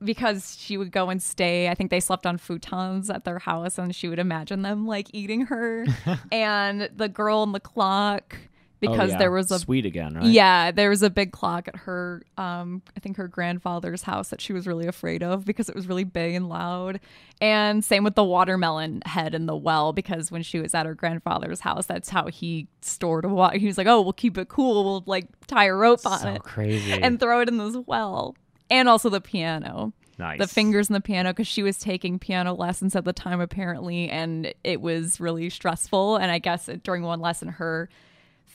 Because 0.00 0.57
she 0.57 0.76
would 0.76 0.92
go 0.92 1.11
and 1.11 1.20
stay, 1.20 1.68
I 1.68 1.74
think 1.74 1.90
they 1.90 1.98
slept 1.98 2.24
on 2.24 2.38
futons 2.38 3.12
at 3.12 3.24
their 3.24 3.40
house, 3.40 3.78
and 3.78 3.92
she 3.92 4.09
would 4.09 4.20
imagine 4.20 4.62
them 4.62 4.87
like 4.87 5.09
eating 5.12 5.46
her. 5.46 5.87
and 6.33 6.88
the 6.94 7.09
girl 7.09 7.42
in 7.42 7.50
the 7.50 7.59
clock, 7.59 8.37
because 8.80 9.10
Oh, 9.10 9.12
yeah. 9.12 9.18
there 9.18 9.30
was 9.30 9.50
a 9.50 9.58
sweet 9.58 9.84
again, 9.86 10.14
right? 10.14 10.24
yeah, 10.26 10.70
there 10.70 10.90
was 10.90 11.02
a 11.02 11.10
big 11.10 11.32
clock 11.32 11.68
at 11.68 11.76
her 11.76 12.22
um 12.36 12.82
I 12.96 13.00
think 13.00 13.16
her 13.16 13.28
grandfather's 13.28 14.02
house 14.02 14.28
that 14.28 14.40
she 14.40 14.52
was 14.52 14.66
really 14.66 14.86
afraid 14.86 15.22
of 15.22 15.44
because 15.44 15.68
it 15.68 15.74
was 15.74 15.86
really 15.88 16.04
big 16.04 16.34
and 16.34 16.48
loud. 16.48 17.00
And 17.40 17.84
same 17.84 18.04
with 18.04 18.14
the 18.14 18.24
watermelon 18.24 19.02
head 19.06 19.34
in 19.34 19.46
the 19.46 19.56
well 19.56 19.92
because 19.92 20.30
when 20.30 20.42
she 20.42 20.58
was 20.60 20.74
at 20.74 20.86
her 20.86 20.94
grandfather's 20.94 21.60
house, 21.60 21.86
that's 21.86 22.08
how 22.08 22.26
he 22.26 22.68
stored 22.80 23.24
a 23.24 23.28
water. 23.28 23.58
He 23.58 23.66
was 23.66 23.78
like, 23.78 23.86
"Oh, 23.86 24.00
we'll 24.02 24.12
keep 24.12 24.36
it 24.38 24.48
cool. 24.48 24.84
We'll 24.84 25.02
like 25.06 25.26
tie 25.46 25.66
a 25.66 25.74
rope 25.74 26.04
on 26.06 26.18
So 26.20 26.28
it 26.34 26.42
crazy. 26.42 26.92
and 26.92 27.18
throw 27.20 27.40
it 27.40 27.48
in 27.48 27.58
this 27.58 27.76
well." 27.86 28.36
And 28.70 28.88
also 28.88 29.08
the 29.08 29.20
piano. 29.20 29.92
nice. 30.18 30.38
The 30.38 30.46
fingers 30.48 30.88
in 30.90 30.92
the 30.94 31.00
piano 31.00 31.30
because 31.30 31.46
she 31.46 31.62
was 31.62 31.78
taking 31.78 32.18
piano 32.18 32.52
lessons 32.52 32.94
at 32.96 33.04
the 33.04 33.12
time 33.12 33.40
apparently 33.40 34.10
and 34.10 34.52
it 34.64 34.80
was 34.80 35.20
really 35.20 35.48
stressful 35.48 36.16
and 36.16 36.30
I 36.30 36.38
guess 36.40 36.68
during 36.82 37.02
one 37.04 37.20
lesson 37.20 37.48
her 37.48 37.88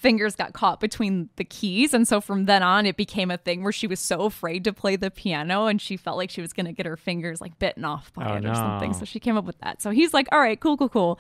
fingers 0.04 0.36
got 0.36 0.54
caught 0.54 0.82
between 0.82 1.30
the 1.38 1.46
keys. 1.46 1.94
And 1.94 2.06
so 2.06 2.20
from 2.22 2.46
then 2.46 2.62
on 2.62 2.86
it 2.86 2.98
became 2.98 3.32
a 3.32 3.38
thing 3.38 3.64
where 3.64 3.72
she 3.72 3.88
was 3.88 4.02
so 4.02 4.24
afraid 4.24 4.66
to 4.66 4.74
play 4.74 4.98
the 4.98 5.10
piano 5.10 5.66
and 5.66 5.82
she 5.82 5.96
felt 5.96 6.18
like 6.18 6.30
she 6.30 6.42
was 6.42 6.52
going 6.52 6.66
to 6.66 6.74
get 6.74 6.86
her 6.86 6.98
fingers 6.98 7.40
like 7.40 7.58
bitten 7.58 7.86
off 7.86 8.14
by 8.14 8.30
Oh, 8.30 8.36
it 8.36 8.46
or 8.46 8.54
something. 8.54 8.94
So 8.94 9.06
she 9.06 9.20
came 9.20 9.38
up 9.38 9.46
with 9.46 9.58
that. 9.60 9.82
So 9.82 9.92
he's 9.92 10.14
like 10.14 10.28
all 10.32 10.40
right 10.40 10.60
cool 10.60 10.78
cool 10.78 10.90
cool. 10.90 11.20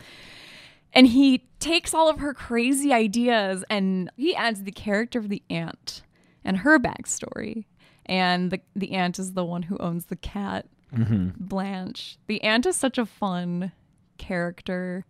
And 0.91 1.07
he 1.07 1.47
takes 1.59 1.93
all 1.93 2.09
of 2.09 2.19
her 2.19 2.33
crazy 2.33 2.93
ideas 2.93 3.63
and 3.69 4.11
he 4.15 4.35
adds 4.35 4.63
the 4.63 4.71
character 4.71 5.17
of 5.17 5.29
the 5.29 5.41
aunt 5.49 6.03
and 6.43 6.57
her 6.57 6.77
backstory. 6.77 7.65
And 8.05 8.51
the 8.51 8.59
the 8.75 8.91
aunt 8.91 9.17
is 9.17 9.31
the 9.31 9.45
one 9.45 9.63
who 9.63 9.77
owns 9.77 10.07
the 10.07 10.17
cat 10.17 10.67
mm-hmm. 10.93 11.29
blanche. 11.37 12.17
The 12.27 12.43
aunt 12.43 12.65
is 12.65 12.75
such 12.75 12.97
a 12.97 13.05
fun 13.05 13.71
character 14.17 15.05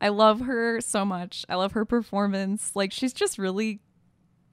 I 0.00 0.08
love 0.08 0.40
her 0.40 0.80
so 0.80 1.04
much. 1.04 1.44
I 1.48 1.56
love 1.56 1.72
her 1.72 1.84
performance. 1.84 2.72
Like 2.74 2.92
she's 2.92 3.12
just 3.12 3.38
really 3.38 3.80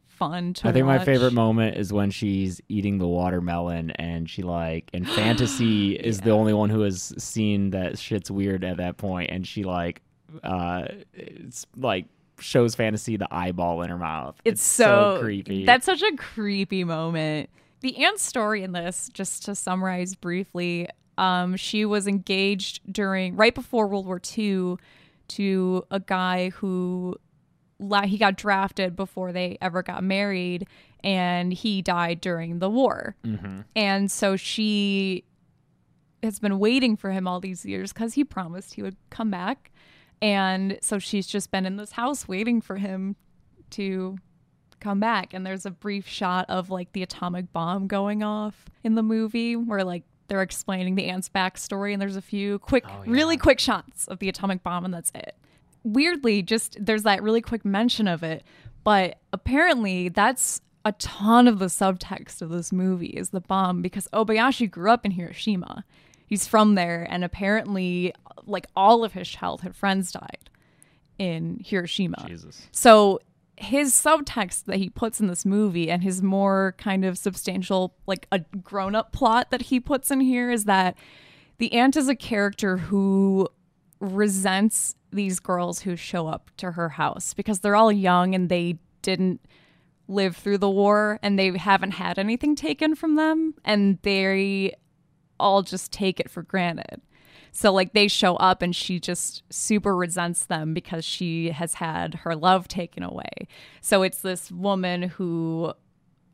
fun 0.08 0.54
to 0.54 0.66
watch. 0.66 0.70
I 0.70 0.74
think 0.74 0.86
my 0.86 1.00
favorite 1.00 1.34
moment 1.34 1.78
is 1.78 1.92
when 1.92 2.10
she's 2.10 2.62
eating 2.70 2.98
the 2.98 3.08
watermelon 3.08 3.92
and 3.92 4.30
she 4.30 4.42
like 4.42 4.90
and 4.94 5.08
fantasy 5.12 5.94
is 5.96 6.22
the 6.22 6.32
only 6.32 6.54
one 6.54 6.70
who 6.70 6.82
has 6.82 7.14
seen 7.18 7.72
that 7.72 8.00
shit's 8.00 8.32
weird 8.32 8.64
at 8.64 8.78
that 8.78 8.98
point 8.98 9.30
and 9.30 9.46
she 9.46 9.64
like 9.64 10.02
uh 10.44 10.86
it's 11.14 11.66
like 11.76 12.06
shows 12.40 12.76
fantasy 12.76 13.18
the 13.18 13.28
eyeball 13.34 13.82
in 13.82 13.90
her 13.90 13.98
mouth. 13.98 14.36
It's, 14.44 14.62
so, 14.62 15.20
creepy. 15.22 15.66
That's 15.66 15.86
such 15.86 16.02
a 16.02 16.16
creepy 16.18 16.84
moment. 16.84 17.50
The 17.82 18.04
aunt's 18.04 18.24
story 18.24 18.64
in 18.64 18.72
this, 18.72 19.10
just 19.14 19.46
to 19.46 19.56
summarize 19.56 20.16
briefly, 20.16 20.88
um, 21.18 21.56
she 21.56 21.86
was 21.86 22.08
engaged 22.08 22.82
during 22.92 23.36
right 23.36 23.56
before 23.56 23.88
World 23.88 24.06
War 24.06 24.22
II 24.38 24.78
to 25.30 25.86
a 25.92 26.00
guy 26.00 26.50
who 26.50 27.18
he 28.06 28.18
got 28.18 28.38
drafted 28.38 28.96
before 28.96 29.32
they 29.32 29.58
ever 29.62 29.84
got 29.84 30.04
married, 30.04 30.68
and 31.04 31.54
he 31.54 31.82
died 31.82 32.22
during 32.22 32.60
the 32.60 32.70
war. 32.70 33.16
Mm-hmm. 33.24 33.62
And 33.76 34.12
so 34.12 34.36
she 34.36 35.26
has 36.24 36.40
been 36.40 36.58
waiting 36.58 36.96
for 36.96 37.12
him 37.12 37.28
all 37.28 37.40
these 37.40 37.66
years 37.66 37.94
because 37.94 38.14
he 38.14 38.24
promised 38.24 38.74
he 38.74 38.82
would 38.82 38.96
come 39.10 39.30
back. 39.30 39.72
And 40.22 40.80
so 40.82 40.98
she's 40.98 41.28
just 41.28 41.52
been 41.52 41.66
in 41.66 41.76
this 41.76 41.92
house 41.92 42.28
waiting 42.28 42.62
for 42.62 42.78
him 42.78 43.16
to 43.72 44.18
come 44.80 45.00
back. 45.00 45.34
And 45.34 45.46
there's 45.46 45.66
a 45.66 45.72
brief 45.72 46.08
shot 46.08 46.46
of 46.50 46.70
like 46.70 46.94
the 46.94 47.04
atomic 47.04 47.52
bomb 47.52 47.88
going 47.88 48.24
off 48.24 48.66
in 48.84 48.96
the 48.96 49.04
movie 49.04 49.56
where 49.56 49.84
like 49.84 50.04
they're 50.28 50.42
explaining 50.42 50.96
the 50.96 51.06
aunt's 51.06 51.30
backstory. 51.30 51.94
And 51.94 52.02
there's 52.02 52.16
a 52.16 52.22
few 52.22 52.60
quick, 52.60 52.86
oh, 52.88 53.04
really 53.06 53.38
quick 53.38 53.60
shots 53.60 54.08
of 54.08 54.20
the 54.20 54.30
atomic 54.30 54.64
bomb, 54.64 54.86
and 54.86 54.94
that's 54.94 55.12
it. 55.16 55.36
Weirdly, 55.84 56.42
just 56.42 56.78
there's 56.84 57.04
that 57.04 57.22
really 57.22 57.42
quick 57.42 57.64
mention 57.64 58.08
of 58.08 58.24
it. 58.24 58.44
But 58.84 59.20
apparently, 59.34 60.10
that's 60.10 60.62
a 60.84 60.92
ton 60.94 61.48
of 61.48 61.60
the 61.60 61.66
subtext 61.66 62.42
of 62.42 62.50
this 62.50 62.72
movie 62.72 63.08
is 63.08 63.30
the 63.32 63.42
bomb 63.42 63.82
because 63.82 64.08
Obayashi 64.14 64.70
grew 64.70 64.92
up 64.92 65.06
in 65.06 65.12
Hiroshima. 65.12 65.84
He's 66.28 66.48
from 66.48 66.76
there, 66.76 67.08
and 67.10 67.24
apparently, 67.24 68.14
like 68.46 68.68
all 68.76 69.04
of 69.04 69.14
his 69.14 69.28
childhood 69.28 69.76
friends 69.76 70.12
died 70.12 70.50
in 71.18 71.62
Hiroshima. 71.64 72.26
Jesus. 72.28 72.68
So 72.72 73.20
his 73.58 73.94
subtext 73.94 74.66
that 74.66 74.78
he 74.78 74.90
puts 74.90 75.20
in 75.20 75.28
this 75.28 75.46
movie 75.46 75.90
and 75.90 76.04
his 76.04 76.22
more 76.22 76.76
kind 76.78 77.06
of 77.06 77.18
substantial, 77.18 77.96
like 78.06 78.28
a 78.32 78.40
grown 78.40 78.96
up 78.96 79.12
plot 79.12 79.52
that 79.52 79.64
he 79.64 79.80
puts 79.80 80.12
in 80.12 80.20
here 80.20 80.52
is 80.52 80.66
that 80.66 80.98
the 81.58 81.72
aunt 81.74 81.96
is 81.96 82.10
a 82.10 82.16
character 82.16 82.78
who 82.78 83.48
resents 84.00 84.96
these 85.12 85.40
girls 85.40 85.82
who 85.82 85.96
show 85.96 86.28
up 86.28 86.52
to 86.58 86.72
her 86.72 86.90
house 86.90 87.34
because 87.34 87.60
they're 87.60 87.76
all 87.76 87.92
young 87.92 88.36
and 88.36 88.50
they 88.50 88.78
didn't 89.02 89.40
live 90.08 90.36
through 90.36 90.58
the 90.58 90.70
war 90.70 91.20
and 91.24 91.40
they 91.40 91.58
haven't 91.58 91.92
had 91.92 92.20
anything 92.20 92.56
taken 92.56 92.94
from 92.94 93.16
them 93.16 93.54
and 93.64 93.98
they 94.02 94.76
all 95.40 95.64
just 95.64 95.92
take 95.92 96.20
it 96.20 96.30
for 96.30 96.44
granted. 96.44 97.02
So 97.56 97.72
like 97.72 97.94
they 97.94 98.10
show 98.10 98.36
up 98.36 98.62
and 98.62 98.76
she 98.76 99.00
just 99.00 99.42
super 99.50 99.96
resents 99.96 100.46
them 100.46 100.74
because 100.74 101.06
she 101.06 101.52
has 101.52 101.76
had 101.76 102.14
her 102.16 102.36
love 102.36 102.68
taken 102.68 103.02
away. 103.02 103.48
So 103.80 104.04
it's 104.04 104.20
this 104.20 104.52
woman 104.52 105.04
who 105.04 105.74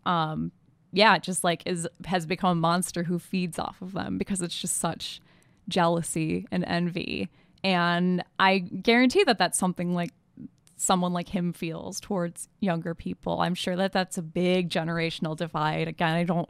um 0.03 0.51
yeah, 0.91 1.19
just 1.19 1.43
like 1.43 1.61
is 1.67 1.87
has 2.05 2.25
become 2.25 2.57
a 2.57 2.59
monster 2.59 3.03
who 3.03 3.19
feeds 3.19 3.59
off 3.59 3.83
of 3.83 3.91
them 3.93 4.17
because 4.17 4.41
it's 4.41 4.59
just 4.59 4.77
such 4.77 5.21
jealousy 5.69 6.47
and 6.49 6.65
envy. 6.65 7.29
And 7.63 8.23
I 8.39 8.57
guarantee 8.57 9.23
that 9.25 9.37
that's 9.37 9.59
something 9.59 9.93
like 9.93 10.13
someone 10.75 11.13
like 11.13 11.29
him 11.29 11.53
feels 11.53 11.99
towards 11.99 12.49
younger 12.61 12.95
people. 12.95 13.41
I'm 13.41 13.53
sure 13.53 13.75
that 13.75 13.93
that's 13.93 14.17
a 14.17 14.23
big 14.23 14.71
generational 14.71 15.37
divide. 15.37 15.87
Again, 15.87 16.15
I 16.15 16.23
don't 16.23 16.49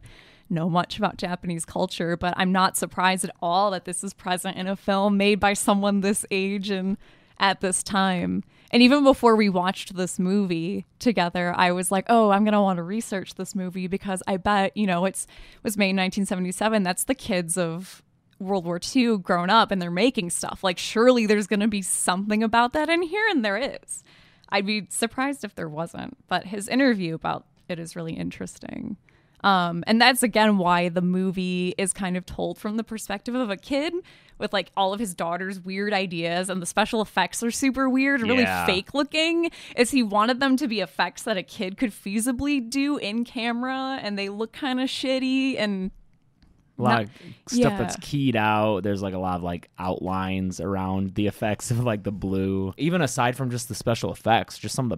know 0.51 0.69
much 0.69 0.97
about 0.97 1.17
Japanese 1.17 1.65
culture, 1.65 2.15
but 2.17 2.33
I'm 2.37 2.51
not 2.51 2.77
surprised 2.77 3.23
at 3.23 3.35
all 3.41 3.71
that 3.71 3.85
this 3.85 4.03
is 4.03 4.13
present 4.13 4.57
in 4.57 4.67
a 4.67 4.75
film 4.75 5.17
made 5.17 5.39
by 5.39 5.53
someone 5.53 6.01
this 6.01 6.25
age 6.29 6.69
and 6.69 6.97
at 7.39 7.61
this 7.61 7.81
time. 7.81 8.43
And 8.71 8.83
even 8.83 9.03
before 9.03 9.35
we 9.35 9.49
watched 9.49 9.95
this 9.95 10.19
movie 10.19 10.85
together, 10.99 11.53
I 11.57 11.71
was 11.71 11.91
like, 11.91 12.05
"Oh, 12.07 12.29
I'm 12.29 12.43
going 12.43 12.53
to 12.53 12.61
want 12.61 12.77
to 12.77 12.83
research 12.83 13.35
this 13.35 13.55
movie 13.55 13.87
because 13.87 14.21
I 14.27 14.37
bet, 14.37 14.77
you 14.77 14.85
know, 14.85 15.05
it's 15.05 15.25
it 15.25 15.63
was 15.63 15.77
made 15.77 15.89
in 15.89 15.97
1977. 15.97 16.83
That's 16.83 17.03
the 17.03 17.15
kids 17.15 17.57
of 17.57 18.03
World 18.39 18.65
War 18.65 18.79
II 18.95 19.17
grown 19.19 19.49
up 19.49 19.71
and 19.71 19.81
they're 19.81 19.91
making 19.91 20.29
stuff. 20.29 20.63
Like 20.63 20.77
surely 20.77 21.25
there's 21.25 21.47
going 21.47 21.59
to 21.59 21.67
be 21.67 21.81
something 21.81 22.43
about 22.43 22.73
that 22.73 22.89
in 22.89 23.01
here 23.01 23.27
and 23.29 23.43
there 23.43 23.57
is. 23.57 24.03
I'd 24.49 24.65
be 24.65 24.87
surprised 24.89 25.43
if 25.43 25.55
there 25.55 25.69
wasn't, 25.69 26.17
but 26.27 26.45
his 26.45 26.67
interview 26.67 27.15
about 27.15 27.45
it 27.69 27.79
is 27.79 27.95
really 27.95 28.13
interesting. 28.13 28.97
Um, 29.43 29.83
and 29.87 29.99
that's 30.01 30.23
again 30.23 30.57
why 30.57 30.89
the 30.89 31.01
movie 31.01 31.73
is 31.77 31.93
kind 31.93 32.15
of 32.17 32.25
told 32.25 32.57
from 32.57 32.77
the 32.77 32.83
perspective 32.83 33.33
of 33.35 33.49
a 33.49 33.57
kid 33.57 33.93
with 34.37 34.53
like 34.53 34.71
all 34.75 34.93
of 34.93 34.99
his 34.99 35.13
daughter's 35.13 35.59
weird 35.59 35.93
ideas 35.93 36.49
and 36.49 36.61
the 36.61 36.65
special 36.65 37.01
effects 37.01 37.43
are 37.43 37.51
super 37.51 37.87
weird, 37.89 38.21
really 38.21 38.41
Yeah. 38.43 38.65
fake 38.65 38.93
looking. 38.93 39.51
Is 39.75 39.91
he 39.91 40.01
wanted 40.03 40.39
them 40.39 40.57
to 40.57 40.67
be 40.67 40.79
effects 40.79 41.23
that 41.23 41.37
a 41.37 41.43
kid 41.43 41.77
could 41.77 41.91
feasibly 41.91 42.67
do 42.67 42.97
in 42.97 43.23
camera 43.23 43.99
and 44.01 44.17
they 44.17 44.29
look 44.29 44.51
kind 44.51 44.79
of 44.79 44.89
shitty 44.89 45.59
and 45.59 45.91
a 46.79 46.81
lot 46.81 46.89
Not- 46.91 47.01
of 47.03 47.09
stuff 47.47 47.77
that's 47.77 47.95
keyed 48.01 48.35
out. 48.35 48.81
There's 48.81 49.03
like 49.03 49.13
a 49.13 49.19
lot 49.19 49.35
of 49.35 49.43
like 49.43 49.69
outlines 49.77 50.59
around 50.59 51.13
the 51.13 51.27
effects 51.27 51.69
of 51.69 51.83
like 51.83 52.01
the 52.03 52.11
blue. 52.11 52.73
Even 52.77 53.01
aside 53.01 53.37
from 53.37 53.51
just 53.51 53.67
the 53.69 53.75
special 53.75 54.11
effects, 54.11 54.57
just 54.57 54.73
some 54.73 54.85
of 54.85 54.89
the 54.89 54.97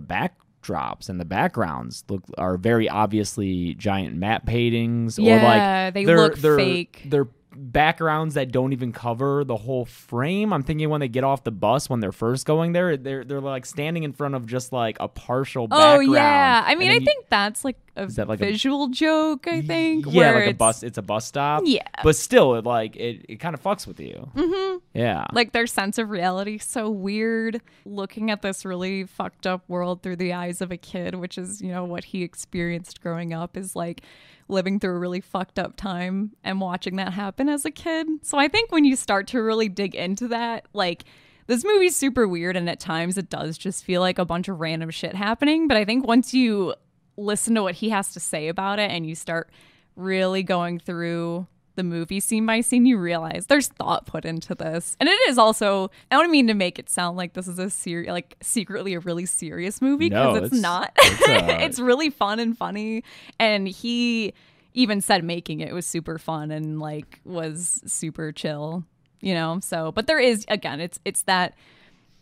backdrops 0.63 1.09
and 1.09 1.19
the 1.19 1.25
backgrounds 1.25 2.03
look 2.09 2.23
are 2.37 2.57
very 2.57 2.87
obviously 2.89 3.75
giant 3.75 4.15
matte 4.15 4.45
paintings. 4.45 5.19
or 5.19 5.23
like 5.23 5.93
they 5.93 6.05
they're, 6.05 6.17
look 6.17 6.37
they're, 6.37 6.57
fake. 6.57 7.03
They're 7.05 7.27
backgrounds 7.55 8.33
that 8.33 8.51
don't 8.51 8.73
even 8.73 8.91
cover 8.91 9.43
the 9.43 9.55
whole 9.57 9.85
frame. 9.85 10.51
I'm 10.51 10.63
thinking 10.63 10.89
when 10.89 11.01
they 11.01 11.07
get 11.07 11.23
off 11.23 11.43
the 11.43 11.51
bus 11.51 11.87
when 11.89 11.99
they're 11.99 12.11
first 12.11 12.45
going 12.47 12.71
there, 12.73 12.97
they're 12.97 13.23
they're 13.23 13.41
like 13.41 13.65
standing 13.65 14.03
in 14.03 14.11
front 14.13 14.33
of 14.35 14.45
just 14.47 14.73
like 14.73 14.97
a 14.99 15.07
partial 15.07 15.65
Oh 15.65 15.67
background. 15.69 16.13
yeah, 16.13 16.63
I 16.65 16.75
mean, 16.75 16.89
I 16.91 16.95
you- 16.95 17.05
think 17.05 17.25
that's 17.29 17.63
like 17.63 17.77
a 17.95 18.03
Is 18.03 18.15
that 18.15 18.27
like 18.27 18.41
a- 18.41 18.45
visual 18.45 18.87
joke. 18.89 19.47
I 19.47 19.61
think. 19.61 20.05
yeah, 20.07 20.11
where 20.31 20.45
like 20.45 20.55
a 20.55 20.57
bus. 20.57 20.83
It's 20.83 20.97
a 20.97 21.01
bus 21.01 21.25
stop. 21.25 21.63
Yeah. 21.65 21.87
but 22.03 22.15
still, 22.15 22.55
it 22.55 22.65
like 22.65 22.95
it, 22.95 23.25
it 23.29 23.35
kind 23.37 23.53
of 23.53 23.61
fucks 23.61 23.85
with 23.87 23.99
you. 23.99 24.29
Mm-hmm. 24.35 24.77
Yeah, 24.93 25.25
Like 25.31 25.51
their 25.53 25.65
sense 25.67 25.97
of 25.97 26.09
reality 26.09 26.57
so 26.59 26.89
weird. 26.89 27.61
Looking 27.85 28.29
at 28.31 28.41
this 28.41 28.63
really 28.65 29.05
fucked 29.05 29.47
up 29.47 29.63
world 29.67 30.01
through 30.03 30.17
the 30.17 30.33
eyes 30.33 30.61
of 30.61 30.71
a 30.71 30.77
kid, 30.77 31.15
which 31.15 31.37
is 31.37 31.61
you 31.61 31.71
know 31.71 31.83
what 31.83 32.03
he 32.05 32.23
experienced 32.23 33.01
growing 33.01 33.33
up, 33.33 33.57
is 33.57 33.75
like 33.75 34.01
living 34.49 34.79
through 34.79 34.95
a 34.95 34.99
really 34.99 35.21
fucked 35.21 35.57
up 35.57 35.75
time 35.77 36.31
and 36.43 36.59
watching 36.59 36.97
that 36.97 37.13
happen 37.13 37.47
as 37.49 37.63
a 37.65 37.71
kid. 37.71 38.07
So 38.23 38.37
I 38.37 38.47
think 38.47 38.71
when 38.71 38.85
you 38.85 38.95
start 38.95 39.27
to 39.27 39.39
really 39.41 39.69
dig 39.69 39.95
into 39.95 40.27
that, 40.29 40.65
like 40.73 41.05
this 41.47 41.63
movie's 41.63 41.95
super 41.95 42.27
weird 42.27 42.55
and 42.55 42.69
at 42.69 42.79
times 42.79 43.17
it 43.17 43.29
does 43.29 43.57
just 43.57 43.83
feel 43.83 44.01
like 44.01 44.19
a 44.19 44.25
bunch 44.25 44.47
of 44.49 44.59
random 44.59 44.89
shit 44.91 45.15
happening. 45.15 45.67
But 45.67 45.77
I 45.77 45.85
think 45.85 46.05
once 46.05 46.33
you 46.33 46.73
listen 47.17 47.55
to 47.55 47.63
what 47.63 47.75
he 47.75 47.89
has 47.89 48.13
to 48.13 48.19
say 48.19 48.47
about 48.47 48.79
it 48.79 48.89
and 48.91 49.05
you 49.05 49.15
start 49.15 49.49
really 49.95 50.43
going 50.43 50.79
through 50.79 51.47
the 51.75 51.83
movie 51.83 52.19
scene 52.19 52.45
by 52.45 52.61
scene, 52.61 52.85
you 52.85 52.97
realize 52.99 53.47
there's 53.47 53.67
thought 53.67 54.05
put 54.05 54.25
into 54.25 54.53
this. 54.53 54.95
And 54.99 55.09
it 55.09 55.19
is 55.27 55.39
also, 55.39 55.89
I 56.11 56.17
don't 56.21 56.29
mean 56.31 56.45
to 56.47 56.53
make 56.53 56.77
it 56.77 56.87
sound 56.87 57.17
like 57.17 57.33
this 57.33 57.47
is 57.47 57.57
a 57.57 57.69
serious, 57.69 58.11
like 58.11 58.35
secretly 58.41 58.93
a 58.93 58.99
really 58.99 59.25
serious 59.25 59.81
movie 59.81 60.09
because 60.09 60.33
No, 60.39 60.43
it's, 60.45 60.47
it's- 60.47 60.61
not. 60.61 60.91
it's, 60.97 61.21
uh, 61.27 61.57
it's 61.61 61.79
really 61.79 62.11
fun 62.11 62.39
and 62.39 62.55
funny. 62.55 63.03
And 63.39 63.67
he 63.67 64.33
even 64.75 65.01
said 65.01 65.23
making 65.23 65.61
it 65.61 65.73
was 65.73 65.85
super 65.87 66.19
fun 66.19 66.51
and 66.51 66.79
like 66.79 67.19
was 67.25 67.81
super 67.87 68.31
chill, 68.31 68.83
you 69.21 69.33
know? 69.33 69.59
So, 69.59 69.91
but 69.91 70.05
there 70.05 70.19
is, 70.19 70.45
again, 70.49 70.79
it's, 70.79 70.99
it's 71.05 71.23
that, 71.23 71.55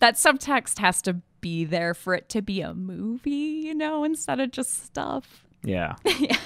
that 0.01 0.15
subtext 0.15 0.79
has 0.79 1.01
to 1.03 1.21
be 1.39 1.63
there 1.65 1.93
for 1.93 2.13
it 2.13 2.27
to 2.29 2.41
be 2.41 2.61
a 2.61 2.73
movie, 2.73 3.31
you 3.31 3.73
know, 3.73 4.03
instead 4.03 4.39
of 4.39 4.51
just 4.51 4.85
stuff. 4.85 5.43
yeah. 5.63 5.95
Yeah. 6.19 6.37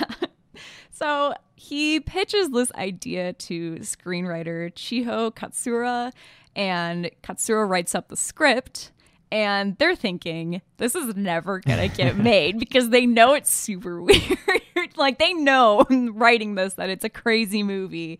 So 0.91 1.33
he 1.55 1.99
pitches 1.99 2.51
this 2.51 2.71
idea 2.73 3.33
to 3.33 3.75
screenwriter 3.77 4.71
Chiho 4.73 5.33
Katsura, 5.33 6.13
and 6.55 7.11
Katsura 7.21 7.67
writes 7.67 7.93
up 7.93 8.07
the 8.07 8.15
script. 8.15 8.91
And 9.31 9.75
they're 9.79 9.95
thinking, 9.95 10.61
this 10.77 10.95
is 10.95 11.15
never 11.17 11.59
going 11.59 11.89
to 11.89 11.93
get 11.93 12.15
made 12.31 12.59
because 12.59 12.89
they 12.91 13.05
know 13.05 13.33
it's 13.33 13.53
super 13.53 14.01
weird. 14.01 14.95
like, 14.95 15.19
they 15.19 15.33
know 15.33 15.85
writing 15.89 16.55
this 16.55 16.75
that 16.75 16.89
it's 16.89 17.03
a 17.03 17.09
crazy 17.09 17.61
movie. 17.63 18.19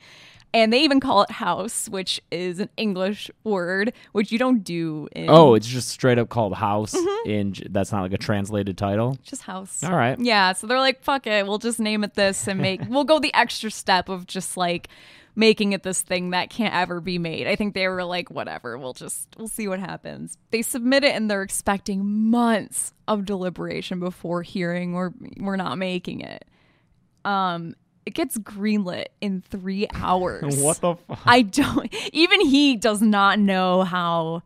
And 0.56 0.72
they 0.72 0.84
even 0.84 1.02
call 1.02 1.22
it 1.24 1.32
house, 1.32 1.89
which 1.89 2.22
is 2.32 2.62
an 2.62 2.70
English 2.78 3.30
word, 3.44 3.91
which 4.13 4.32
you 4.32 4.39
don't 4.39 4.63
do 4.63 5.10
in. 5.12 5.30
Oh, 5.30 5.54
it's 5.54 5.68
just 5.68 5.89
straight 5.89 6.18
up 6.18 6.30
called 6.30 6.54
House. 6.54 6.96
Mm-hmm. 6.96 7.30
In 7.30 7.54
that's 7.72 7.91
not 7.91 8.04
like 8.04 8.13
a 8.13 8.18
translated 8.18 8.78
title. 8.78 9.18
just 9.22 9.41
house. 9.41 9.84
All 9.84 9.96
right. 9.96 10.18
Yeah, 10.18 10.54
so 10.54 10.65
they're 10.65 10.80
like, 10.80 11.04
fuck 11.04 11.28
it, 11.28 11.46
we'll 11.46 11.58
just 11.58 11.82
name 11.82 12.06
it 12.06 12.13
this 12.13 12.48
and 12.48 12.62
make 12.62 12.80
we'll 12.89 13.04
go 13.04 13.20
the 13.20 13.34
extra 13.34 13.70
step 13.70 14.08
of 14.08 14.28
just 14.28 14.56
like 14.56 14.88
making 15.36 15.74
it 15.74 15.84
this 15.84 16.02
thing 16.02 16.30
that 16.30 16.50
can't 16.50 16.74
ever 16.74 17.02
be 17.02 17.18
made. 17.18 17.48
I 17.48 17.58
think 17.58 17.74
they 17.74 17.89
were 17.89 18.06
like, 18.06 18.32
whatever, 18.32 18.78
we'll 18.78 18.94
just 18.94 19.28
we'll 19.38 19.50
see 19.50 19.68
what 19.68 19.82
happens. 19.82 20.38
They 20.52 20.62
submit 20.62 21.04
it 21.04 21.13
and 21.13 21.30
they're 21.30 21.44
expecting 21.44 22.30
months 22.30 22.94
of 23.10 23.26
deliberation 23.26 24.00
before 24.00 24.41
hearing 24.41 24.94
we're 24.94 25.12
we're 25.38 25.58
not 25.58 25.78
making 25.78 26.22
it. 26.22 26.46
Um 27.26 27.76
it 28.06 28.13
gets 28.13 28.38
greenlit 28.38 29.08
in 29.22 29.41
three 29.41 29.88
hours. 29.94 30.58
What 30.58 30.80
the 30.82 30.96
fuck? 30.96 31.20
I 31.26 31.41
don't 31.41 31.94
even 32.13 32.41
he 32.41 32.76
does 32.76 33.02
not 33.02 33.39
know 33.39 33.84
how 33.84 34.44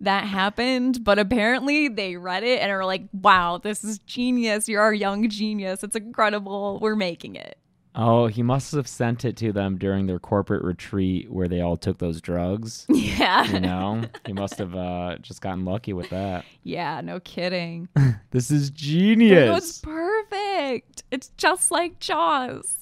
that 0.00 0.24
happened, 0.24 1.04
but 1.04 1.18
apparently 1.18 1.88
they 1.88 2.16
read 2.16 2.42
it 2.42 2.60
and 2.60 2.70
are 2.70 2.84
like, 2.84 3.02
wow, 3.12 3.58
this 3.58 3.84
is 3.84 3.98
genius. 4.00 4.68
You're 4.68 4.82
our 4.82 4.94
young 4.94 5.28
genius. 5.28 5.82
It's 5.82 5.96
incredible. 5.96 6.78
We're 6.80 6.96
making 6.96 7.36
it. 7.36 7.58
Oh, 7.94 8.28
he 8.28 8.42
must 8.42 8.72
have 8.72 8.86
sent 8.86 9.24
it 9.24 9.36
to 9.38 9.52
them 9.52 9.76
during 9.76 10.06
their 10.06 10.20
corporate 10.20 10.62
retreat 10.62 11.30
where 11.30 11.48
they 11.48 11.60
all 11.60 11.76
took 11.76 11.98
those 11.98 12.20
drugs. 12.20 12.86
Yeah. 13.20 13.44
You 13.44 13.60
know, 13.60 14.02
he 14.26 14.32
must 14.32 14.58
have 14.58 14.74
uh, 14.74 15.18
just 15.20 15.42
gotten 15.42 15.64
lucky 15.64 15.92
with 15.92 16.08
that. 16.10 16.44
Yeah, 16.62 17.00
no 17.00 17.20
kidding. 17.20 17.88
This 18.30 18.50
is 18.50 18.70
genius. 18.70 19.48
It 19.48 19.50
was 19.50 19.78
perfect. 19.80 21.02
It's 21.10 21.30
just 21.36 21.70
like 21.70 21.98
Jaws. 21.98 22.76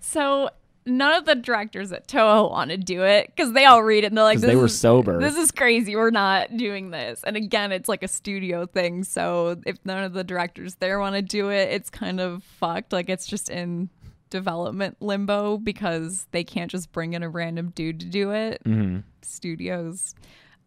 so 0.00 0.50
none 0.88 1.14
of 1.16 1.24
the 1.24 1.34
directors 1.34 1.92
at 1.92 2.08
Toho 2.08 2.50
want 2.50 2.70
to 2.70 2.76
do 2.76 3.02
it 3.02 3.26
because 3.34 3.52
they 3.52 3.64
all 3.64 3.82
read 3.82 4.04
it 4.04 4.08
and 4.08 4.16
they're 4.16 4.24
like, 4.24 4.40
this 4.40 4.48
they 4.48 4.56
were 4.56 4.66
is- 4.66 4.78
sober. 4.78 5.20
This 5.20 5.36
is 5.36 5.50
crazy. 5.52 5.94
We're 5.96 6.10
not 6.10 6.56
doing 6.56 6.90
this. 6.90 7.20
And 7.24 7.36
again, 7.36 7.70
it's 7.72 7.88
like 7.88 8.02
a 8.02 8.08
studio 8.08 8.66
thing. 8.66 9.04
So 9.04 9.60
if 9.66 9.76
none 9.84 10.02
of 10.04 10.12
the 10.12 10.24
directors 10.24 10.76
there 10.76 10.98
want 10.98 11.14
to 11.16 11.22
do 11.22 11.50
it, 11.50 11.68
it's 11.70 11.90
kind 11.90 12.20
of 12.20 12.42
fucked. 12.42 12.92
Like 12.92 13.08
it's 13.08 13.26
just 13.26 13.50
in 13.50 13.90
development 14.30 14.96
limbo 15.00 15.56
because 15.58 16.26
they 16.32 16.44
can't 16.44 16.70
just 16.70 16.92
bring 16.92 17.14
in 17.14 17.22
a 17.22 17.28
random 17.28 17.70
dude 17.74 18.00
to 18.00 18.06
do 18.06 18.30
it. 18.32 18.62
Mhm. 18.64 19.02
Studios. 19.22 20.14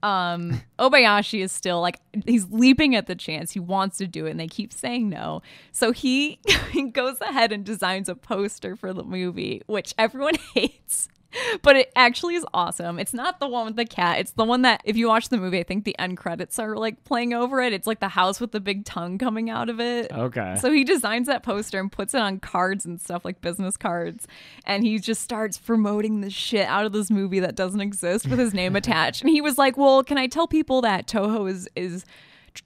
Um, 0.03 0.61
Obayashi 0.79 1.43
is 1.43 1.51
still 1.51 1.79
like 1.81 1.99
he's 2.25 2.49
leaping 2.49 2.95
at 2.95 3.07
the 3.07 3.15
chance. 3.15 3.51
He 3.51 3.59
wants 3.59 3.97
to 3.97 4.07
do 4.07 4.25
it, 4.25 4.31
and 4.31 4.39
they 4.39 4.47
keep 4.47 4.73
saying 4.73 5.09
no. 5.09 5.41
So 5.71 5.91
he 5.91 6.39
he 6.71 6.83
goes 6.91 7.19
ahead 7.21 7.51
and 7.51 7.63
designs 7.63 8.09
a 8.09 8.15
poster 8.15 8.75
for 8.75 8.93
the 8.93 9.03
movie, 9.03 9.61
which 9.67 9.93
everyone 9.97 10.35
hates. 10.53 11.07
But 11.61 11.75
it 11.75 11.91
actually 11.95 12.35
is 12.35 12.45
awesome. 12.53 12.97
It's 12.97 13.13
not 13.13 13.39
the 13.39 13.47
one 13.47 13.65
with 13.65 13.75
the 13.75 13.85
cat. 13.85 14.19
It's 14.19 14.31
the 14.31 14.43
one 14.43 14.63
that, 14.63 14.81
if 14.83 14.95
you 14.97 15.07
watch 15.07 15.29
the 15.29 15.37
movie, 15.37 15.59
I 15.59 15.63
think 15.63 15.85
the 15.85 15.97
end 15.99 16.17
credits 16.17 16.57
are 16.59 16.75
like 16.75 17.03
playing 17.03 17.33
over 17.33 17.61
it. 17.61 17.73
It's 17.73 17.85
like 17.87 17.99
the 17.99 18.09
house 18.09 18.39
with 18.39 18.51
the 18.51 18.59
big 18.59 18.85
tongue 18.85 19.17
coming 19.17 19.49
out 19.49 19.69
of 19.69 19.79
it. 19.79 20.11
Okay. 20.11 20.55
So 20.59 20.71
he 20.71 20.83
designs 20.83 21.27
that 21.27 21.43
poster 21.43 21.79
and 21.79 21.91
puts 21.91 22.13
it 22.13 22.21
on 22.21 22.39
cards 22.39 22.85
and 22.85 22.99
stuff 22.99 23.25
like 23.25 23.41
business 23.41 23.77
cards. 23.77 24.27
And 24.65 24.83
he 24.83 24.97
just 24.99 25.21
starts 25.21 25.57
promoting 25.57 26.21
the 26.21 26.29
shit 26.29 26.67
out 26.67 26.85
of 26.85 26.93
this 26.93 27.11
movie 27.11 27.39
that 27.39 27.55
doesn't 27.55 27.81
exist 27.81 28.27
with 28.27 28.39
his 28.39 28.53
name 28.53 28.75
attached. 28.81 29.21
And 29.21 29.29
he 29.29 29.41
was 29.41 29.57
like, 29.57 29.77
Well, 29.77 30.03
can 30.03 30.17
I 30.17 30.27
tell 30.27 30.47
people 30.47 30.81
that 30.81 31.07
Toho 31.07 31.49
is 31.49 31.69
is 31.75 32.05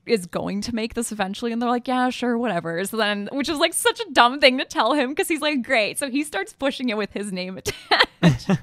is 0.05 0.25
going 0.25 0.61
to 0.61 0.73
make 0.73 0.93
this 0.93 1.11
eventually 1.11 1.51
and 1.51 1.61
they're 1.61 1.69
like 1.69 1.87
yeah 1.87 2.09
sure 2.09 2.37
whatever 2.37 2.83
so 2.85 2.97
then 2.97 3.29
which 3.31 3.49
is 3.49 3.59
like 3.59 3.73
such 3.73 3.99
a 3.99 4.11
dumb 4.11 4.39
thing 4.39 4.57
to 4.57 4.65
tell 4.65 4.93
him 4.93 5.09
because 5.09 5.27
he's 5.27 5.41
like 5.41 5.61
great 5.63 5.97
so 5.97 6.09
he 6.09 6.23
starts 6.23 6.53
pushing 6.53 6.89
it 6.89 6.97
with 6.97 7.11
his 7.13 7.31
name 7.31 7.57
attached 7.57 8.49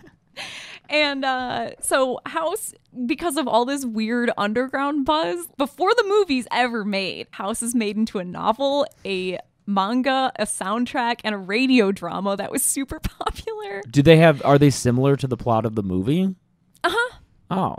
and 0.92 1.24
uh, 1.24 1.70
so 1.80 2.20
House, 2.26 2.74
because 3.06 3.36
of 3.36 3.48
all 3.48 3.64
this 3.64 3.84
weird 3.84 4.30
underground 4.36 5.06
buzz, 5.06 5.46
before 5.56 5.92
the 5.94 6.04
movie's 6.06 6.46
ever 6.52 6.84
made, 6.84 7.28
House 7.30 7.62
is 7.62 7.74
made 7.74 7.96
into 7.96 8.18
a 8.18 8.24
novel, 8.24 8.86
a 9.04 9.38
manga, 9.66 10.30
a 10.36 10.44
soundtrack, 10.44 11.20
and 11.24 11.34
a 11.34 11.38
radio 11.38 11.92
drama 11.92 12.36
that 12.36 12.52
was 12.52 12.62
super 12.62 13.00
popular. 13.18 13.82
Do 13.90 14.02
they 14.02 14.18
have? 14.18 14.44
Are 14.44 14.58
they 14.58 14.70
similar 14.70 15.16
to 15.16 15.26
the 15.26 15.36
plot 15.36 15.64
of 15.64 15.74
the 15.74 15.82
movie? 15.82 16.34
Oh. 17.52 17.76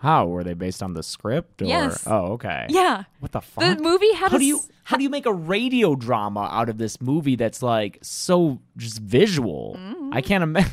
How 0.00 0.26
were 0.26 0.42
they 0.42 0.54
based 0.54 0.82
on 0.82 0.94
the 0.94 1.02
script? 1.02 1.62
Or? 1.62 1.66
Mm-hmm. 1.66 1.70
Yes. 1.70 2.04
Oh, 2.06 2.32
okay. 2.32 2.66
Yeah. 2.68 3.04
What 3.20 3.30
the 3.32 3.40
fuck? 3.40 3.62
The 3.78 3.82
movie 3.82 4.12
had 4.14 4.30
how 4.32 4.36
a 4.36 4.40
do 4.40 4.44
you 4.44 4.60
how 4.84 4.96
do 4.96 5.04
you 5.04 5.10
make 5.10 5.26
a 5.26 5.32
radio 5.32 5.94
drama 5.94 6.48
out 6.50 6.68
of 6.68 6.76
this 6.78 7.00
movie 7.00 7.36
that's 7.36 7.62
like 7.62 7.98
so 8.02 8.60
just 8.76 8.98
visual? 8.98 9.78
I 10.12 10.20
can't 10.20 10.42
imagine. 10.42 10.72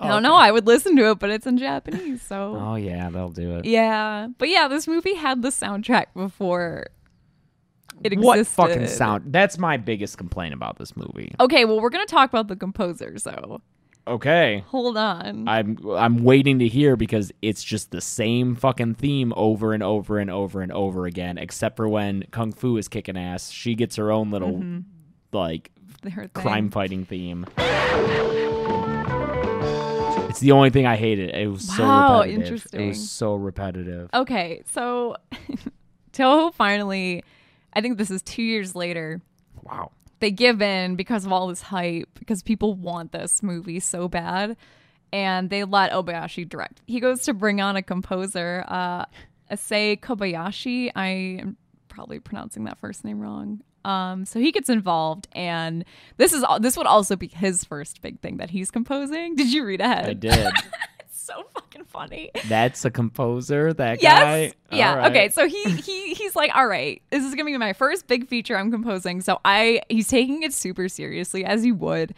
I 0.00 0.06
don't 0.08 0.22
know. 0.22 0.36
I 0.36 0.52
would 0.52 0.68
listen 0.68 0.94
to 0.96 1.10
it, 1.10 1.18
but 1.18 1.30
it's 1.30 1.46
in 1.48 1.58
Japanese, 1.58 2.22
so 2.22 2.56
Oh 2.56 2.76
yeah, 2.76 3.10
they'll 3.10 3.30
do 3.30 3.56
it. 3.56 3.64
yeah. 3.64 4.28
But 4.38 4.48
yeah, 4.48 4.68
this 4.68 4.86
movie 4.86 5.14
had 5.14 5.42
the 5.42 5.48
soundtrack 5.48 6.06
before 6.14 6.86
it 8.04 8.12
existed. 8.12 8.24
What 8.24 8.46
fucking 8.46 8.86
sound? 8.86 9.32
That's 9.32 9.58
my 9.58 9.76
biggest 9.76 10.16
complaint 10.16 10.54
about 10.54 10.78
this 10.78 10.96
movie. 10.96 11.34
Okay, 11.40 11.64
well, 11.64 11.80
we're 11.80 11.90
gonna 11.90 12.06
talk 12.06 12.30
about 12.30 12.46
the 12.46 12.54
composer, 12.54 13.18
so 13.18 13.60
Okay. 14.08 14.64
hold 14.68 14.96
on. 14.96 15.46
I'm 15.48 15.78
I'm 15.90 16.24
waiting 16.24 16.58
to 16.60 16.68
hear 16.68 16.96
because 16.96 17.30
it's 17.42 17.62
just 17.62 17.90
the 17.90 18.00
same 18.00 18.54
fucking 18.54 18.94
theme 18.94 19.32
over 19.36 19.72
and 19.72 19.82
over 19.82 20.18
and 20.18 20.30
over 20.30 20.62
and 20.62 20.72
over 20.72 21.06
again, 21.06 21.38
except 21.38 21.76
for 21.76 21.88
when 21.88 22.24
Kung 22.30 22.52
Fu 22.52 22.76
is 22.76 22.88
kicking 22.88 23.16
ass. 23.16 23.50
She 23.50 23.74
gets 23.74 23.96
her 23.96 24.10
own 24.10 24.30
little 24.30 24.52
mm-hmm. 24.58 24.80
like 25.32 25.70
Her 26.04 26.28
thing. 26.28 26.30
crime 26.34 26.70
fighting 26.70 27.04
theme. 27.04 27.46
It's 30.28 30.40
the 30.40 30.52
only 30.52 30.70
thing 30.70 30.86
I 30.86 30.96
hated. 30.96 31.34
It 31.34 31.50
was 31.50 31.66
so 31.66 31.82
Wow, 31.82 32.22
repetitive. 32.22 32.66
It 32.72 32.86
was 32.86 33.10
so 33.10 33.34
repetitive. 33.34 34.10
Okay, 34.14 34.62
so 34.70 35.16
Toho 36.12 36.54
finally, 36.54 37.24
I 37.72 37.80
think 37.80 37.98
this 37.98 38.10
is 38.10 38.22
two 38.22 38.42
years 38.42 38.74
later, 38.74 39.20
Wow. 39.64 39.90
They 40.20 40.30
give 40.30 40.60
in 40.62 40.96
because 40.96 41.24
of 41.24 41.32
all 41.32 41.46
this 41.48 41.62
hype 41.62 42.08
because 42.18 42.42
people 42.42 42.74
want 42.74 43.12
this 43.12 43.42
movie 43.42 43.80
so 43.80 44.08
bad 44.08 44.56
and 45.12 45.50
they 45.50 45.64
let 45.64 45.92
Obayashi 45.92 46.48
direct. 46.48 46.82
He 46.86 47.00
goes 47.00 47.22
to 47.22 47.34
bring 47.34 47.60
on 47.60 47.76
a 47.76 47.82
composer, 47.82 48.64
uh 48.68 49.04
Issei 49.50 49.98
Kobayashi. 49.98 50.90
I 50.94 51.08
am 51.40 51.56
probably 51.88 52.20
pronouncing 52.20 52.64
that 52.64 52.78
first 52.78 53.04
name 53.04 53.20
wrong. 53.20 53.62
Um, 53.84 54.24
so 54.26 54.38
he 54.38 54.52
gets 54.52 54.68
involved, 54.68 55.28
and 55.32 55.84
this 56.16 56.32
is 56.32 56.44
this 56.60 56.76
would 56.76 56.86
also 56.86 57.16
be 57.16 57.28
his 57.28 57.64
first 57.64 58.02
big 58.02 58.20
thing 58.20 58.36
that 58.36 58.50
he's 58.50 58.70
composing. 58.70 59.34
Did 59.34 59.52
you 59.52 59.64
read 59.64 59.80
ahead? 59.80 60.10
I 60.10 60.12
did. 60.12 60.52
So 61.28 61.44
fucking 61.54 61.84
funny. 61.84 62.30
That's 62.48 62.84
a 62.86 62.90
composer. 62.90 63.74
That 63.74 64.02
Yes. 64.02 64.22
guy. 64.22 64.76
Yeah. 64.76 64.94
Right. 64.94 65.10
Okay. 65.10 65.28
So 65.28 65.46
he 65.46 65.62
he 65.76 66.14
he's 66.14 66.34
like, 66.34 66.50
all 66.56 66.66
right, 66.66 67.02
this 67.10 67.22
is 67.22 67.34
gonna 67.34 67.44
be 67.44 67.56
my 67.58 67.74
first 67.74 68.06
big 68.06 68.26
feature 68.28 68.56
I'm 68.56 68.70
composing. 68.70 69.20
So 69.20 69.38
I 69.44 69.82
he's 69.90 70.08
taking 70.08 70.42
it 70.42 70.54
super 70.54 70.88
seriously 70.88 71.44
as 71.44 71.62
he 71.62 71.70
would. 71.70 72.14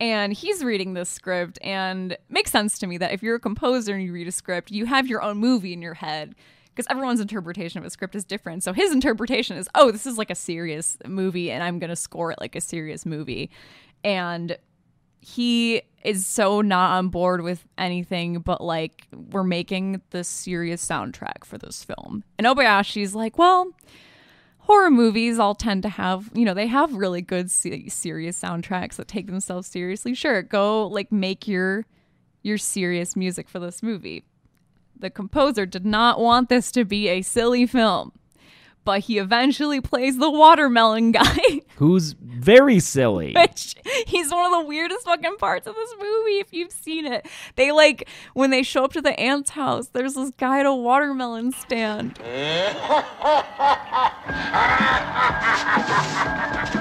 And 0.00 0.32
he's 0.32 0.64
reading 0.64 0.94
this 0.94 1.08
script 1.10 1.58
and 1.62 2.16
makes 2.28 2.50
sense 2.50 2.78
to 2.78 2.86
me 2.86 2.96
that 2.98 3.12
if 3.12 3.22
you're 3.22 3.36
a 3.36 3.40
composer 3.40 3.94
and 3.94 4.02
you 4.02 4.12
read 4.12 4.26
a 4.26 4.32
script, 4.32 4.70
you 4.70 4.86
have 4.86 5.06
your 5.06 5.22
own 5.22 5.36
movie 5.36 5.72
in 5.72 5.82
your 5.82 5.94
head 5.94 6.34
because 6.74 6.90
everyone's 6.90 7.20
interpretation 7.20 7.78
of 7.78 7.84
a 7.84 7.90
script 7.90 8.16
is 8.16 8.24
different. 8.24 8.64
So 8.64 8.72
his 8.72 8.92
interpretation 8.92 9.56
is, 9.56 9.68
oh, 9.76 9.92
this 9.92 10.06
is 10.06 10.18
like 10.18 10.30
a 10.30 10.34
serious 10.34 10.96
movie 11.06 11.50
and 11.52 11.62
I'm 11.62 11.78
going 11.78 11.90
to 11.90 11.96
score 11.96 12.32
it 12.32 12.40
like 12.40 12.56
a 12.56 12.60
serious 12.60 13.06
movie. 13.06 13.50
And 14.02 14.56
he 15.24 15.80
is 16.02 16.26
so 16.26 16.60
not 16.60 16.98
on 16.98 17.08
board 17.08 17.40
with 17.40 17.64
anything 17.78 18.40
but 18.40 18.60
like 18.60 19.06
we're 19.30 19.42
making 19.42 20.02
this 20.10 20.28
serious 20.28 20.86
soundtrack 20.86 21.44
for 21.44 21.56
this 21.56 21.82
film. 21.82 22.22
And 22.38 22.46
Obayashi's 22.46 23.14
like, 23.14 23.38
well, 23.38 23.72
horror 24.58 24.90
movies 24.90 25.38
all 25.38 25.54
tend 25.54 25.82
to 25.84 25.88
have, 25.88 26.30
you 26.34 26.44
know, 26.44 26.52
they 26.52 26.66
have 26.66 26.92
really 26.92 27.22
good 27.22 27.50
se- 27.50 27.88
serious 27.88 28.38
soundtracks 28.38 28.96
that 28.96 29.08
take 29.08 29.26
themselves 29.26 29.66
seriously. 29.66 30.12
Sure, 30.14 30.42
go 30.42 30.86
like 30.86 31.10
make 31.10 31.48
your 31.48 31.86
your 32.42 32.58
serious 32.58 33.16
music 33.16 33.48
for 33.48 33.58
this 33.58 33.82
movie. 33.82 34.24
The 34.98 35.08
composer 35.08 35.64
did 35.64 35.86
not 35.86 36.20
want 36.20 36.50
this 36.50 36.70
to 36.72 36.84
be 36.84 37.08
a 37.08 37.22
silly 37.22 37.66
film, 37.66 38.12
but 38.84 39.00
he 39.00 39.18
eventually 39.18 39.80
plays 39.80 40.18
the 40.18 40.30
watermelon 40.30 41.12
guy. 41.12 41.38
Who's 41.76 42.12
very 42.20 42.78
silly. 42.80 43.32
which 43.34 43.74
he's 44.06 44.30
one 44.30 44.46
of 44.46 44.52
the 44.62 44.68
weirdest 44.68 45.04
fucking 45.04 45.36
parts 45.38 45.66
of 45.66 45.74
this 45.74 45.94
movie 45.98 46.38
if 46.38 46.52
you've 46.52 46.70
seen 46.72 47.04
it 47.06 47.26
they 47.56 47.72
like 47.72 48.08
when 48.34 48.50
they 48.50 48.62
show 48.62 48.84
up 48.84 48.92
to 48.92 49.00
the 49.00 49.18
aunt's 49.18 49.50
house 49.50 49.88
there's 49.88 50.14
this 50.14 50.30
guy 50.38 50.60
at 50.60 50.66
a 50.66 50.74
watermelon 50.74 51.50
stand 51.52 52.18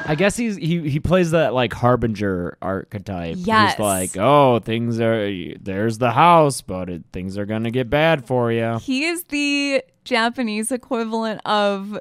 I 0.05 0.15
guess 0.17 0.35
he's 0.35 0.55
he 0.57 0.89
he 0.89 0.99
plays 0.99 1.31
that 1.31 1.53
like 1.53 1.73
harbinger 1.73 2.57
archetype. 2.61 3.35
Yes. 3.39 3.73
He's 3.73 3.79
like, 3.79 4.17
oh, 4.17 4.59
things 4.59 4.99
are 4.99 5.29
there's 5.59 5.97
the 5.97 6.11
house, 6.11 6.61
but 6.61 6.89
it, 6.89 7.03
things 7.13 7.37
are 7.37 7.45
gonna 7.45 7.71
get 7.71 7.89
bad 7.89 8.25
for 8.25 8.51
you. 8.51 8.77
he 8.79 9.05
is 9.05 9.23
the 9.25 9.83
japanese 10.03 10.71
equivalent 10.71 11.39
of 11.45 11.97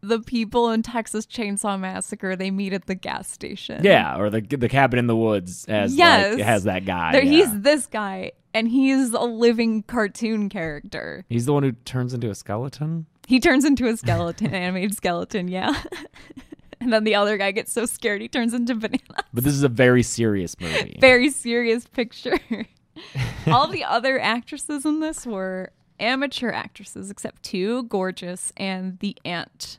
the 0.00 0.20
people 0.20 0.70
in 0.70 0.82
texas 0.82 1.26
chainsaw 1.26 1.78
massacre 1.78 2.36
they 2.36 2.50
meet 2.50 2.72
at 2.72 2.86
the 2.86 2.94
gas 2.94 3.28
station 3.30 3.82
Yeah, 3.82 4.16
or 4.18 4.30
the 4.30 4.40
the 4.40 4.68
cabin 4.68 4.98
in 4.98 5.06
the 5.08 5.16
woods 5.16 5.66
has 5.66 5.94
Yes. 5.94 6.34
like 6.36 6.44
has 6.44 6.64
that 6.64 6.84
guy. 6.84 7.12
There- 7.12 7.22
yeah. 7.22 7.30
he's 7.30 7.60
this 7.60 7.86
guy 7.86 8.32
and 8.54 8.68
he's 8.68 9.12
a 9.12 9.20
living 9.24 9.82
cartoon 9.82 10.48
character 10.48 11.24
he's 11.28 11.46
the 11.46 11.52
one 11.52 11.62
who 11.64 11.72
turns 11.72 12.14
into 12.14 12.30
a 12.30 12.34
skeleton. 12.34 13.06
He 13.26 13.40
turns 13.40 13.64
into 13.66 13.86
a 13.88 13.96
skeleton, 13.96 14.54
animated 14.54 14.94
skeleton, 14.96 15.48
yeah. 15.48 15.82
and 16.80 16.90
then 16.92 17.04
the 17.04 17.14
other 17.16 17.36
guy 17.36 17.50
gets 17.50 17.70
so 17.72 17.84
scared 17.84 18.22
he 18.22 18.28
turns 18.28 18.54
into 18.54 18.74
banana. 18.74 19.24
But 19.34 19.44
this 19.44 19.52
is 19.52 19.62
a 19.64 19.68
very 19.68 20.02
serious 20.02 20.58
movie. 20.60 20.96
Very 21.00 21.28
serious 21.30 21.86
picture. 21.86 22.38
All 23.46 23.66
the 23.68 23.84
other 23.84 24.18
actresses 24.18 24.86
in 24.86 25.00
this 25.00 25.26
were 25.26 25.72
amateur 26.00 26.50
actresses, 26.50 27.10
except 27.10 27.42
two, 27.42 27.84
Gorgeous 27.84 28.52
and 28.56 28.98
the 29.00 29.16
Aunt. 29.24 29.78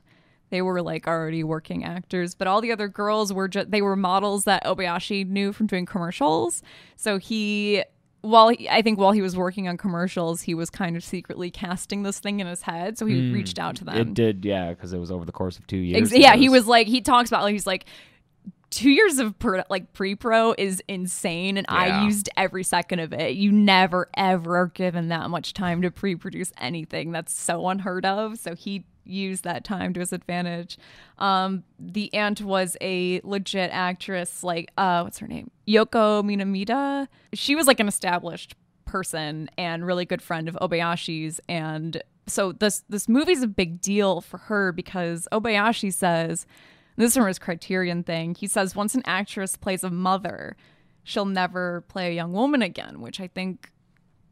They 0.50 0.62
were 0.62 0.82
like 0.82 1.08
already 1.08 1.44
working 1.44 1.84
actors, 1.84 2.34
but 2.34 2.48
all 2.48 2.62
the 2.62 2.72
other 2.72 2.88
girls 2.88 3.32
were 3.32 3.48
just 3.48 3.70
they 3.72 3.82
were 3.82 3.96
models 3.96 4.46
that 4.46 4.64
Obayashi 4.66 5.28
knew 5.28 5.54
from 5.54 5.68
doing 5.68 5.86
commercials. 5.86 6.64
So 6.96 7.18
he 7.18 7.84
while 8.22 8.50
he, 8.50 8.68
I 8.70 8.82
think 8.82 9.00
while 9.00 9.12
he 9.12 9.22
was 9.22 9.38
working 9.38 9.68
on 9.68 9.78
commercials, 9.78 10.42
he 10.42 10.54
was 10.54 10.70
kind 10.70 10.98
of 10.98 11.04
secretly 11.04 11.50
casting 11.50 12.04
this 12.04 12.20
thing 12.20 12.40
in 12.40 12.48
his 12.48 12.64
head. 12.64 12.98
So 12.98 13.06
he 13.06 13.30
hmm. 13.30 13.34
reached 13.34 13.60
out 13.60 13.76
to 13.78 13.86
them. 13.86 13.98
it 13.98 14.14
did, 14.14 14.44
yeah, 14.44 14.70
because 14.70 14.92
it 14.92 14.98
was 14.98 15.12
over 15.12 15.24
the 15.24 15.32
course 15.32 15.58
of 15.58 15.68
two 15.68 15.78
years. 15.78 16.12
Ex- 16.12 16.20
yeah, 16.20 16.34
It 16.34 16.40
he 16.40 16.50
was 16.50 16.68
like 16.68 16.88
he 16.88 17.02
talks 17.02 17.30
about 17.30 17.44
like 17.44 17.54
he's 17.54 17.68
like 17.68 17.86
two 18.70 18.90
years 18.90 19.20
of 19.20 19.38
pro- 19.40 19.64
like 19.70 19.94
pre-pro 19.94 20.54
is 20.58 20.82
insane 20.88 21.58
and 21.58 21.66
i 21.70 22.04
used 22.06 22.30
every 22.38 22.64
second 22.64 23.00
of 23.00 23.14
it. 23.14 23.36
You 23.36 23.52
never 23.52 24.10
ever 24.16 24.58
are 24.58 24.68
given 24.68 25.10
that 25.10 25.30
much 25.30 25.54
time 25.54 25.82
to 25.82 25.92
pre-produce 25.92 26.52
anything. 26.58 27.12
That's 27.12 27.34
so 27.34 27.68
unheard 27.68 28.06
of. 28.06 28.38
So 28.38 28.56
he 28.56 28.86
used 29.06 29.44
that 29.44 29.64
time 29.64 29.94
to 29.94 30.00
his 30.00 30.14
advantage. 30.14 30.78
Um 31.18 31.64
the 31.80 32.14
aunt 32.14 32.42
was 32.42 32.78
a 32.82 33.22
legit 33.24 33.72
actress 33.74 34.44
like 34.44 34.72
uh 34.78 35.02
what's 35.02 35.20
her 35.20 35.28
name? 35.28 35.50
Yoko 35.68 36.24
minamida 36.24 37.08
she 37.34 37.56
was 37.56 37.66
like 37.68 37.80
an 37.80 37.88
established 37.88 38.56
person 38.86 39.50
and 39.58 39.86
really 39.86 40.06
good 40.06 40.22
friend 40.22 40.48
of 40.48 40.58
obayashi's. 40.62 41.40
And 41.50 42.02
so 42.28 42.52
this 42.52 42.84
this 42.90 43.10
movie's 43.10 43.42
a 43.42 43.48
big 43.48 43.82
deal 43.82 44.22
for 44.22 44.38
her 44.38 44.72
because 44.72 45.28
obayashi 45.32 45.92
says 45.92 46.46
this 47.00 47.12
is 47.12 47.18
from 47.18 47.28
his 47.28 47.40
criterion 47.40 48.04
thing. 48.04 48.36
He 48.36 48.48
says 48.48 48.76
once 48.76 48.94
an 48.94 49.04
actress 49.06 49.56
plays 49.56 49.86
a 49.86 49.90
mother, 49.90 50.58
she'll 51.04 51.26
never 51.26 51.82
play 51.88 52.10
a 52.10 52.14
young 52.14 52.34
woman 52.34 52.62
again, 52.62 53.00
which 53.00 53.22
I 53.22 53.28
think 53.28 53.72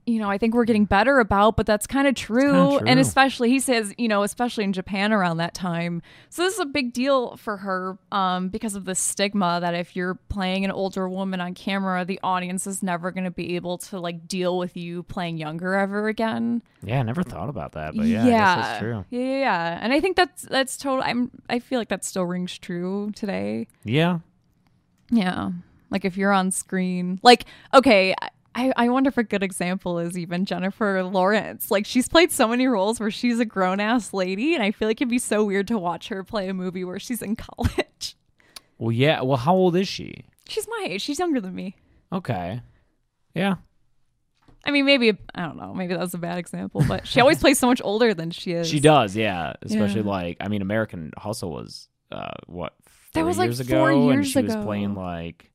you 0.07 0.19
know, 0.19 0.29
I 0.29 0.37
think 0.37 0.55
we're 0.55 0.63
getting 0.63 0.85
better 0.85 1.19
about, 1.19 1.57
but 1.57 1.65
that's 1.65 1.85
kind 1.85 2.07
of 2.07 2.15
true. 2.15 2.39
true. 2.39 2.79
And 2.79 2.97
especially 2.97 3.49
he 3.49 3.59
says, 3.59 3.93
you 3.97 4.07
know, 4.07 4.23
especially 4.23 4.63
in 4.63 4.71
Japan 4.71 5.11
around 5.11 5.37
that 5.37 5.53
time. 5.53 6.01
So 6.29 6.43
this 6.43 6.53
is 6.53 6.59
a 6.61 6.65
big 6.65 6.93
deal 6.93 7.35
for 7.35 7.57
her 7.57 7.97
um, 8.13 8.47
because 8.47 8.75
of 8.75 8.85
the 8.85 8.95
stigma 8.95 9.59
that 9.59 9.73
if 9.73 9.97
you're 9.97 10.15
playing 10.15 10.63
an 10.63 10.71
older 10.71 11.09
woman 11.09 11.41
on 11.41 11.53
camera, 11.53 12.05
the 12.05 12.21
audience 12.23 12.65
is 12.65 12.81
never 12.81 13.11
going 13.11 13.25
to 13.25 13.31
be 13.31 13.57
able 13.57 13.77
to 13.79 13.99
like 13.99 14.29
deal 14.29 14.57
with 14.57 14.77
you 14.77 15.03
playing 15.03 15.37
younger 15.37 15.73
ever 15.73 16.07
again. 16.07 16.63
Yeah, 16.81 17.01
I 17.01 17.03
never 17.03 17.21
thought 17.21 17.49
about 17.49 17.73
that, 17.73 17.93
but 17.93 18.05
yeah, 18.05 18.25
guess 18.25 18.65
that's 18.65 18.79
true. 18.79 19.05
Yeah, 19.09 19.19
yeah, 19.19 19.39
yeah. 19.39 19.79
And 19.81 19.91
I 19.91 19.99
think 19.99 20.15
that's 20.15 20.43
that's 20.43 20.77
total. 20.77 21.03
I'm. 21.03 21.31
I 21.49 21.59
feel 21.59 21.79
like 21.79 21.89
that 21.89 22.05
still 22.05 22.23
rings 22.23 22.57
true 22.57 23.11
today. 23.13 23.67
Yeah. 23.83 24.19
Yeah. 25.11 25.51
Like 25.89 26.05
if 26.05 26.15
you're 26.15 26.31
on 26.31 26.51
screen, 26.51 27.19
like 27.23 27.45
okay. 27.73 28.15
I, 28.57 28.73
I 28.75 28.89
wonder 28.89 29.07
if 29.09 29.17
a 29.19 29.23
good 29.23 29.43
example 29.43 29.99
is 29.99 30.17
even 30.17 30.43
Jennifer 30.45 31.03
Lawrence. 31.03 31.69
Like 31.69 31.85
she's 31.85 32.09
played 32.09 32.31
so 32.31 32.47
many 32.47 32.65
roles 32.65 32.99
where 32.99 33.11
she's 33.11 33.39
a 33.39 33.45
grown 33.45 33.79
ass 33.79 34.13
lady, 34.13 34.55
and 34.55 34.63
I 34.63 34.71
feel 34.71 34.87
like 34.87 34.99
it'd 34.99 35.09
be 35.09 35.19
so 35.19 35.43
weird 35.43 35.67
to 35.67 35.77
watch 35.77 36.07
her 36.07 36.23
play 36.23 36.49
a 36.49 36.53
movie 36.55 36.83
where 36.83 36.99
she's 36.99 37.21
in 37.21 37.35
college. 37.37 38.15
Well, 38.79 38.91
yeah. 38.91 39.21
Well, 39.21 39.37
how 39.37 39.53
old 39.53 39.75
is 39.75 39.87
she? 39.87 40.25
She's 40.49 40.67
my 40.67 40.87
age. 40.89 41.01
She's 41.03 41.19
younger 41.19 41.39
than 41.39 41.53
me. 41.53 41.75
Okay. 42.11 42.61
Yeah. 43.35 43.55
I 44.65 44.71
mean, 44.71 44.85
maybe 44.85 45.15
I 45.35 45.41
don't 45.43 45.57
know. 45.57 45.73
Maybe 45.73 45.93
that 45.93 45.99
was 45.99 46.13
a 46.15 46.17
bad 46.17 46.39
example, 46.39 46.83
but 46.87 47.05
she 47.07 47.21
always 47.21 47.39
plays 47.41 47.59
so 47.59 47.67
much 47.67 47.81
older 47.83 48.13
than 48.15 48.31
she 48.31 48.53
is. 48.53 48.67
She 48.67 48.79
does, 48.79 49.15
yeah. 49.15 49.53
Especially 49.61 50.01
Yeah. 50.01 50.07
like, 50.09 50.37
I 50.41 50.47
mean, 50.47 50.61
American 50.63 51.11
Hustle 51.15 51.51
was 51.51 51.87
uh 52.11 52.31
what 52.47 52.73
That 53.13 53.23
was, 53.25 53.37
like, 53.37 53.47
years 53.47 53.69
four 53.69 53.89
ago, 53.91 54.09
and 54.09 54.19
years 54.19 54.31
she 54.31 54.41
was 54.41 54.55
playing 54.55 54.95
like 54.95 55.51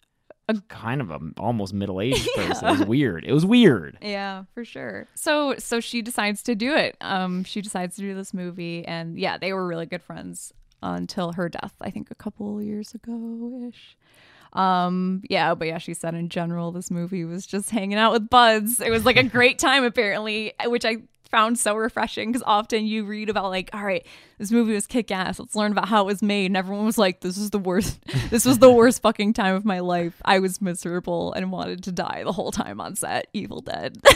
a 0.48 0.60
kind 0.68 1.00
of 1.00 1.10
a 1.10 1.20
almost 1.38 1.72
middle 1.72 2.00
aged 2.00 2.28
person. 2.36 2.68
It 2.68 2.78
was 2.78 2.86
weird. 2.86 3.24
It 3.24 3.32
was 3.32 3.46
weird. 3.46 3.98
Yeah, 4.02 4.44
for 4.54 4.64
sure. 4.64 5.08
So 5.14 5.54
so 5.58 5.80
she 5.80 6.02
decides 6.02 6.42
to 6.44 6.54
do 6.54 6.74
it. 6.74 6.96
Um 7.00 7.44
she 7.44 7.60
decides 7.60 7.96
to 7.96 8.02
do 8.02 8.14
this 8.14 8.34
movie 8.34 8.84
and 8.84 9.18
yeah, 9.18 9.38
they 9.38 9.52
were 9.52 9.66
really 9.66 9.86
good 9.86 10.02
friends 10.02 10.52
until 10.82 11.32
her 11.32 11.48
death, 11.48 11.74
I 11.80 11.90
think 11.90 12.10
a 12.10 12.14
couple 12.16 12.60
years 12.60 12.94
ago 12.94 13.68
ish. 13.68 13.96
Um 14.52 15.22
yeah, 15.30 15.54
but 15.54 15.68
yeah, 15.68 15.78
she 15.78 15.94
said 15.94 16.14
in 16.14 16.28
general 16.28 16.72
this 16.72 16.90
movie 16.90 17.24
was 17.24 17.46
just 17.46 17.70
hanging 17.70 17.98
out 17.98 18.12
with 18.12 18.28
buds. 18.28 18.80
It 18.80 18.90
was 18.90 19.06
like 19.06 19.16
a 19.16 19.22
great 19.22 19.58
time 19.60 19.84
apparently, 19.84 20.52
which 20.66 20.84
I 20.84 20.98
found 21.32 21.58
so 21.58 21.74
refreshing 21.74 22.30
because 22.30 22.44
often 22.46 22.86
you 22.86 23.04
read 23.04 23.28
about 23.28 23.50
like, 23.50 23.70
all 23.72 23.82
right, 23.82 24.06
this 24.38 24.52
movie 24.52 24.74
was 24.74 24.86
kick 24.86 25.10
ass. 25.10 25.40
Let's 25.40 25.56
learn 25.56 25.72
about 25.72 25.88
how 25.88 26.02
it 26.02 26.06
was 26.06 26.22
made. 26.22 26.46
And 26.46 26.56
everyone 26.56 26.84
was 26.84 26.98
like, 26.98 27.20
this 27.20 27.36
is 27.36 27.50
the 27.50 27.58
worst. 27.58 27.98
This 28.30 28.44
was 28.44 28.58
the 28.58 28.70
worst 28.72 29.02
fucking 29.02 29.32
time 29.32 29.54
of 29.54 29.64
my 29.64 29.80
life. 29.80 30.22
I 30.24 30.38
was 30.38 30.62
miserable 30.62 31.32
and 31.32 31.50
wanted 31.50 31.82
to 31.84 31.92
die 31.92 32.22
the 32.24 32.32
whole 32.32 32.52
time 32.52 32.80
on 32.80 32.94
set. 32.94 33.26
Evil 33.32 33.60
Dead. 33.60 33.98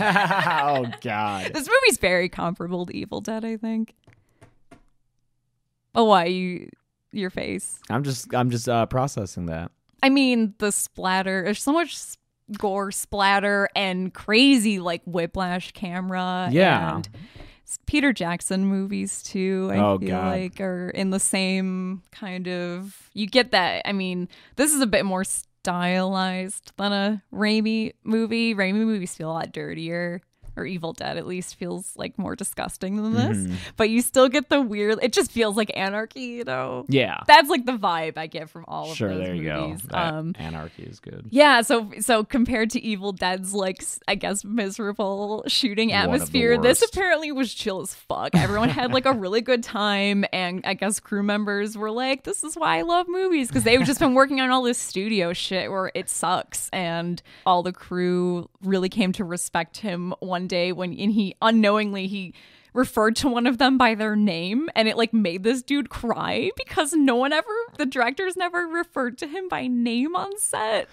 oh 0.00 0.86
God. 1.00 1.52
This 1.52 1.68
movie's 1.68 1.98
very 1.98 2.28
comparable 2.28 2.86
to 2.86 2.96
Evil 2.96 3.20
Dead, 3.20 3.44
I 3.44 3.56
think. 3.56 3.94
Oh, 5.94 6.04
why 6.04 6.26
you 6.26 6.70
your 7.12 7.30
face? 7.30 7.80
I'm 7.90 8.04
just 8.04 8.34
I'm 8.34 8.50
just 8.50 8.68
uh 8.68 8.86
processing 8.86 9.46
that. 9.46 9.72
I 10.02 10.10
mean, 10.10 10.54
the 10.58 10.70
splatter. 10.70 11.42
There's 11.44 11.62
so 11.62 11.72
much 11.72 11.96
gore, 12.58 12.90
splatter, 12.92 13.68
and 13.74 14.12
crazy 14.14 14.78
like 14.78 15.02
whiplash 15.06 15.72
camera. 15.72 16.48
Yeah. 16.52 16.96
and 16.96 17.08
Peter 17.86 18.12
Jackson 18.12 18.64
movies 18.66 19.22
too. 19.22 19.70
I 19.72 19.78
Oh, 19.78 19.98
feel 19.98 20.08
God. 20.10 20.26
like 20.28 20.60
are 20.60 20.90
in 20.90 21.10
the 21.10 21.18
same 21.20 22.02
kind 22.12 22.46
of. 22.48 23.10
You 23.12 23.26
get 23.26 23.50
that. 23.50 23.82
I 23.88 23.92
mean, 23.92 24.28
this 24.56 24.72
is 24.72 24.80
a 24.80 24.86
bit 24.86 25.04
more 25.04 25.24
stylized 25.24 26.72
than 26.76 26.92
a 26.92 27.22
Raimi 27.32 27.92
movie. 28.04 28.54
Raimi 28.54 28.84
movies 28.84 29.14
feel 29.14 29.30
a 29.30 29.34
lot 29.34 29.52
dirtier. 29.52 30.20
Or 30.56 30.64
Evil 30.64 30.92
Dead 30.92 31.16
at 31.16 31.26
least 31.26 31.56
feels 31.56 31.92
like 31.96 32.18
more 32.18 32.34
disgusting 32.36 32.96
than 32.96 33.12
this, 33.14 33.36
Mm-hmm. 33.36 33.54
but 33.76 33.90
you 33.90 34.00
still 34.02 34.28
get 34.28 34.48
the 34.48 34.60
weird. 34.60 34.98
It 35.02 35.12
just 35.12 35.30
feels 35.30 35.56
like 35.56 35.70
anarchy, 35.76 36.20
you 36.20 36.44
know. 36.44 36.84
Yeah. 36.88 37.20
That's 37.26 37.48
like 37.50 37.66
the 37.66 37.72
vibe 37.76 38.16
I 38.16 38.26
get 38.26 38.48
from 38.50 38.64
all 38.68 38.90
of 38.90 38.96
Sure, 38.96 39.10
those 39.10 39.18
there 39.26 39.34
you 39.34 39.52
movies. 39.52 39.82
go. 39.82 39.88
That 39.90 40.14
Um, 40.14 40.34
anarchy 40.38 40.84
is 40.84 41.00
good. 41.00 41.26
yeah, 41.30 41.60
so 41.62 41.90
so 42.00 42.24
compared 42.24 42.70
to 42.70 42.82
Evil 42.82 43.12
Dead's 43.12 43.52
like 43.54 43.82
I 44.08 44.14
guess 44.14 44.44
miserable 44.44 45.44
shooting 45.46 45.90
One 45.90 45.98
of 45.98 46.04
the 46.10 46.14
atmosphere, 46.14 46.58
this 46.60 46.82
apparently 46.82 47.32
was 47.32 47.52
chill 47.54 47.80
as 47.80 47.94
fuck. 47.94 48.34
Everyone 48.34 48.68
had 48.68 48.92
like 48.92 49.06
a 49.06 49.12
really 49.26 49.40
good 49.40 49.62
time, 49.62 50.24
and 50.32 50.62
I 50.64 50.74
guess 50.74 51.00
crew 51.00 51.22
members 51.22 51.76
were 51.76 51.90
like, 51.90 52.24
"This 52.24 52.44
is 52.44 52.56
why 52.56 52.78
I 52.78 52.82
love 52.82 53.06
movies," 53.08 53.48
because 53.48 53.64
they've 53.64 53.84
just 53.84 54.00
been 54.00 54.14
working 54.14 54.40
on 54.40 54.50
all 54.50 54.62
this 54.62 54.78
studio 54.78 55.32
shit 55.32 55.70
where 55.70 55.90
it 55.94 56.08
sucks, 56.08 56.68
and 56.72 57.22
all 57.44 57.62
the 57.62 57.72
crew 57.72 58.48
really 58.62 58.88
came 58.88 59.12
to 59.12 59.24
respect 59.24 59.78
him 59.78 60.14
one 60.20 60.45
day 60.46 60.72
when 60.72 60.90
and 60.98 61.12
he 61.12 61.34
unknowingly 61.42 62.06
he 62.06 62.34
referred 62.74 63.16
to 63.16 63.28
one 63.28 63.46
of 63.46 63.56
them 63.58 63.78
by 63.78 63.94
their 63.94 64.14
name 64.14 64.68
and 64.74 64.86
it 64.88 64.96
like 64.96 65.12
made 65.14 65.42
this 65.42 65.62
dude 65.62 65.88
cry 65.88 66.50
because 66.56 66.92
no 66.92 67.16
one 67.16 67.32
ever 67.32 67.48
the 67.78 67.86
directors 67.86 68.36
never 68.36 68.66
referred 68.66 69.16
to 69.16 69.26
him 69.26 69.48
by 69.48 69.66
name 69.66 70.14
on 70.14 70.36
set 70.38 70.86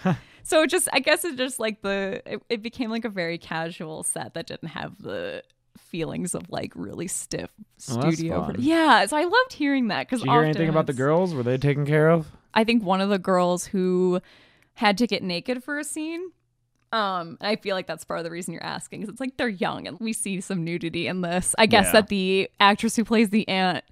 so 0.43 0.61
it 0.63 0.69
just 0.69 0.87
i 0.93 0.99
guess 0.99 1.25
it 1.25 1.35
just 1.35 1.59
like 1.59 1.81
the 1.81 2.21
it, 2.25 2.41
it 2.49 2.61
became 2.61 2.89
like 2.89 3.03
a 3.03 3.09
very 3.09 3.37
casual 3.37 4.01
set 4.03 4.33
that 4.33 4.47
didn't 4.47 4.69
have 4.69 5.01
the 5.01 5.43
feelings 5.77 6.33
of 6.33 6.49
like 6.49 6.71
really 6.75 7.07
stiff 7.07 7.49
Oh, 7.91 7.99
studio 8.11 8.45
fun. 8.45 8.55
yeah 8.59 9.05
so 9.05 9.17
i 9.17 9.23
loved 9.25 9.51
hearing 9.53 9.89
that 9.89 10.07
because 10.07 10.21
Did 10.21 10.27
you 10.27 10.31
hear 10.31 10.43
anything 10.43 10.69
about 10.69 10.87
the 10.87 10.93
girls? 10.93 11.33
Were 11.33 11.43
they 11.43 11.57
taken 11.57 11.85
care 11.85 12.09
of? 12.09 12.27
I 12.53 12.63
think 12.63 12.81
one 12.83 13.01
of 13.01 13.09
the 13.09 13.19
girls 13.19 13.65
who 13.65 14.21
had 14.75 14.97
to 14.99 15.07
get 15.07 15.21
naked 15.21 15.63
for 15.63 15.77
a 15.79 15.83
scene. 15.83 16.31
Um, 16.93 17.37
and 17.41 17.47
I 17.47 17.55
feel 17.57 17.75
like 17.75 17.87
that's 17.87 18.05
part 18.05 18.19
of 18.19 18.23
the 18.23 18.31
reason 18.31 18.53
you're 18.53 18.63
asking, 18.63 19.01
because 19.01 19.11
it's 19.11 19.19
like 19.19 19.35
they're 19.37 19.49
young 19.49 19.87
and 19.87 19.99
we 19.99 20.13
see 20.13 20.39
some 20.41 20.63
nudity 20.63 21.07
in 21.07 21.21
this. 21.21 21.55
I 21.57 21.65
guess 21.65 21.87
Yeah. 21.87 21.91
that 21.93 22.07
the 22.07 22.49
actress 22.59 22.95
who 22.95 23.03
plays 23.03 23.29
the 23.31 23.47
aunt, 23.47 23.83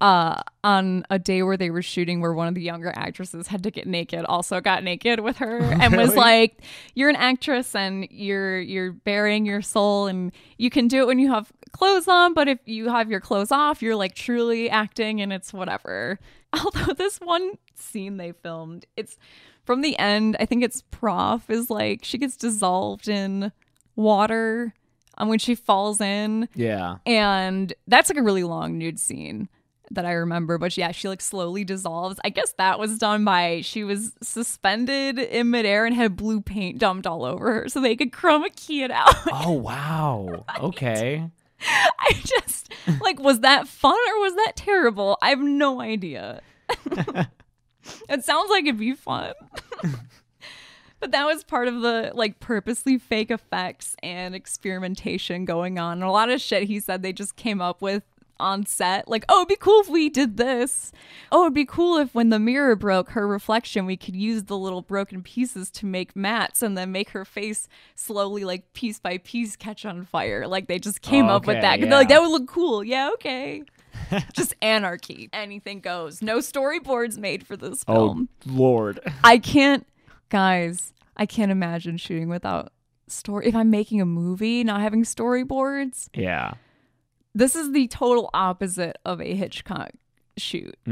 uh, 0.00 0.40
on 0.62 1.04
a 1.10 1.18
day 1.18 1.42
where 1.42 1.56
they 1.56 1.70
were 1.70 1.82
shooting, 1.82 2.20
where 2.20 2.32
one 2.32 2.46
of 2.46 2.54
the 2.54 2.60
younger 2.62 2.92
actresses 2.94 3.48
had 3.48 3.64
to 3.64 3.70
get 3.70 3.84
naked, 3.86 4.24
also 4.26 4.60
got 4.60 4.84
naked 4.84 5.18
with 5.20 5.38
her 5.38 5.58
and 5.80 5.96
was 5.96 6.14
like, 6.14 6.58
"You're 6.94 7.08
an 7.10 7.16
actress 7.16 7.74
and 7.74 8.06
you're 8.10 8.60
you're 8.60 8.92
burying 8.92 9.44
your 9.44 9.60
soul, 9.60 10.06
and 10.06 10.30
you 10.56 10.70
can 10.70 10.86
do 10.86 11.00
it 11.02 11.06
when 11.08 11.18
you 11.18 11.32
have 11.32 11.50
clothes 11.72 12.08
on, 12.08 12.34
but 12.34 12.48
if 12.48 12.58
you 12.66 12.88
have 12.88 13.10
your 13.10 13.20
clothes 13.20 13.52
off, 13.52 13.82
you're 13.82 13.96
like 13.96 14.14
truly 14.14 14.68
acting, 14.70 15.20
and 15.20 15.32
it's 15.32 15.52
whatever." 15.52 16.18
Although 16.64 16.94
this 16.94 17.18
one 17.18 17.58
scene 17.74 18.16
they 18.16 18.32
filmed, 18.32 18.86
it's 18.96 19.16
from 19.64 19.82
the 19.82 19.98
end. 19.98 20.36
I 20.40 20.46
think 20.46 20.64
it's 20.64 20.82
prof 20.90 21.48
is 21.50 21.68
like 21.70 22.04
she 22.04 22.16
gets 22.18 22.36
dissolved 22.36 23.06
in 23.08 23.52
water 23.96 24.72
um, 25.18 25.28
when 25.28 25.38
she 25.38 25.54
falls 25.54 26.00
in, 26.00 26.48
Yeah. 26.54 26.96
and 27.04 27.72
that's 27.86 28.08
like 28.08 28.18
a 28.18 28.22
really 28.22 28.44
long 28.44 28.78
nude 28.78 28.98
scene 28.98 29.48
that 29.90 30.04
I 30.06 30.12
remember. 30.12 30.58
But 30.58 30.76
yeah, 30.76 30.92
she 30.92 31.08
like 31.08 31.20
slowly 31.20 31.64
dissolves. 31.64 32.18
I 32.24 32.28
guess 32.30 32.52
that 32.58 32.78
was 32.78 32.98
done 32.98 33.24
by 33.24 33.60
she 33.62 33.84
was 33.84 34.12
suspended 34.22 35.18
in 35.18 35.50
midair 35.50 35.84
and 35.86 35.94
had 35.94 36.14
blue 36.16 36.40
paint 36.40 36.78
dumped 36.78 37.06
all 37.06 37.24
over 37.24 37.52
her 37.54 37.68
so 37.68 37.80
they 37.80 37.96
could 37.96 38.12
chroma 38.12 38.54
key 38.54 38.82
it 38.84 38.90
out. 38.90 39.14
Oh 39.32 39.52
wow. 39.52 40.44
Okay. 40.60 41.28
I 41.60 42.12
just 42.24 42.72
like, 43.00 43.20
was 43.20 43.40
that 43.40 43.68
fun 43.68 43.96
or 44.10 44.20
was 44.20 44.34
that 44.34 44.52
terrible? 44.56 45.18
I 45.22 45.30
have 45.30 45.40
no 45.40 45.80
idea. 45.80 46.40
it 48.08 48.24
sounds 48.24 48.50
like 48.50 48.64
it'd 48.64 48.78
be 48.78 48.94
fun. 48.94 49.34
but 51.00 51.10
that 51.10 51.26
was 51.26 51.44
part 51.44 51.68
of 51.68 51.80
the 51.80 52.12
like 52.14 52.40
purposely 52.40 52.98
fake 52.98 53.30
effects 53.30 53.96
and 54.02 54.34
experimentation 54.34 55.44
going 55.44 55.78
on. 55.78 55.94
And 55.94 56.04
a 56.04 56.10
lot 56.10 56.30
of 56.30 56.40
shit 56.40 56.64
he 56.64 56.80
said 56.80 57.02
they 57.02 57.12
just 57.12 57.36
came 57.36 57.60
up 57.60 57.82
with 57.82 58.04
on 58.40 58.66
set. 58.66 59.08
Like, 59.08 59.24
oh, 59.28 59.38
it'd 59.40 59.48
be 59.48 59.56
cool 59.56 59.80
if 59.80 59.88
we 59.88 60.08
did 60.08 60.36
this. 60.36 60.92
Oh, 61.32 61.42
it'd 61.42 61.54
be 61.54 61.64
cool 61.64 61.98
if 61.98 62.14
when 62.14 62.28
the 62.30 62.38
mirror 62.38 62.76
broke, 62.76 63.10
her 63.10 63.26
reflection, 63.26 63.86
we 63.86 63.96
could 63.96 64.16
use 64.16 64.44
the 64.44 64.56
little 64.56 64.82
broken 64.82 65.22
pieces 65.22 65.70
to 65.72 65.86
make 65.86 66.14
mats 66.16 66.62
and 66.62 66.76
then 66.76 66.92
make 66.92 67.10
her 67.10 67.24
face 67.24 67.68
slowly, 67.94 68.44
like 68.44 68.72
piece 68.72 68.98
by 69.00 69.18
piece, 69.18 69.56
catch 69.56 69.84
on 69.84 70.04
fire. 70.04 70.46
Like 70.46 70.66
they 70.68 70.78
just 70.78 71.02
came 71.02 71.26
up 71.26 71.46
with 71.46 71.60
that. 71.60 71.78
'Cause 71.80 71.88
they're 71.88 71.98
like, 71.98 72.08
that 72.08 72.20
would 72.22 72.30
look 72.30 72.46
cool. 72.48 72.82
Yeah, 72.84 73.10
okay. 73.14 73.62
just 74.32 74.54
anarchy. 74.62 75.28
Anything 75.32 75.80
goes. 75.80 76.22
No 76.22 76.38
storyboards 76.38 77.18
made 77.18 77.46
for 77.46 77.56
this 77.56 77.82
film. 77.84 77.98
Oh 77.98 78.08
film. 78.14 78.28
Lord. 78.58 79.00
I 79.24 79.38
can't, 79.38 79.86
guys, 80.28 80.92
I 81.16 81.26
can't 81.26 81.50
imagine 81.50 81.96
shooting 81.96 82.28
without 82.28 82.72
story. 83.08 83.46
If 83.48 83.56
I'm 83.56 83.70
making 83.70 84.00
a 84.00 84.06
movie, 84.06 84.62
not 84.62 84.80
having 84.80 85.02
storyboards, 85.02 86.08
Yeah. 86.14 86.54
This 87.34 87.54
is 87.54 87.72
the 87.72 87.88
total 87.88 88.30
opposite 88.34 88.98
of 89.04 89.20
a 89.20 89.34
Hitchcock 89.34 89.90
shoot. 90.36 90.76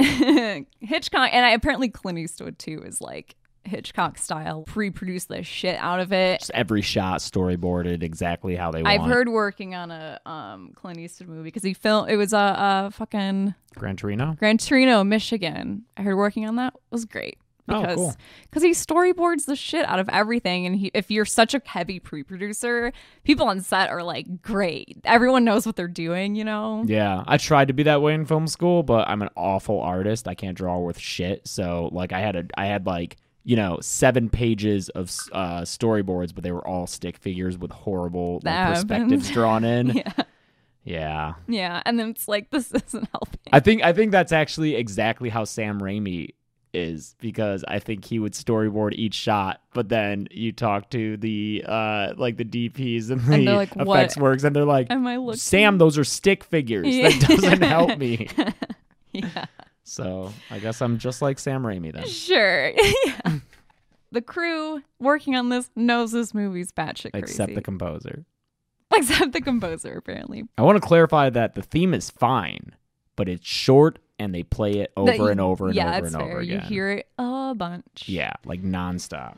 Mm-hmm. 0.00 0.60
Hitchcock, 0.80 1.28
and 1.30 1.44
I, 1.44 1.50
apparently 1.50 1.90
Clint 1.90 2.18
Eastwood 2.18 2.58
too 2.58 2.82
is 2.86 3.02
like 3.02 3.36
Hitchcock 3.64 4.16
style, 4.16 4.62
pre-produce 4.62 5.26
the 5.26 5.42
shit 5.42 5.76
out 5.78 6.00
of 6.00 6.12
it. 6.12 6.40
Just 6.40 6.50
every 6.54 6.80
shot 6.80 7.20
storyboarded 7.20 8.02
exactly 8.02 8.56
how 8.56 8.70
they 8.70 8.82
want. 8.82 8.88
I've 8.98 9.06
heard 9.06 9.28
working 9.28 9.74
on 9.74 9.90
a 9.90 10.18
um 10.24 10.72
Clint 10.74 10.98
Eastwood 10.98 11.28
movie 11.28 11.42
because 11.42 11.62
he 11.62 11.74
filmed 11.74 12.10
it 12.10 12.16
was 12.16 12.32
a, 12.32 12.86
a 12.86 12.90
fucking 12.92 13.54
Gran 13.74 13.96
Torino. 13.96 14.34
Gran 14.38 14.56
Torino, 14.56 15.04
Michigan. 15.04 15.84
I 15.96 16.02
heard 16.02 16.16
working 16.16 16.46
on 16.46 16.56
that 16.56 16.74
was 16.90 17.04
great 17.04 17.38
Oh, 17.70 17.80
because 17.80 17.96
cool. 17.96 18.16
cause 18.50 18.62
he 18.62 18.70
storyboards 18.70 19.46
the 19.46 19.56
shit 19.56 19.86
out 19.86 19.98
of 19.98 20.08
everything. 20.08 20.66
And 20.66 20.76
he, 20.76 20.90
if 20.94 21.10
you're 21.10 21.24
such 21.24 21.54
a 21.54 21.62
heavy 21.64 22.00
pre-producer, 22.00 22.92
people 23.24 23.46
on 23.46 23.60
set 23.60 23.90
are 23.90 24.02
like, 24.02 24.42
great. 24.42 24.98
Everyone 25.04 25.44
knows 25.44 25.66
what 25.66 25.76
they're 25.76 25.88
doing, 25.88 26.34
you 26.34 26.44
know. 26.44 26.84
Yeah, 26.86 27.24
I 27.26 27.36
tried 27.36 27.68
to 27.68 27.74
be 27.74 27.84
that 27.84 28.02
way 28.02 28.14
in 28.14 28.26
film 28.26 28.46
school, 28.46 28.82
but 28.82 29.08
I'm 29.08 29.22
an 29.22 29.30
awful 29.36 29.80
artist. 29.80 30.28
I 30.28 30.34
can't 30.34 30.56
draw 30.56 30.78
worth 30.78 30.98
shit. 30.98 31.46
So 31.46 31.88
like, 31.92 32.12
I 32.12 32.20
had 32.20 32.36
a, 32.36 32.44
I 32.56 32.66
had 32.66 32.86
like, 32.86 33.16
you 33.44 33.56
know, 33.56 33.78
seven 33.80 34.28
pages 34.28 34.88
of 34.90 35.10
uh, 35.32 35.62
storyboards, 35.62 36.34
but 36.34 36.44
they 36.44 36.52
were 36.52 36.66
all 36.66 36.86
stick 36.86 37.16
figures 37.16 37.56
with 37.56 37.70
horrible 37.70 38.40
like, 38.44 38.74
perspectives 38.74 39.30
drawn 39.30 39.64
in. 39.64 40.02
Yeah, 40.04 40.12
Yeah, 40.84 41.34
yeah. 41.46 41.82
And 41.84 41.98
then 41.98 42.10
it's 42.10 42.26
like 42.26 42.50
this 42.50 42.72
isn't 42.86 43.08
helping. 43.10 43.40
I 43.52 43.60
think 43.60 43.82
I 43.82 43.92
think 43.92 44.12
that's 44.12 44.32
actually 44.32 44.76
exactly 44.76 45.28
how 45.28 45.44
Sam 45.44 45.80
Raimi 45.80 46.30
is 46.72 47.16
because 47.20 47.64
I 47.66 47.78
think 47.78 48.04
he 48.04 48.18
would 48.18 48.32
storyboard 48.32 48.92
each 48.94 49.14
shot, 49.14 49.60
but 49.74 49.88
then 49.88 50.28
you 50.30 50.52
talk 50.52 50.90
to 50.90 51.16
the 51.16 51.64
uh 51.66 52.14
like 52.16 52.36
the 52.36 52.44
DPs 52.44 53.10
and 53.10 53.20
the 53.20 53.34
And 53.34 53.44
like, 53.46 53.74
effects 53.76 54.16
"What 54.16 54.22
works, 54.22 54.44
and 54.44 54.54
they're 54.54 54.64
like, 54.64 54.90
Am 54.90 55.06
I 55.06 55.16
looking? 55.16 55.38
Sam, 55.38 55.78
those 55.78 55.98
are 55.98 56.04
stick 56.04 56.44
figures. 56.44 56.86
Yeah. 56.90 57.08
That 57.08 57.28
doesn't 57.28 57.62
help 57.62 57.98
me. 57.98 58.28
yeah. 59.12 59.46
So 59.84 60.32
I 60.50 60.58
guess 60.58 60.80
I'm 60.80 60.98
just 60.98 61.22
like 61.22 61.38
Sam 61.38 61.62
Raimi 61.62 61.92
then. 61.92 62.06
Sure. 62.06 62.72
Yeah. 63.04 63.38
The 64.12 64.22
crew 64.22 64.82
working 64.98 65.36
on 65.36 65.50
this 65.50 65.70
knows 65.76 66.10
this 66.10 66.34
movie's 66.34 66.72
batshit 66.72 67.12
crazy. 67.12 67.18
Except 67.24 67.54
the 67.54 67.62
composer. 67.62 68.24
Except 68.92 69.32
the 69.32 69.40
composer, 69.40 69.96
apparently. 69.96 70.48
I 70.58 70.62
want 70.62 70.82
to 70.82 70.86
clarify 70.86 71.30
that 71.30 71.54
the 71.54 71.62
theme 71.62 71.94
is 71.94 72.10
fine, 72.10 72.74
but 73.14 73.28
it's 73.28 73.46
short 73.46 74.00
and 74.20 74.34
they 74.34 74.42
play 74.44 74.72
it 74.74 74.92
over 74.96 75.10
That- 75.16 75.30
and 75.30 75.40
over 75.40 75.66
and 75.66 75.74
yeah, 75.74 75.96
over 75.96 76.06
and 76.06 76.14
fair. 76.14 76.22
over 76.32 76.42
You 76.42 76.58
hear 76.60 76.90
it 76.90 77.08
a 77.18 77.54
bunch. 77.56 78.04
yeah, 78.06 78.34
like 78.44 78.62
nonstop. 78.62 79.34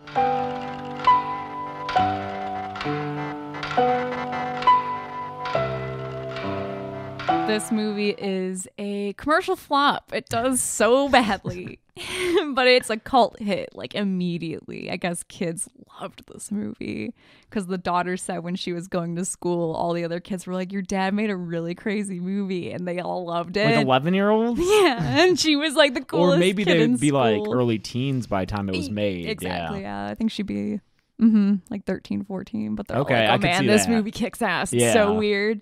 This 7.52 7.70
movie 7.70 8.14
is 8.16 8.66
a 8.78 9.12
commercial 9.14 9.56
flop. 9.56 10.10
It 10.14 10.28
does 10.30 10.62
so 10.62 11.08
badly. 11.10 11.78
but 12.54 12.66
it's 12.66 12.88
a 12.88 12.96
cult 12.96 13.38
hit, 13.38 13.68
like 13.74 13.94
immediately. 13.94 14.90
I 14.90 14.96
guess 14.96 15.22
kids 15.24 15.68
loved 16.00 16.22
this 16.32 16.50
movie 16.50 17.12
because 17.50 17.66
the 17.66 17.76
daughter 17.76 18.16
said 18.16 18.38
when 18.38 18.56
she 18.56 18.72
was 18.72 18.88
going 18.88 19.14
to 19.16 19.26
school, 19.26 19.74
all 19.74 19.92
the 19.92 20.02
other 20.02 20.18
kids 20.18 20.46
were 20.46 20.54
like, 20.54 20.72
Your 20.72 20.80
dad 20.80 21.12
made 21.12 21.28
a 21.28 21.36
really 21.36 21.74
crazy 21.74 22.18
movie, 22.18 22.70
and 22.72 22.88
they 22.88 23.00
all 23.00 23.26
loved 23.26 23.58
it. 23.58 23.76
Like 23.76 23.84
11 23.84 24.14
year 24.14 24.30
olds? 24.30 24.58
yeah, 24.64 25.20
and 25.20 25.38
she 25.38 25.54
was 25.54 25.74
like 25.74 25.92
the 25.92 26.00
coolest. 26.00 26.36
Or 26.36 26.40
maybe 26.40 26.64
they'd 26.64 26.98
be 26.98 27.10
like 27.10 27.42
early 27.46 27.78
teens 27.78 28.26
by 28.26 28.46
the 28.46 28.50
time 28.50 28.70
it 28.70 28.76
was 28.76 28.88
made. 28.88 29.26
Exactly. 29.26 29.82
Yeah. 29.82 30.06
Yeah. 30.06 30.10
I 30.10 30.14
think 30.14 30.30
she'd 30.30 30.46
be 30.46 30.80
hmm 31.18 31.56
like 31.68 31.84
13, 31.84 32.24
14. 32.24 32.74
But 32.74 32.88
they're 32.88 32.96
Okay, 33.00 33.28
like, 33.28 33.38
oh 33.38 33.42
man, 33.42 33.66
this 33.66 33.84
that. 33.84 33.92
movie 33.92 34.10
kicks 34.10 34.40
ass. 34.40 34.72
It's 34.72 34.80
Yeah. 34.82 34.94
so 34.94 35.12
weird. 35.12 35.60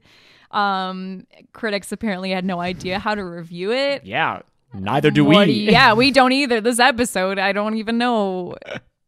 Um, 0.50 1.26
critics 1.52 1.92
apparently 1.92 2.30
had 2.30 2.44
no 2.44 2.60
idea 2.60 2.98
how 2.98 3.14
to 3.14 3.24
review 3.24 3.72
it. 3.72 4.04
Yeah. 4.04 4.40
Neither 4.74 5.10
do 5.10 5.24
What 5.24 5.46
we. 5.48 5.70
yeah, 5.70 5.94
we 5.94 6.10
don't 6.18 6.32
either. 6.32 6.60
This 6.60 6.78
episode, 6.78 7.38
I 7.38 7.52
don't 7.52 7.76
even 7.76 7.98
know. 7.98 8.54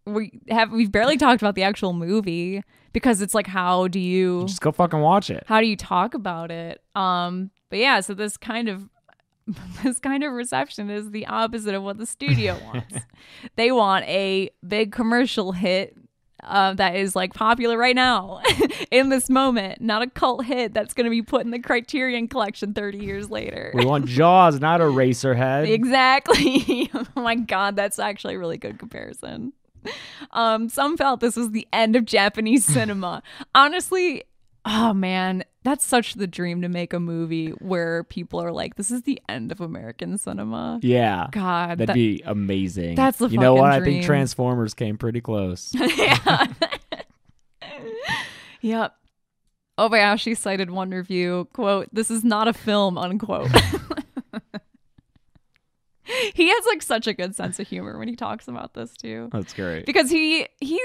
we 0.07 0.41
have 0.51 0.73
we've 0.73 0.91
barely 0.91 1.17
talked 1.17 1.41
about 1.43 1.55
the 1.55 1.63
actual 1.63 1.93
movie 1.93 2.63
because 2.93 3.23
it's 3.23 3.35
like 3.35 3.47
how 3.47 3.87
do 3.89 4.01
you 4.01 4.45
Just 4.47 4.61
go 4.61 4.73
fucking 4.73 5.01
watch 5.01 5.31
it. 5.31 5.45
how 5.47 5.61
do 5.61 5.67
you 5.67 5.77
talk 5.77 6.15
about 6.15 6.51
it? 6.51 6.83
Um, 6.97 7.51
but 7.71 7.79
yeah, 7.79 8.01
so 8.01 8.13
this 8.15 8.37
kind 8.37 8.69
of 8.69 8.89
this 9.85 9.99
kind 10.01 10.23
of 10.25 10.33
reception 10.33 10.91
is 10.91 11.11
the 11.13 11.27
opposite 11.27 11.75
of 11.75 11.83
what 11.83 11.99
the 11.99 12.07
studio 12.07 12.57
wants. 12.75 12.97
they 13.57 13.71
want 13.73 14.05
a 14.07 14.51
big 14.67 14.91
commercial 14.93 15.53
hit 15.53 15.97
uh, 16.43 16.75
that 16.75 16.97
is 16.97 17.15
like 17.15 17.35
popular 17.35 17.77
right 17.77 17.95
now 17.95 18.41
in 18.91 19.09
this 19.09 19.31
moment, 19.31 19.81
not 19.81 20.03
a 20.03 20.09
cult 20.09 20.45
hit 20.45 20.75
that's 20.75 20.95
going 20.95 21.05
to 21.05 21.11
be 21.11 21.23
put 21.23 21.45
in 21.45 21.51
the 21.51 21.59
Criterion 21.59 22.29
Collection 22.29 22.75
30 22.75 22.99
years 22.99 23.31
later. 23.31 23.71
We 23.75 23.85
want 23.85 24.07
Jaws, 24.07 24.61
not 24.61 24.81
Eraserhead. 24.81 25.69
Exactly. 25.69 26.91
oh 26.95 27.07
my 27.15 27.37
god, 27.37 27.77
that's 27.77 27.99
actually 27.99 28.35
a 28.35 28.39
really 28.39 28.59
good 28.59 28.79
comparison. 28.79 29.53
Um, 30.31 30.69
some 30.69 30.97
felt 30.97 31.21
this 31.21 31.37
was 31.37 31.51
the 31.51 31.67
end 31.73 31.97
of 31.97 32.05
Japanese 32.05 32.65
cinema. 32.65 33.23
Honestly, 33.55 34.25
oh 34.65 34.93
man, 34.95 35.45
that's 35.65 35.85
such 35.85 36.15
the 36.15 36.27
dream 36.27 36.63
to 36.63 36.69
make 36.69 36.93
a 36.93 36.99
movie 37.01 37.51
where 37.51 38.05
people 38.05 38.41
are 38.43 38.51
like, 38.53 38.75
"This 38.77 38.91
is 38.91 39.03
the 39.03 39.21
end 39.29 39.53
of 39.53 39.61
American 39.61 40.19
cinema." 40.19 40.81
Yeah. 40.83 41.29
God, 41.31 41.79
That'd 41.79 41.89
that- 41.89 41.95
be 41.95 42.23
amazing. 42.25 42.95
That's 42.97 43.19
the 43.19 43.29
You 43.29 43.39
know 43.39 43.55
what? 43.55 43.71
fucking 43.73 43.83
I 43.83 43.87
think. 43.87 44.05
Transformers 44.05 44.75
came 44.75 44.99
pretty 44.99 45.21
close. 45.21 45.71
yeah. 45.97 46.47
yep. 48.61 48.95
Oh 49.79 49.89
my 49.89 49.99
gosh, 49.99 50.23
she 50.23 50.35
cited 50.35 50.71
one 50.71 50.91
review, 50.91 51.49
quote, 51.55 51.89
this 51.93 52.11
is 52.11 52.23
not 52.25 52.47
a 52.47 52.53
film, 52.53 52.99
unquote. 52.99 53.49
he 56.35 56.49
has 56.49 56.67
like 56.67 56.83
such 56.83 57.07
a 57.07 57.15
good 57.15 57.35
sense 57.35 57.59
of 57.59 57.67
humor 57.69 57.99
when 57.99 58.09
he 58.09 58.17
talks 58.17 58.49
about 58.49 58.75
this 58.75 58.95
too. 58.97 59.29
That's 59.33 59.55
great. 59.55 59.87
Because 59.87 60.11
he 60.11 60.47
he 60.61 60.79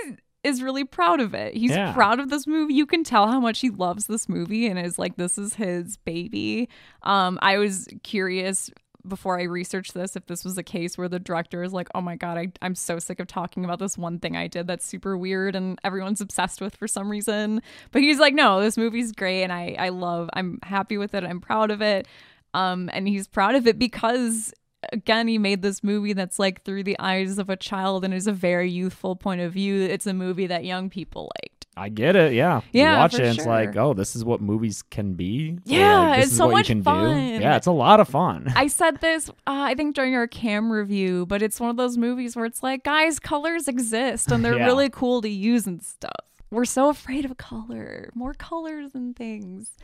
is 0.47 0.63
really 0.63 0.83
proud 0.83 1.19
of 1.19 1.33
it. 1.33 1.53
He's 1.55 1.71
Yeah. 1.71 1.93
proud 1.93 2.19
of 2.19 2.29
this 2.29 2.47
movie. 2.47 2.73
You 2.73 2.85
can 2.85 3.03
tell 3.03 3.27
how 3.27 3.39
much 3.39 3.59
he 3.59 3.69
loves 3.69 4.07
this 4.07 4.27
movie 4.27 4.65
and 4.67 4.79
is 4.79 4.97
like 4.97 5.15
this 5.17 5.37
is 5.37 5.53
his 5.55 5.97
baby. 5.97 6.69
Um 7.03 7.37
I 7.41 7.57
was 7.57 7.87
curious 8.03 8.71
before 9.07 9.39
I 9.39 9.43
researched 9.43 9.93
this 9.93 10.17
if 10.17 10.25
this 10.25 10.43
was 10.43 10.57
a 10.57 10.63
case 10.63 10.97
where 10.97 11.07
the 11.07 11.19
director 11.19 11.63
is 11.63 11.71
like, 11.71 11.87
oh 11.95 12.01
my 12.01 12.17
God, 12.17 12.37
I, 12.37 12.51
I'm 12.61 12.75
so 12.75 12.99
sick 12.99 13.21
of 13.21 13.27
talking 13.27 13.63
about 13.63 13.79
this 13.79 13.97
one 13.97 14.19
thing 14.19 14.35
I 14.35 14.47
did 14.47 14.67
that's 14.67 14.85
super 14.85 15.17
weird 15.17 15.55
and 15.55 15.79
everyone's 15.85 16.19
obsessed 16.19 16.59
with 16.59 16.75
for 16.75 16.89
some 16.89 17.09
reason. 17.09 17.61
But 17.91 18.01
he's 18.01 18.19
like, 18.19 18.33
no, 18.33 18.59
this 18.59 18.75
movie's 18.75 19.13
great 19.13 19.43
and 19.43 19.53
I, 19.53 19.77
I 19.79 19.89
love, 19.89 20.29
I'm 20.33 20.59
happy 20.63 20.97
with 20.97 21.13
it. 21.13 21.23
I'm 21.23 21.39
proud 21.39 21.71
of 21.71 21.81
it. 21.81 22.05
Um, 22.53 22.89
and 22.91 23.07
he's 23.07 23.29
proud 23.29 23.55
of 23.55 23.65
it 23.65 23.79
because 23.79 24.53
again 24.93 25.27
he 25.27 25.37
made 25.37 25.61
this 25.61 25.83
movie 25.83 26.13
that's 26.13 26.39
like 26.39 26.63
through 26.63 26.83
the 26.83 26.97
eyes 26.99 27.37
of 27.37 27.49
a 27.49 27.55
child 27.55 28.03
and 28.05 28.13
is 28.13 28.27
a 28.27 28.31
very 28.31 28.69
youthful 28.69 29.15
point 29.15 29.41
of 29.41 29.53
view 29.53 29.81
it's 29.83 30.07
a 30.07 30.13
movie 30.13 30.47
that 30.47 30.63
young 30.65 30.89
people 30.89 31.29
liked 31.43 31.53
I 31.79 31.89
get 31.89 32.15
it. 32.15 32.33
Yeah. 32.33 32.61
You 32.73 32.81
Yeah, 32.81 32.97
watch 32.97 33.17
for 33.17 33.21
it, 33.21 33.27
and 33.27 33.37
it's 33.37 33.45
like, 33.45 33.75
oh, 33.77 33.93
this 33.93 34.15
is 34.15 34.25
what 34.25 34.41
movies 34.41 34.81
can 34.81 35.13
be. 35.13 35.59
Yeah, 35.63 35.99
like, 36.09 36.15
this 36.17 36.23
it's 36.23 36.31
is 36.31 36.37
so 36.39 36.45
what 36.47 36.51
much 36.53 36.69
you 36.69 36.75
can 36.75 36.83
fun. 36.83 37.15
do. 37.15 37.39
Yeah, 37.39 37.55
it's 37.55 37.67
a 37.67 37.71
lot 37.71 37.99
of 37.99 38.09
fun. 38.09 38.51
I 38.55 38.65
said 38.65 38.99
this, 38.99 39.29
uh, 39.29 39.33
I 39.45 39.75
think, 39.75 39.93
during 39.93 40.15
our 40.15 40.25
cam 40.25 40.71
review, 40.71 41.27
but 41.27 41.43
it's 41.43 41.59
one 41.59 41.69
of 41.69 41.77
those 41.77 41.95
movies 41.95 42.35
where 42.35 42.45
it's 42.45 42.63
like, 42.63 42.83
guys, 42.83 43.19
colors 43.19 43.67
exist 43.67 44.31
and 44.31 44.43
they're 44.43 44.57
Yeah. 44.57 44.65
really 44.65 44.89
cool 44.89 45.21
to 45.21 45.29
use 45.29 45.67
and 45.67 45.83
stuff. 45.83 46.25
We're 46.49 46.65
so 46.65 46.89
afraid 46.89 47.25
of 47.25 47.37
color, 47.37 48.09
more 48.15 48.33
colors 48.33 48.95
and 48.95 49.15
things. 49.15 49.77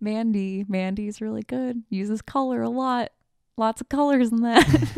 Mandy, 0.00 0.64
Mandy's 0.66 1.20
really 1.20 1.42
good. 1.42 1.82
Uses 1.90 2.22
color 2.22 2.62
a 2.62 2.70
lot, 2.70 3.10
lots 3.56 3.80
of 3.80 3.88
colors 3.88 4.32
in 4.32 4.42
that. 4.42 4.88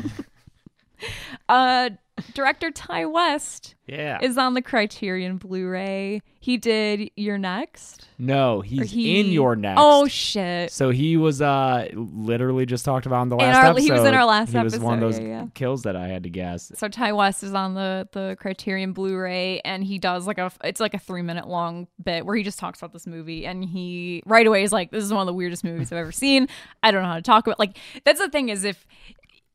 uh, 1.48 1.90
director 2.34 2.70
Ti 2.70 3.04
West 3.06 3.74
yeah. 3.86 4.18
is 4.22 4.36
on 4.38 4.54
the 4.54 4.62
Criterion 4.62 5.36
Blu-ray. 5.38 6.22
He 6.40 6.56
did 6.56 7.10
You're 7.16 7.38
Next. 7.38 8.06
no, 8.18 8.60
he's 8.60 8.90
he- 8.92 9.18
in 9.20 9.26
You're 9.26 9.56
Next. 9.56 9.80
Oh 9.82 10.06
shit! 10.06 10.70
So 10.70 10.90
he 10.90 11.16
was 11.16 11.42
uh 11.42 11.88
literally 11.94 12.66
just 12.66 12.84
talked 12.84 13.06
about 13.06 13.22
in 13.22 13.28
the 13.30 13.36
In 13.36 13.46
last 13.46 13.56
our- 13.56 13.64
episode. 13.72 13.82
he 13.84 13.90
was 13.90 14.04
in 14.04 14.14
our 14.14 14.24
last 14.24 14.52
He 14.52 14.58
was 14.58 14.78
one 14.78 14.94
of 14.94 15.00
those 15.00 15.18
yeah, 15.18 15.26
yeah. 15.26 15.46
kills 15.54 15.82
that 15.82 15.96
I 15.96 16.06
had 16.08 16.22
to 16.22 16.30
guess. 16.30 16.70
So 16.76 16.88
Ti 16.88 17.12
West 17.12 17.42
is 17.42 17.52
on 17.54 17.74
the 17.74 18.08
the 18.12 18.36
Criterion 18.38 18.92
Blu-ray, 18.92 19.60
and 19.64 19.82
he 19.82 19.98
does 19.98 20.26
like 20.26 20.38
a 20.38 20.52
it's 20.62 20.80
like 20.80 20.94
a 20.94 20.98
three 20.98 21.22
minute 21.22 21.48
long 21.48 21.88
bit 22.02 22.24
where 22.24 22.36
he 22.36 22.42
just 22.44 22.58
talks 22.58 22.78
about 22.78 22.92
this 22.92 23.06
movie, 23.06 23.44
and 23.46 23.64
he 23.64 24.22
right 24.26 24.46
away 24.46 24.62
is 24.62 24.72
like, 24.72 24.90
"This 24.92 25.02
is 25.04 25.12
one 25.12 25.20
of 25.22 25.26
the 25.26 25.34
weirdest 25.34 25.64
movies 25.64 25.90
I've 25.90 25.98
ever 25.98 26.12
seen. 26.12 26.48
I 26.82 26.90
don't 26.92 27.02
know 27.02 27.08
how 27.08 27.16
to 27.16 27.22
talk 27.22 27.46
about." 27.46 27.58
Like 27.58 27.76
that's 28.04 28.20
the 28.20 28.28
thing 28.28 28.50
is 28.50 28.62
if 28.62 28.86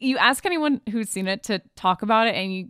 you 0.02 0.18
ask 0.18 0.46
anyone 0.46 0.82
who's 0.90 1.10
seen 1.10 1.28
it 1.28 1.44
to 1.44 1.62
talk 1.76 2.02
about 2.02 2.28
it, 2.28 2.36
and 2.36 2.54
you 2.54 2.68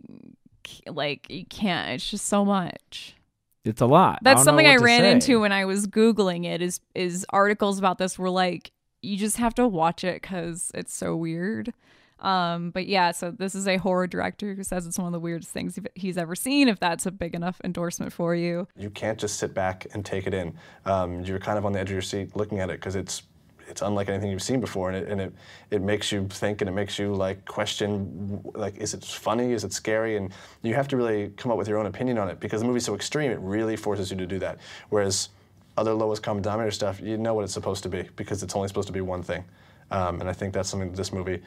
like 0.86 1.28
you 1.28 1.44
can't. 1.46 1.90
It's 1.90 2.08
just 2.08 2.26
so 2.26 2.44
much. 2.44 3.16
It's 3.64 3.80
a 3.80 3.86
lot. 3.86 4.18
That's 4.22 4.38
don't 4.38 4.44
something 4.44 4.66
I 4.66 4.76
ran 4.76 5.00
say. 5.00 5.12
into 5.12 5.40
when 5.40 5.52
I 5.52 5.64
was 5.64 5.86
googling 5.86 6.44
it. 6.44 6.62
Is 6.62 6.80
is 6.94 7.26
articles 7.30 7.78
about 7.78 7.98
this 7.98 8.18
were 8.18 8.30
like 8.30 8.72
you 9.02 9.16
just 9.16 9.36
have 9.38 9.54
to 9.54 9.66
watch 9.66 10.04
it 10.04 10.22
because 10.22 10.70
it's 10.74 10.94
so 10.94 11.16
weird. 11.16 11.72
Um, 12.20 12.70
but 12.70 12.86
yeah, 12.86 13.10
so 13.10 13.32
this 13.32 13.56
is 13.56 13.66
a 13.66 13.78
horror 13.78 14.06
director 14.06 14.54
who 14.54 14.62
says 14.62 14.86
it's 14.86 14.96
one 14.96 15.08
of 15.08 15.12
the 15.12 15.18
weirdest 15.18 15.50
things 15.50 15.76
he's 15.96 16.16
ever 16.16 16.36
seen. 16.36 16.68
If 16.68 16.78
that's 16.78 17.04
a 17.04 17.10
big 17.10 17.34
enough 17.34 17.60
endorsement 17.64 18.12
for 18.12 18.32
you, 18.36 18.68
You 18.76 18.90
can't 18.90 19.18
just 19.18 19.40
sit 19.40 19.54
back 19.54 19.88
and 19.92 20.04
take 20.04 20.28
it 20.28 20.34
in. 20.34 20.54
Um, 20.84 21.24
you're 21.24 21.40
kind 21.40 21.58
of 21.58 21.66
on 21.66 21.72
the 21.72 21.80
edge 21.80 21.88
of 21.88 21.94
your 21.94 22.02
seat 22.02 22.36
looking 22.36 22.60
at 22.60 22.70
it 22.70 22.74
because 22.74 22.94
it's 22.94 23.22
it's 23.68 23.82
unlike 23.82 24.08
anything 24.08 24.30
you've 24.30 24.42
seen 24.42 24.60
before, 24.60 24.90
and 24.90 24.96
it 24.96 25.08
and 25.08 25.20
it, 25.20 25.32
it 25.70 25.82
makes 25.82 26.12
you 26.12 26.26
think 26.28 26.60
and 26.60 26.68
it 26.68 26.72
makes 26.72 26.98
you 26.98 27.14
like 27.14 27.44
question 27.44 28.42
like 28.54 28.76
is 28.76 28.94
it 28.94 29.04
funny, 29.04 29.52
is 29.52 29.64
it 29.64 29.72
scary, 29.72 30.16
and 30.16 30.32
you 30.62 30.74
have 30.74 30.88
to 30.88 30.96
really 30.96 31.32
come 31.36 31.50
up 31.50 31.58
with 31.58 31.68
your 31.68 31.78
own 31.78 31.86
opinion 31.86 32.18
on 32.18 32.28
it 32.28 32.40
because 32.40 32.60
the 32.60 32.66
movie's 32.66 32.84
so 32.84 32.94
extreme. 32.94 33.30
It 33.30 33.40
really 33.40 33.76
forces 33.76 34.10
you 34.10 34.16
to 34.16 34.26
do 34.26 34.38
that. 34.40 34.58
Whereas 34.90 35.30
other 35.76 35.94
lowest 35.94 36.22
common 36.22 36.42
denominator 36.42 36.70
stuff, 36.70 37.00
you 37.00 37.16
know 37.16 37.34
what 37.34 37.44
it's 37.44 37.54
supposed 37.54 37.82
to 37.84 37.88
be 37.88 38.08
because 38.16 38.42
it's 38.42 38.54
only 38.54 38.68
supposed 38.68 38.88
to 38.88 38.92
be 38.92 39.00
one 39.00 39.22
thing, 39.22 39.44
um, 39.90 40.20
and 40.20 40.28
I 40.28 40.32
think 40.32 40.54
that's 40.54 40.68
something 40.68 40.90
that 40.90 40.96
this 40.96 41.12
movie 41.12 41.42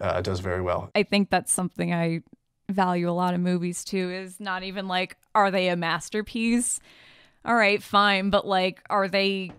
uh, 0.00 0.20
does 0.20 0.40
very 0.40 0.62
well. 0.62 0.90
I 0.94 1.02
think 1.02 1.30
that's 1.30 1.52
something 1.52 1.92
I 1.92 2.22
value 2.70 3.08
a 3.08 3.12
lot 3.12 3.34
of 3.34 3.40
movies 3.40 3.84
too. 3.84 4.10
Is 4.10 4.40
not 4.40 4.62
even 4.62 4.88
like 4.88 5.16
are 5.34 5.50
they 5.50 5.68
a 5.68 5.76
masterpiece? 5.76 6.80
All 7.44 7.54
right, 7.54 7.82
fine, 7.82 8.30
but 8.30 8.46
like 8.46 8.82
are 8.90 9.08
they 9.08 9.52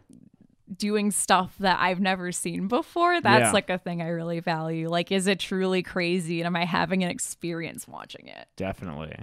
doing 0.77 1.11
stuff 1.11 1.55
that 1.59 1.79
I've 1.79 1.99
never 1.99 2.31
seen 2.31 2.67
before? 2.67 3.19
That's 3.21 3.45
Yeah. 3.47 3.51
like 3.51 3.69
a 3.69 3.77
thing 3.77 4.01
I 4.01 4.07
really 4.09 4.39
value. 4.39 4.87
Like, 4.89 5.11
is 5.11 5.27
it 5.27 5.39
truly 5.39 5.81
crazy, 5.83 6.39
and 6.41 6.45
am 6.47 6.55
I 6.55 6.65
having 6.65 7.03
an 7.03 7.09
experience 7.09 7.87
watching 7.87 8.27
it? 8.27 8.47
Definitely. 8.55 9.15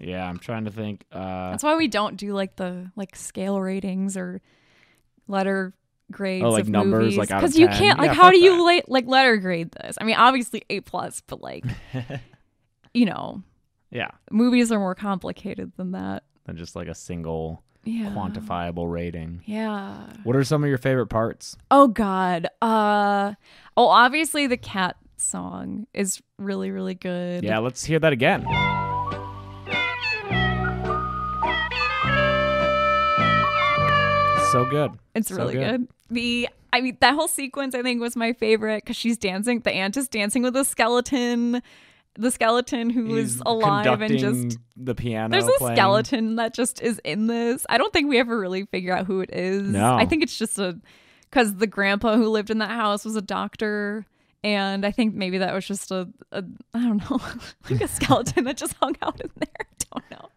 Yeah, 0.00 0.28
I'm 0.28 0.38
trying 0.38 0.64
to 0.66 0.70
think. 0.70 1.04
Uh, 1.10 1.18
Mm-hmm. 1.18 1.50
That's 1.52 1.64
why 1.64 1.76
we 1.76 1.88
don't 1.88 2.16
do 2.16 2.32
like 2.34 2.56
the 2.56 2.90
like 2.96 3.16
scale 3.16 3.60
ratings 3.60 4.16
or 4.16 4.40
letter 5.28 5.72
grades 6.10 6.44
Oh, 6.44 6.50
like 6.50 6.62
of 6.64 6.68
numbers, 6.68 7.02
movies 7.04 7.18
like, 7.18 7.28
because 7.28 7.56
you 7.58 7.68
can't 7.68 7.98
like 7.98 8.08
Yeah, 8.08 8.14
how 8.14 8.30
do 8.30 8.38
you 8.38 8.62
la- 8.66 8.82
like 8.88 9.06
letter 9.06 9.36
grade 9.38 9.70
this? 9.72 9.96
I 10.00 10.04
mean, 10.04 10.16
obviously 10.16 10.62
A 10.68 10.80
plus, 10.80 11.22
but 11.26 11.40
like 11.40 11.64
you 12.94 13.06
know, 13.06 13.42
yeah, 13.90 14.08
movies 14.30 14.70
are 14.72 14.78
more 14.78 14.94
complicated 14.94 15.72
than 15.76 15.92
that. 15.92 16.24
than 16.44 16.56
just 16.56 16.76
like 16.76 16.88
a 16.88 16.94
single 16.94 17.62
Yeah. 17.84 18.12
quantifiable 18.14 18.90
rating. 18.90 19.42
Yeah. 19.44 20.06
What 20.22 20.36
are 20.36 20.44
some 20.44 20.62
of 20.62 20.68
your 20.68 20.78
favorite 20.78 21.08
parts? 21.08 21.56
Oh 21.70 21.88
God. 21.88 22.46
Uh. 22.60 23.34
Oh, 23.76 23.88
obviously 23.88 24.46
the 24.46 24.56
cat 24.56 24.96
song 25.16 25.86
is 25.94 26.20
really 26.38 26.70
really 26.70 26.94
good. 26.94 27.44
Yeah, 27.44 27.58
let's 27.58 27.84
hear 27.84 27.98
that 28.00 28.12
again. 28.12 28.44
So 34.50 34.66
good. 34.66 34.90
It's 35.14 35.28
So 35.28 35.36
really 35.36 35.54
good. 35.54 35.88
The 36.10 36.46
I 36.74 36.82
mean 36.82 36.98
that 37.00 37.14
whole 37.14 37.28
sequence 37.28 37.74
I 37.74 37.82
think 37.82 38.02
was 38.02 38.16
my 38.16 38.34
favorite 38.34 38.84
because 38.84 38.96
she's 38.96 39.16
dancing. 39.16 39.60
The 39.60 39.72
aunt 39.72 39.96
is 39.96 40.08
dancing 40.08 40.42
with 40.42 40.54
a 40.56 40.64
skeleton. 40.64 41.62
The 42.14 42.30
skeleton 42.30 42.90
who 42.90 43.16
is 43.16 43.42
alive 43.46 44.02
and 44.02 44.18
just 44.18 44.58
the 44.76 44.94
piano. 44.94 45.30
there's 45.30 45.48
a 45.48 45.58
playing. 45.58 45.76
skeleton 45.76 46.36
that 46.36 46.54
just 46.54 46.82
is 46.82 47.00
in 47.04 47.26
this. 47.26 47.64
I 47.68 47.78
don't 47.78 47.92
think 47.92 48.08
we 48.08 48.18
ever 48.18 48.38
really 48.38 48.66
figure 48.66 48.94
out 48.94 49.06
who 49.06 49.20
it 49.20 49.30
is. 49.32 49.62
No. 49.62 49.94
I 49.94 50.04
think 50.04 50.22
it's 50.22 50.38
just 50.38 50.58
a 50.58 50.78
because 51.30 51.56
the 51.56 51.66
grandpa 51.66 52.16
who 52.16 52.28
lived 52.28 52.50
in 52.50 52.58
that 52.58 52.70
house 52.70 53.04
was 53.04 53.16
a 53.16 53.22
doctor. 53.22 54.04
And 54.44 54.84
I 54.84 54.90
think 54.90 55.14
maybe 55.14 55.38
that 55.38 55.54
was 55.54 55.66
just 55.66 55.90
a, 55.90 56.08
a 56.32 56.44
I 56.74 56.80
don't 56.80 56.98
know, 57.10 57.20
like 57.70 57.80
a 57.80 57.88
skeleton 57.88 58.44
that 58.44 58.56
just 58.56 58.74
hung 58.74 58.96
out 59.00 59.20
in 59.20 59.30
there. 59.36 59.48
I 59.60 60.00
don't 60.00 60.10
know. 60.10 60.28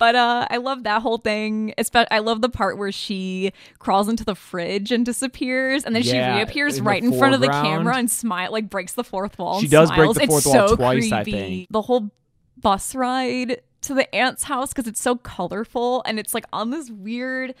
But 0.00 0.16
uh, 0.16 0.46
I 0.50 0.56
love 0.56 0.82
that 0.84 1.02
whole 1.02 1.18
thing. 1.18 1.74
I 2.10 2.18
love 2.20 2.40
the 2.40 2.48
part 2.48 2.78
where 2.78 2.90
she 2.90 3.52
crawls 3.78 4.08
into 4.08 4.24
the 4.24 4.34
fridge 4.34 4.90
and 4.90 5.04
disappears, 5.04 5.84
and 5.84 5.94
then 5.94 6.02
Yeah, 6.02 6.32
she 6.32 6.38
reappears 6.38 6.78
in 6.78 6.84
right 6.84 7.04
in 7.04 7.16
front 7.16 7.34
of 7.34 7.40
the 7.42 7.48
camera 7.48 7.96
and 7.96 8.10
smile, 8.10 8.50
like 8.50 8.70
breaks 8.70 8.94
the 8.94 9.04
fourth 9.04 9.38
wall. 9.38 9.60
She 9.60 9.66
and 9.66 9.70
does 9.70 9.90
break 9.90 9.98
smiles. 9.98 10.16
the 10.16 10.22
It's 10.22 10.30
fourth 10.32 10.46
wall 10.46 10.68
so 10.68 10.76
twice, 10.76 11.12
I 11.12 11.22
creepy. 11.22 11.38
think. 11.38 11.66
The 11.70 11.82
whole 11.82 12.10
bus 12.56 12.94
ride 12.94 13.60
to 13.82 13.94
the 13.94 14.12
aunt's 14.14 14.44
house 14.44 14.72
because 14.72 14.86
it's 14.86 15.00
so 15.00 15.16
colorful 15.16 16.02
and 16.06 16.18
it's 16.18 16.32
like 16.34 16.46
on 16.52 16.70
this 16.70 16.90
weird. 16.90 17.54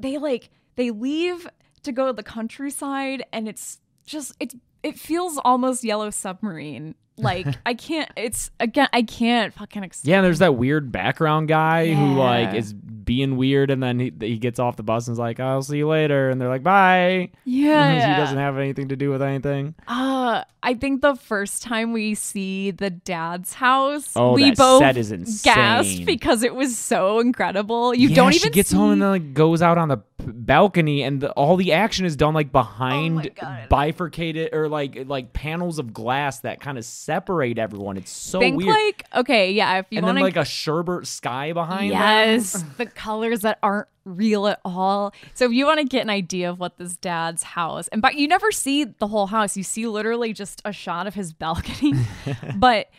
They 0.00 0.18
like 0.18 0.50
they 0.74 0.90
leave 0.90 1.48
to 1.84 1.92
go 1.92 2.08
to 2.08 2.12
the 2.12 2.24
countryside, 2.24 3.24
and 3.32 3.48
it's 3.48 3.78
just 4.04 4.34
it's 4.40 4.56
it 4.82 4.98
feels 4.98 5.38
almost 5.44 5.84
Yellow 5.84 6.10
Submarine. 6.10 6.94
Like 7.18 7.46
I 7.66 7.74
can't. 7.74 8.10
It's 8.16 8.50
again. 8.60 8.88
I 8.92 9.02
can't 9.02 9.52
fucking. 9.52 9.82
Explain. 9.82 10.10
Yeah, 10.10 10.22
there's 10.22 10.38
that 10.38 10.54
weird 10.54 10.92
background 10.92 11.48
guy 11.48 11.92
who 11.92 12.14
like 12.14 12.54
is 12.54 12.72
being 12.72 13.36
weird, 13.36 13.70
and 13.70 13.82
then 13.82 13.98
he, 13.98 14.12
he 14.20 14.38
gets 14.38 14.58
off 14.58 14.76
the 14.76 14.82
bus 14.82 15.08
and 15.08 15.14
is 15.14 15.18
like, 15.18 15.40
"I'll 15.40 15.62
see 15.62 15.78
you 15.78 15.88
later," 15.88 16.30
and 16.30 16.40
they're 16.40 16.48
like, 16.48 16.62
"Bye." 16.62 17.30
Yeah. 17.44 18.14
he 18.14 18.20
doesn't 18.20 18.38
have 18.38 18.58
anything 18.58 18.88
to 18.88 18.96
do 18.96 19.10
with 19.10 19.22
anything. 19.22 19.74
Uh, 19.86 20.44
I 20.62 20.74
think 20.74 21.02
the 21.02 21.14
first 21.14 21.62
time 21.62 21.92
we 21.92 22.14
see 22.14 22.70
the 22.70 22.90
dad's 22.90 23.54
house, 23.54 24.12
Oh, 24.14 24.34
we 24.34 24.52
both 24.52 24.80
set 24.80 24.96
is 24.96 25.42
gasped 25.42 26.04
because 26.04 26.42
it 26.42 26.54
was 26.54 26.78
so 26.78 27.20
incredible. 27.20 27.94
You 27.94 28.10
yeah, 28.10 28.16
don't 28.16 28.34
even. 28.34 28.48
she 28.48 28.50
gets 28.50 28.70
see... 28.70 28.76
home 28.76 28.92
and 28.92 29.02
then 29.02 29.10
like 29.10 29.34
goes 29.34 29.62
out 29.62 29.78
on 29.78 29.88
the 29.88 29.98
balcony, 30.34 31.02
and 31.02 31.20
the, 31.20 31.30
all 31.32 31.56
the 31.56 31.72
action 31.72 32.06
is 32.06 32.16
done 32.16 32.34
like 32.34 32.52
behind 32.52 33.30
Oh 33.42 33.56
bifurcated 33.68 34.54
or 34.54 34.68
like 34.68 35.06
like 35.06 35.32
panels 35.32 35.78
of 35.78 35.92
glass 35.92 36.40
that 36.40 36.60
kind 36.60 36.78
of 36.78 36.84
separate 36.84 37.58
everyone. 37.58 37.96
It's 37.96 38.10
so 38.10 38.38
weird 38.38 38.50
think 38.52 38.56
weird. 38.58 38.68
like 38.68 39.06
okay, 39.14 39.52
yeah. 39.52 39.78
If 39.78 39.86
you 39.90 39.98
and 39.98 40.06
want 40.06 40.16
then 40.16 40.22
like 40.22 40.36
a 40.36 40.44
sherbet 40.44 41.06
sky 41.06 41.52
behind. 41.52 41.90
Yes, 41.90 42.64
the 42.76 42.86
colors 42.86 43.40
that 43.40 43.58
aren't 43.62 43.88
real 44.04 44.46
at 44.46 44.60
all. 44.64 45.12
So 45.34 45.44
if 45.46 45.52
you 45.52 45.66
want 45.66 45.80
to 45.80 45.86
get 45.86 46.02
an 46.02 46.10
idea 46.10 46.50
of 46.50 46.58
what 46.58 46.78
this 46.78 46.96
dad's 46.96 47.42
house, 47.42 47.88
and 47.88 48.00
but 48.00 48.14
you 48.14 48.28
never 48.28 48.50
see 48.52 48.84
the 48.84 49.06
whole 49.06 49.26
house, 49.26 49.56
you 49.56 49.62
see 49.62 49.86
literally 49.86 50.32
just 50.32 50.62
a 50.64 50.72
shot 50.72 51.06
of 51.06 51.14
his 51.14 51.32
balcony, 51.32 51.94
but 52.56 52.90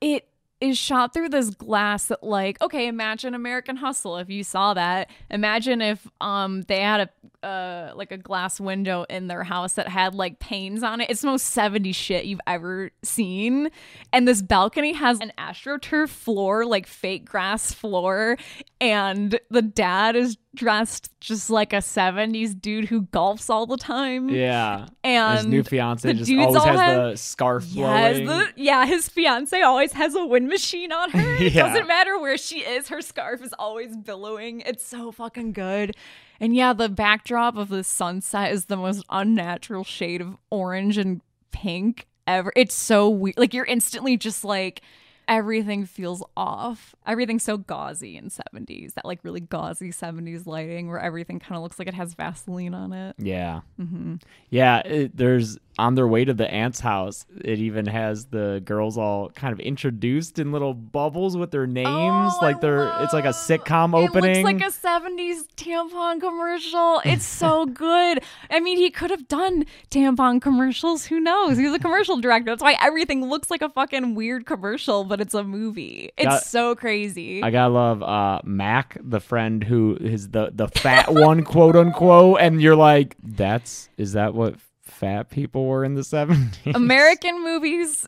it 0.00 0.28
is 0.60 0.78
shot 0.78 1.12
through 1.12 1.28
this 1.28 1.50
glass 1.50 2.06
that 2.06 2.22
like 2.22 2.60
okay 2.62 2.86
imagine 2.86 3.34
american 3.34 3.76
hustle 3.76 4.16
if 4.16 4.30
you 4.30 4.44
saw 4.44 4.74
that. 4.74 5.10
Imagine 5.30 5.80
if 5.80 6.06
um 6.20 6.62
they 6.62 6.80
had 6.80 7.00
a 7.00 7.08
uh 7.44 7.92
like 7.94 8.10
a 8.10 8.16
glass 8.18 8.58
window 8.58 9.04
in 9.10 9.26
their 9.28 9.44
house 9.44 9.74
that 9.74 9.86
had 9.88 10.14
like 10.14 10.38
panes 10.38 10.82
on 10.82 11.00
it 11.00 11.10
it's 11.10 11.20
the 11.20 11.26
most 11.26 11.54
70s 11.56 11.94
shit 11.94 12.24
you've 12.24 12.40
ever 12.46 12.90
seen 13.02 13.70
and 14.12 14.26
this 14.26 14.40
balcony 14.42 14.92
has 14.94 15.20
an 15.20 15.32
astroturf 15.38 16.08
floor 16.08 16.64
like 16.64 16.86
fake 16.86 17.24
grass 17.28 17.72
floor 17.72 18.36
and 18.80 19.38
the 19.50 19.62
dad 19.62 20.16
is 20.16 20.36
dressed 20.54 21.10
just 21.20 21.50
like 21.50 21.72
a 21.72 21.76
70s 21.78 22.58
dude 22.60 22.84
who 22.86 23.02
golfs 23.02 23.50
all 23.50 23.66
the 23.66 23.76
time 23.76 24.28
Yeah. 24.28 24.86
and 25.02 25.38
His 25.38 25.46
new 25.46 25.62
fiance 25.64 26.12
just 26.12 26.30
always 26.32 26.54
has 26.64 26.78
have- 26.80 27.10
the 27.10 27.16
scarf 27.16 27.66
blowing. 27.72 28.26
the, 28.26 28.48
yeah, 28.56 28.86
his 28.86 29.08
fiance 29.08 29.60
always 29.62 29.92
has 29.92 30.14
a 30.14 30.24
wind 30.24 30.48
machine 30.48 30.92
on 30.92 31.10
her. 31.10 31.34
It 31.44 31.52
Yeah. 31.54 31.68
doesn't 31.68 31.88
matter 31.88 32.18
where 32.20 32.36
she 32.38 32.60
is, 32.60 32.88
her 32.88 33.00
scarf 33.02 33.42
is 33.42 33.52
always 33.58 33.96
billowing. 33.96 34.60
It's 34.60 34.86
so 34.86 35.10
fucking 35.10 35.52
good. 35.54 35.96
And 36.44 36.54
yeah, 36.54 36.74
the 36.74 36.90
backdrop 36.90 37.56
of 37.56 37.70
the 37.70 37.82
sunset 37.82 38.52
is 38.52 38.66
the 38.66 38.76
most 38.76 39.02
unnatural 39.08 39.82
shade 39.82 40.20
of 40.20 40.36
orange 40.50 40.98
and 40.98 41.22
pink 41.52 42.06
ever. 42.26 42.52
It's 42.54 42.74
so 42.74 43.08
weird. 43.08 43.38
Like 43.38 43.54
you're 43.54 43.64
instantly 43.64 44.18
just 44.18 44.44
like 44.44 44.82
everything 45.26 45.86
feels 45.86 46.22
off. 46.36 46.94
Everything's 47.06 47.44
so 47.44 47.56
gauzy 47.56 48.18
in 48.18 48.28
70s. 48.28 48.92
That 48.92 49.06
like 49.06 49.20
really 49.22 49.40
gauzy 49.40 49.88
70s 49.88 50.44
lighting 50.44 50.88
where 50.88 51.00
everything 51.00 51.40
kind 51.40 51.56
of 51.56 51.62
looks 51.62 51.78
like 51.78 51.88
it 51.88 51.94
has 51.94 52.12
Vaseline 52.12 52.74
on 52.74 52.92
it. 52.92 53.16
Yeah. 53.16 53.62
Mm-hmm. 53.80 54.16
Yeah. 54.50 54.80
It, 54.80 55.16
there's 55.16 55.56
on 55.78 55.94
their 55.96 56.06
way 56.06 56.24
to 56.24 56.32
the 56.32 56.48
aunt's 56.50 56.80
house, 56.80 57.26
it 57.44 57.58
even 57.58 57.86
has 57.86 58.26
the 58.26 58.62
girls 58.64 58.96
all 58.96 59.30
kind 59.30 59.52
of 59.52 59.58
introduced 59.60 60.38
in 60.38 60.52
little 60.52 60.72
bubbles 60.74 61.36
with 61.36 61.50
their 61.50 61.66
names. 61.66 61.88
Oh, 61.88 62.38
like 62.40 62.60
they're, 62.60 62.86
it's 63.02 63.12
like 63.12 63.24
a 63.24 63.28
love- 63.28 63.34
sitcom 63.36 63.94
opening. 63.94 64.36
It 64.36 64.44
looks 64.44 64.62
like 64.62 64.62
a 64.62 65.10
70s 65.10 65.46
tampon 65.56 66.20
commercial. 66.20 67.00
It's 67.04 67.24
so 67.26 67.66
good. 67.86 68.20
I 68.50 68.60
mean, 68.60 68.78
he 68.78 68.90
could 68.90 69.10
have 69.10 69.26
done 69.28 69.64
tampon 69.90 70.40
commercials. 70.40 71.06
Who 71.06 71.18
knows? 71.18 71.58
He's 71.58 71.72
a 71.72 71.78
commercial 71.78 72.18
director. 72.18 72.52
That's 72.52 72.62
why 72.62 72.76
everything 72.80 73.24
looks 73.28 73.50
like 73.50 73.62
a 73.62 73.68
fucking 73.68 74.14
weird 74.14 74.46
commercial, 74.46 75.04
but 75.04 75.20
it's 75.20 75.34
a 75.34 75.42
movie. 75.42 76.10
It's 76.16 76.26
Got- 76.28 76.42
so 76.44 76.74
crazy. 76.74 77.42
I 77.42 77.50
gotta 77.50 77.72
love 77.74 78.02
uh, 78.02 78.40
Mac, 78.44 78.96
the 79.02 79.20
friend 79.20 79.64
who 79.64 79.96
is 80.00 80.28
the 80.28 80.50
the 80.54 80.68
fat 80.68 81.12
one, 81.12 81.42
quote 81.42 81.74
unquote, 81.76 82.38
and 82.40 82.62
you're 82.62 82.76
like, 82.76 83.16
that's 83.22 83.88
is 83.96 84.12
that 84.12 84.34
what 84.34 84.54
fat 84.94 85.30
people 85.30 85.66
were 85.66 85.84
in 85.84 85.94
the 85.94 86.04
seventies? 86.04 86.74
American 86.74 87.42
movies 87.42 88.06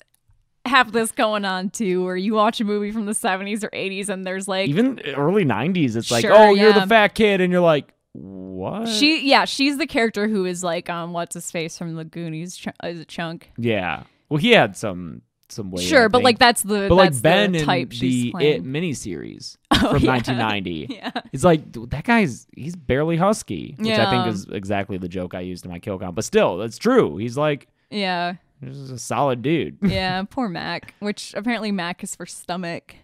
have 0.65 0.93
this 0.93 1.13
going 1.13 1.45
on 1.45 1.71
too, 1.71 2.05
where 2.05 2.17
you 2.17 2.35
watch 2.35 2.61
a 2.61 2.65
movie 2.65 2.91
from 2.91 3.07
the 3.07 3.13
70s 3.13 3.63
or 3.63 3.69
80s 3.71 4.09
and 4.09 4.27
there's 4.27 4.49
like 4.49 4.69
even 4.69 5.01
early 5.17 5.45
nineties. 5.45 5.95
It's 5.97 6.11
like, 6.11 6.23
Sure, 6.23 6.35
oh, 6.35 6.55
you're 6.55 6.73
the 6.73 6.87
fat 6.87 7.15
kid, 7.15 7.41
and 7.41 7.53
you're 7.53 7.61
like, 7.61 7.93
what? 8.13 8.89
she, 8.89 9.29
yeah, 9.29 9.45
she's 9.45 9.79
the 9.79 9.87
character 9.87 10.27
who 10.27 10.45
is 10.45 10.65
like, 10.65 10.91
um, 10.91 11.13
what's 11.13 11.35
his 11.35 11.51
face 11.51 11.79
from 11.79 11.95
the 11.95 12.05
Goonies? 12.05 12.57
Ch- 12.57 12.69
is 12.83 13.01
it 13.01 13.09
Chunk? 13.09 13.51
yeah. 13.59 14.05
Well, 14.29 14.39
he 14.39 14.51
had 14.51 14.77
some 14.77 15.23
some 15.49 15.71
weight. 15.71 15.85
sure, 15.87 16.09
but 16.09 16.23
like 16.23 16.39
that's 16.39 16.63
the 16.63 16.87
but 16.89 16.95
like 16.95 17.21
Ben 17.23 17.53
the 17.53 17.59
in 17.61 17.65
type 17.65 17.93
she's 17.93 18.33
the. 18.33 18.45
It 18.45 18.65
miniseries 18.65 19.57
Oh, 19.71 19.93
from 19.93 20.03
yeah. 20.03 20.11
1990. 20.13 20.87
Yeah. 20.91 21.11
It's 21.33 21.45
like 21.45 21.71
dude, 21.73 21.91
that 21.91 22.05
guy's 22.05 22.47
he's 22.57 22.75
barely 22.77 23.17
husky, 23.17 23.75
which 23.79 23.89
I 23.91 24.11
think 24.11 24.35
is 24.35 24.47
exactly 24.51 24.99
the 24.99 25.09
joke 25.09 25.35
I 25.35 25.41
used 25.41 25.65
in 25.65 25.71
my 25.71 25.79
kill 25.79 25.99
count. 25.99 26.15
But 26.15 26.25
still, 26.25 26.57
that's 26.59 26.79
true. 26.79 27.17
He's 27.17 27.37
like 27.37 27.69
Yeah. 27.91 28.35
this 28.61 28.77
is 28.77 28.91
a 28.91 28.99
solid 28.99 29.43
dude. 29.43 29.79
Yeah, 29.83 30.23
poor 30.29 30.49
Mac, 30.49 30.95
which 31.01 31.33
apparently 31.35 31.71
Mac 31.73 32.03
is 32.03 32.15
for 32.17 32.27
stomach. 32.27 32.97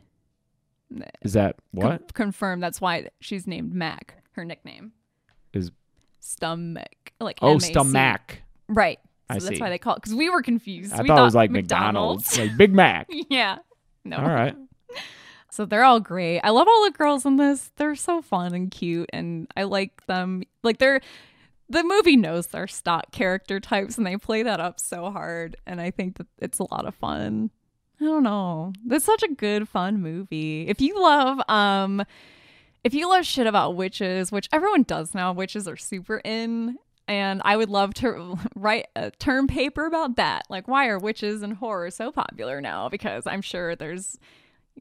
Is 1.22 1.32
that 1.34 1.56
Con- 1.74 1.84
what 1.90 2.12
confirmed. 2.14 2.62
That's 2.62 2.80
why 2.80 3.08
she's 3.20 3.46
named 3.46 3.72
Mac. 3.74 4.16
Her 4.32 4.44
nickname. 4.44 4.92
is? 5.52 5.70
Stomach. 6.20 7.12
Like 7.20 7.38
Oh, 7.42 7.52
M-A-C. 7.52 7.72
stomach. 7.72 8.42
Right. 8.68 8.98
So 9.38 9.46
I 9.46 9.50
that's 9.50 9.60
why 9.60 9.70
they 9.70 9.78
call 9.78 9.94
it. 9.94 10.02
Because 10.02 10.14
we 10.14 10.30
were 10.30 10.42
confused. 10.42 10.92
I 10.92 11.02
we 11.02 11.08
thought 11.08 11.18
it 11.18 11.22
was 11.22 11.34
like 11.34 11.50
McDonald's, 11.50 12.38
like 12.38 12.56
Big 12.56 12.72
Mac. 12.72 13.08
yeah. 13.28 13.58
No. 14.04 14.18
All 14.18 14.28
right. 14.28 14.56
So 15.50 15.66
they're 15.66 15.84
all 15.84 16.00
great. 16.00 16.40
I 16.40 16.48
love 16.48 16.66
all 16.66 16.84
the 16.86 16.96
girls 16.96 17.26
in 17.26 17.36
this. 17.36 17.72
They're 17.76 17.94
so 17.94 18.22
fun 18.22 18.54
and 18.54 18.70
cute, 18.70 19.10
and 19.12 19.46
I 19.54 19.64
like 19.64 20.06
them. 20.06 20.44
Like 20.62 20.78
they're 20.78 21.02
the 21.68 21.84
movie 21.84 22.16
knows 22.16 22.46
their 22.46 22.66
stock 22.66 23.12
character 23.12 23.60
types, 23.60 23.98
and 23.98 24.06
they 24.06 24.16
play 24.16 24.42
that 24.44 24.60
up 24.60 24.80
so 24.80 25.10
hard. 25.10 25.56
And 25.66 25.78
I 25.78 25.90
think 25.90 26.16
that 26.16 26.26
it's 26.38 26.58
a 26.58 26.72
lot 26.72 26.86
of 26.86 26.94
fun. 26.94 27.50
I 28.00 28.04
don't 28.04 28.22
know. 28.22 28.72
It's 28.90 29.04
such 29.04 29.22
a 29.22 29.28
good, 29.28 29.68
fun 29.68 30.00
movie. 30.00 30.66
If 30.68 30.80
you 30.80 31.00
love, 31.00 31.40
um, 31.48 32.02
if 32.82 32.94
you 32.94 33.08
love 33.08 33.26
shit 33.26 33.46
about 33.46 33.76
witches, 33.76 34.32
which 34.32 34.48
everyone 34.52 34.84
does 34.84 35.14
now, 35.14 35.32
witches 35.32 35.68
are 35.68 35.76
super 35.76 36.22
in. 36.24 36.78
And 37.08 37.42
I 37.44 37.56
would 37.56 37.68
love 37.68 37.94
to 37.94 38.38
write 38.54 38.86
a 38.96 39.10
term 39.10 39.46
paper 39.46 39.86
about 39.86 40.16
that. 40.16 40.44
Like, 40.48 40.68
why 40.68 40.86
are 40.88 40.98
witches 40.98 41.42
and 41.42 41.54
horror 41.54 41.90
so 41.90 42.10
popular 42.12 42.60
now? 42.60 42.88
Because 42.88 43.26
I'm 43.26 43.42
sure 43.42 43.74
there's 43.76 44.18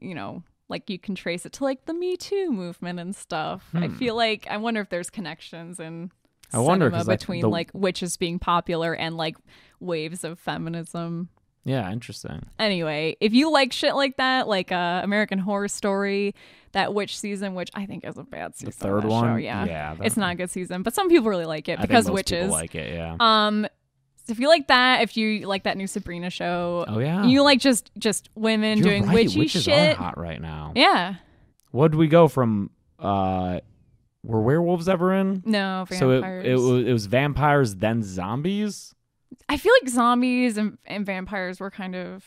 you 0.00 0.14
know, 0.14 0.42
like 0.68 0.88
you 0.88 0.98
can 0.98 1.14
trace 1.14 1.44
it 1.44 1.52
to 1.54 1.64
like 1.64 1.84
the 1.84 1.92
Me 1.94 2.16
Too 2.16 2.50
movement 2.50 2.98
and 2.98 3.14
stuff. 3.14 3.68
I 3.74 3.88
feel 3.88 4.14
like 4.16 4.46
I 4.48 4.56
wonder 4.56 4.80
if 4.80 4.88
there's 4.88 5.10
connections 5.10 5.78
in 5.80 6.10
Hmm. 6.50 6.56
I 6.56 6.60
wonder, 6.60 6.90
'cause, 6.90 7.08
like, 7.08 7.18
between 7.20 7.40
the- 7.40 7.48
like 7.48 7.70
witches 7.72 8.16
being 8.18 8.38
popular 8.38 8.94
and 8.94 9.16
like 9.16 9.36
waves 9.80 10.22
of 10.22 10.38
feminism. 10.38 11.30
Yeah, 11.64 11.90
interesting. 11.92 12.46
Anyway, 12.58 13.16
if 13.20 13.32
you 13.32 13.50
like 13.50 13.72
shit 13.72 13.94
like 13.94 14.16
that, 14.16 14.48
like 14.48 14.72
uh, 14.72 15.00
American 15.04 15.38
Horror 15.38 15.68
Story, 15.68 16.34
that 16.72 16.92
witch 16.94 17.16
season, 17.18 17.54
which 17.54 17.70
I 17.74 17.86
think 17.86 18.04
is 18.04 18.16
a 18.18 18.24
bad 18.24 18.56
season. 18.56 18.70
The 18.76 18.84
third 18.84 19.04
one? 19.04 19.24
show, 19.24 19.36
yeah, 19.36 19.64
Yeah, 19.64 19.96
it's 20.02 20.16
not 20.16 20.32
a 20.32 20.34
good 20.36 20.50
season, 20.50 20.82
but 20.82 20.94
some 20.94 21.08
people 21.08 21.28
really 21.28 21.44
like 21.46 21.68
it 21.68 21.74
I 21.74 21.76
think 21.82 21.88
because 21.90 22.10
witches. 22.10 22.40
people 22.46 22.52
like 22.54 22.74
it. 22.74 22.92
Yeah. 22.94 23.16
Um, 23.20 23.66
if 24.28 24.38
you 24.40 24.48
like 24.48 24.68
that, 24.68 25.02
if 25.02 25.16
you 25.16 25.46
like 25.46 25.64
that 25.64 25.76
new 25.76 25.86
Sabrina 25.86 26.30
show, 26.30 26.84
Oh, 26.88 26.98
yeah. 26.98 27.24
you 27.24 27.42
like 27.42 27.60
just 27.60 27.90
just 27.98 28.28
women 28.34 28.78
You're 28.78 28.88
doing 28.88 29.06
right, 29.06 29.14
witchy 29.14 29.38
witches 29.40 29.64
shit. 29.64 29.98
are 29.98 30.02
hot 30.02 30.18
right 30.18 30.40
now. 30.40 30.72
Yeah, 30.74 31.16
What 31.70 31.90
did 31.92 31.98
we 31.98 32.08
go 32.08 32.26
from? 32.28 32.70
uh 32.98 33.58
Were 34.24 34.40
werewolves 34.40 34.88
ever 34.88 35.12
in? 35.14 35.42
no 35.44 35.84
vampires. 35.88 35.98
So 35.98 36.10
it, 36.10 36.84
it 36.84 36.88
it 36.88 36.92
was 36.92 37.06
vampires 37.06 37.74
then 37.76 38.02
zombies. 38.02 38.94
I 39.48 39.56
feel 39.56 39.72
like 39.82 39.88
zombies 39.90 40.56
and, 40.56 40.78
and 40.86 41.04
vampires 41.06 41.60
were 41.60 41.70
kind 41.70 41.94
of 41.96 42.24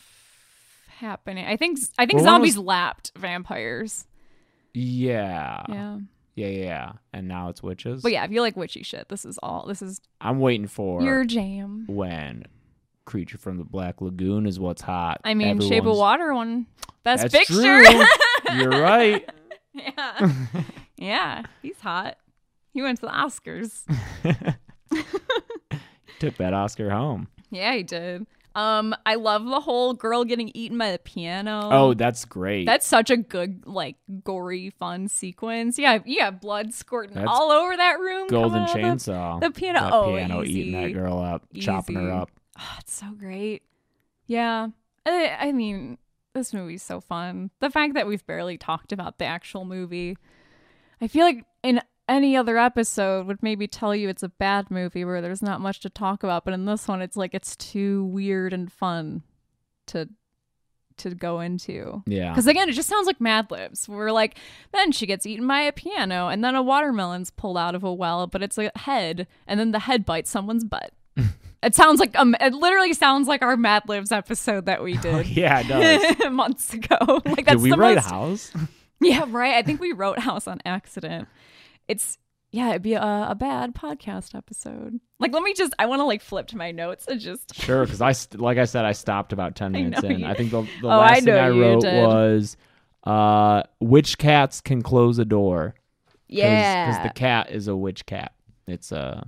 happening. 0.88 1.46
I 1.46 1.58
think 1.58 1.80
I 1.98 2.06
think 2.06 2.18
Well, 2.18 2.26
zombies 2.26 2.58
was- 2.58 2.66
lapped 2.66 3.12
vampires. 3.18 4.06
Yeah. 4.74 5.64
Yeah. 5.70 6.00
Yeah, 6.36 6.48
yeah, 6.48 6.64
yeah. 6.66 6.92
And 7.14 7.28
now 7.30 7.48
it's 7.50 7.64
witches. 7.64 8.02
But 8.02 8.12
yeah, 8.12 8.26
if 8.26 8.32
you 8.32 8.42
like 8.42 8.58
witchy 8.58 8.84
shit, 8.84 9.08
this 9.08 9.24
is 9.24 9.40
all. 9.42 9.66
This 9.68 9.82
is 9.82 10.02
I'm 10.20 10.40
waiting 10.40 10.68
for 10.68 11.02
your 11.02 11.24
jam. 11.24 11.86
when 11.88 12.44
Creature 13.06 13.38
from 13.38 13.58
the 13.58 13.64
Black 13.64 14.02
Lagoon 14.02 14.46
is 14.46 14.60
what's 14.60 14.82
hot. 14.82 15.22
I 15.24 15.34
mean, 15.34 15.62
Shape 15.62 15.86
of 15.86 15.96
Water 15.96 16.34
one. 16.34 16.66
Best 17.04 17.22
That's 17.24 17.34
picture. 17.34 17.84
true. 17.84 18.06
You're 18.58 18.82
right. 18.82 19.30
yeah. 19.74 20.34
yeah, 20.98 21.44
he's 21.62 21.80
hot. 21.80 22.18
He 22.74 22.82
went 22.82 23.00
to 23.00 23.06
the 23.06 23.12
Oscars. 23.14 23.84
Took 26.20 26.38
that 26.38 26.54
Oscar 26.54 26.90
home. 26.90 27.28
Yeah, 27.52 27.74
he 27.76 27.84
did. 27.84 28.26
Um, 28.56 28.96
I 29.06 29.16
love 29.16 29.44
the 29.46 29.60
whole 29.60 29.94
girl 29.94 30.24
getting 30.24 30.50
eaten 30.54 30.78
by 30.78 30.92
the 30.92 31.00
piano. 31.00 31.68
Oh, 31.72 31.94
that's 31.94 32.24
great. 32.24 32.66
That's 32.66 32.88
such 32.88 33.10
a 33.10 33.18
good, 33.18 33.64
like, 33.66 33.98
gory, 34.24 34.70
fun 34.70 35.10
sequence. 35.10 35.78
Yeah, 35.78 36.00
yeah, 36.06 36.32
blood 36.32 36.74
squirting 36.74 37.16
That's 37.16 37.28
all 37.30 37.52
over 37.52 37.76
that 37.76 38.00
room. 38.00 38.28
Golden 38.30 38.66
coming 38.66 38.86
out 38.86 38.94
of 38.94 39.04
the- 39.04 39.12
Chainsaw. 39.12 39.40
the 39.42 39.52
piano- 39.52 39.80
That 39.82 39.94
oh, 39.94 40.14
piano 40.14 40.44
eating 40.44 40.72
that 40.82 40.94
girl 40.94 41.20
up, 41.20 41.44
chopping 41.60 41.96
her 41.98 42.12
up. 42.12 42.32
Oh, 42.58 42.76
it's 42.80 42.94
so 42.94 43.08
great. 43.12 43.64
Yeah. 44.26 44.70
I, 45.06 45.36
I 45.38 45.52
mean, 45.52 45.98
this 46.34 46.54
movie's 46.54 46.82
so 46.82 47.02
fun. 47.02 47.52
The 47.60 47.70
fact 47.70 47.94
that 47.96 48.08
we've 48.08 48.26
barely 48.26 48.58
talked 48.58 48.94
about 48.94 49.18
the 49.18 49.26
actual 49.26 49.66
movie. 49.66 50.18
I 51.02 51.10
feel 51.10 51.26
like 51.26 51.44
in 51.62 51.82
any 52.08 52.36
other 52.38 52.58
episode 52.58 53.28
would 53.28 53.42
maybe 53.42 53.68
tell 53.68 53.96
you 53.96 54.10
it's 54.10 54.24
a 54.24 54.30
bad 54.30 54.70
movie 54.70 55.06
where 55.06 55.22
there's 55.22 55.42
not 55.42 55.62
much 55.62 55.80
to 55.82 55.90
talk 55.90 56.24
about, 56.24 56.46
but 56.46 56.54
in 56.54 56.66
this 56.66 56.88
one 56.88 57.02
it's 57.02 57.18
like 57.18 57.34
it's 57.34 57.56
too 57.56 58.06
weird 58.06 58.54
and 58.54 58.72
fun 58.72 59.24
to 59.88 60.10
to 60.98 61.14
go 61.14 61.40
into. 61.40 62.04
Yeah. 62.06 62.30
Because 62.30 62.48
again, 62.48 62.70
it 62.70 62.74
just 62.74 62.90
sounds 62.90 63.08
like 63.08 63.20
Mad 63.20 63.52
Libs. 63.52 63.88
We're 63.88 64.12
like, 64.12 64.38
then 64.72 64.92
she 64.92 65.06
gets 65.06 65.26
eaten 65.26 65.48
by 65.48 65.62
a 65.62 65.72
piano, 65.72 66.28
and 66.28 66.44
then 66.44 66.56
a 66.56 66.64
watermelon's 66.64 67.32
pulled 67.32 67.58
out 67.58 67.76
of 67.76 67.84
a 67.84 67.94
well, 67.94 68.28
but 68.28 68.42
it's 68.42 68.58
a 68.58 68.72
head, 68.76 69.28
and 69.48 69.60
then 69.60 69.72
the 69.72 69.80
head 69.80 70.06
bites 70.06 70.30
someone's 70.30 70.64
butt. 70.64 70.94
it 71.64 71.76
sounds 71.76 72.00
like 72.00 72.18
um, 72.18 72.36
it 72.40 72.54
literally 72.54 72.94
sounds 72.94 73.28
like 73.28 73.42
our 73.42 73.58
Mad 73.58 73.84
Libs 73.88 74.12
episode 74.12 74.66
that 74.66 74.84
we 74.84 74.98
did 74.98 75.28
yeah, 75.28 75.62
it 75.66 76.18
does. 76.18 76.32
months 76.32 76.74
ago. 76.74 76.98
like 77.26 77.46
that's 77.46 77.58
Did 77.58 77.62
we 77.62 77.72
the 77.72 77.78
write 77.78 77.96
most, 77.96 78.10
House? 78.10 78.54
Yeah, 79.02 79.26
right. 79.28 79.56
I 79.56 79.62
think 79.62 79.82
we 79.82 79.92
wrote 79.92 80.20
House 80.20 80.48
on 80.48 80.62
accident. 80.66 81.28
It's 81.88 82.18
yeah, 82.52 82.70
it'd 82.70 82.82
be 82.84 82.94
a, 82.94 83.02
a 83.30 83.36
bad 83.38 83.76
podcast 83.76 84.34
episode. 84.34 85.00
Like, 85.20 85.34
let 85.34 85.44
me 85.44 85.54
just. 85.54 85.74
I 85.78 85.88
want 85.88 86.00
to 86.00 86.06
like 86.06 86.22
flip 86.22 86.48
to 86.48 86.58
my 86.58 86.72
notes 86.72 87.06
and 87.08 87.20
just. 87.20 87.54
Sure, 87.62 87.84
because 87.84 88.02
I 88.02 88.12
st- 88.14 88.42
like 88.42 88.58
I 88.58 88.66
said, 88.66 88.86
I 88.86 88.94
stopped 88.94 89.34
about 89.34 89.56
ten 89.56 89.72
minutes 89.74 90.02
know 90.04 90.10
in. 90.10 90.20
you- 90.20 90.26
I 90.26 90.34
think 90.36 90.52
the, 90.52 90.62
the 90.62 90.70
Oh, 90.88 90.90
I 90.90 90.98
last 91.10 91.24
thing 91.26 91.34
I 91.34 91.50
wrote 91.50 91.82
did. 91.82 92.08
was, 92.08 92.56
uh, 93.04 93.64
"Which 93.80 94.18
cats 94.18 94.62
can 94.62 94.82
close 94.82 95.20
a 95.20 95.26
door?" 95.26 95.76
Yeah. 96.28 96.88
because 96.88 97.04
the 97.04 97.14
cat 97.14 97.52
is 97.52 97.68
a 97.68 97.76
witch 97.76 98.06
cat. 98.06 98.34
It's 98.68 98.92
a 98.92 99.26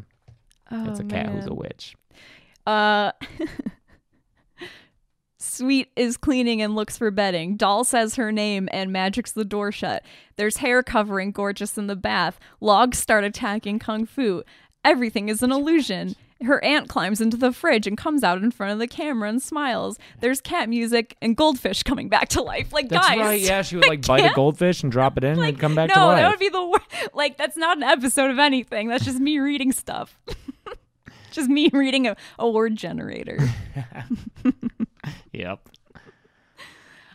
it's 0.72 1.00
Oh, 1.00 1.04
a 1.04 1.08
cat 1.08 1.28
who's 1.30 1.46
a 1.48 1.54
witch. 1.54 1.96
Uh, 2.66 3.12
Sweet 5.40 5.92
is 5.96 6.18
cleaning 6.18 6.62
and 6.64 6.76
looks 6.76 6.98
for 6.98 7.12
bedding. 7.12 7.58
Doll 7.58 7.84
says 7.84 8.16
her 8.16 8.32
name 8.32 8.68
and 8.72 8.92
magics 8.92 9.32
the 9.32 9.46
door 9.46 9.72
shut. 9.72 10.04
There's 10.36 10.58
hair 10.58 10.82
covering 10.82 11.32
Gorgeous 11.32 11.78
in 11.78 11.88
the 11.88 11.96
bath. 11.96 12.40
Logs 12.60 12.98
start 12.98 13.24
attacking 13.24 13.78
Kung 13.78 14.06
Fu. 14.06 14.44
Everything 14.84 15.30
is 15.30 15.44
an 15.44 15.52
illusion. 15.52 16.16
Her 16.42 16.64
aunt 16.64 16.88
climbs 16.88 17.22
into 17.22 17.38
the 17.38 17.52
fridge 17.52 17.88
and 17.88 17.98
comes 17.98 18.24
out 18.24 18.42
in 18.42 18.52
front 18.52 18.74
of 18.74 18.80
the 18.80 18.88
camera 18.88 19.30
and 19.30 19.42
smiles. 19.42 19.98
There's 20.22 20.42
cat 20.42 20.70
music 20.70 21.16
and 21.22 21.36
goldfish 21.36 21.84
coming 21.84 22.10
back 22.10 22.30
to 22.30 22.42
life. 22.42 22.74
Like 22.74 22.90
That's 22.90 23.08
guys, 23.08 23.20
right. 23.20 23.42
Yeah, 23.42 23.62
she 23.62 23.76
would 23.76 23.88
like 23.88 24.06
bite 24.08 24.32
a 24.32 24.34
goldfish 24.34 24.82
and 24.84 24.92
drop 24.92 25.18
it 25.18 25.24
in 25.24 25.40
and 25.40 25.60
come 25.60 25.76
back 25.76 25.90
no, 25.90 25.96
to 25.96 26.06
life. 26.06 26.18
that 26.18 26.30
would 26.30 26.40
be 26.40 26.50
the 26.50 26.66
worst. 26.66 26.84
Like 27.14 27.38
that's 27.38 27.58
not 27.58 27.78
an 27.78 27.84
episode 27.84 28.32
of 28.32 28.40
anything. 28.40 28.88
That's 28.88 29.04
just 29.04 29.20
me 29.20 29.40
reading 29.40 29.72
stuff. 29.72 30.20
just 31.32 31.50
me 31.50 31.70
reading 31.74 32.08
a, 32.08 32.16
a 32.38 32.50
word 32.50 32.76
generator. 32.76 33.40
Yep. 35.32 35.68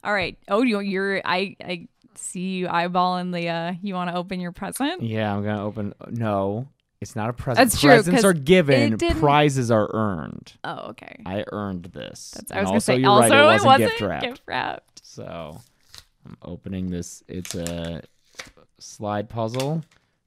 All 0.05 0.13
right. 0.13 0.37
Oh, 0.49 0.63
you, 0.63 0.81
you're. 0.81 1.21
I. 1.25 1.57
I 1.63 1.89
see 2.15 2.57
you 2.57 2.67
eyeballing 2.69 3.33
the. 3.33 3.49
Uh, 3.49 3.73
you 3.83 3.95
want 3.95 4.11
to 4.11 4.17
open 4.17 4.41
your 4.41 4.53
present? 4.53 5.03
Yeah, 5.03 5.35
I'm 5.35 5.45
gonna 5.45 5.65
open. 5.65 5.95
No, 6.09 6.67
it's 7.01 7.15
not 7.15 7.31
a 7.31 7.33
present. 7.33 7.69
That's 7.71 7.81
true, 7.81 7.91
Presents 7.91 8.25
are 8.25 8.33
given. 8.33 8.99
Prizes 8.99 9.71
are 9.71 9.89
earned. 9.95 10.53
Oh, 10.65 10.91
okay. 10.91 11.23
I 11.25 11.45
earned 11.53 11.85
this. 11.87 12.33
That's. 12.35 12.53
I 12.53 12.57
And 12.59 12.63
was 12.63 12.69
gonna 12.69 12.75
also, 12.75 12.93
say. 12.93 12.99
you're 12.99 13.11
also, 13.11 13.29
right, 13.31 13.41
it 13.41 13.47
wasn't, 13.47 13.67
wasn't 13.67 13.91
gift 13.91 14.01
wrapped. 14.03 14.25
gift 14.25 14.43
wrapped. 14.47 15.07
So 15.07 15.61
I'm 16.27 16.37
opening 16.43 16.91
this. 16.91 17.23
It's 17.29 17.55
a 17.55 18.03
slide 18.79 19.29
puzzle 19.29 19.83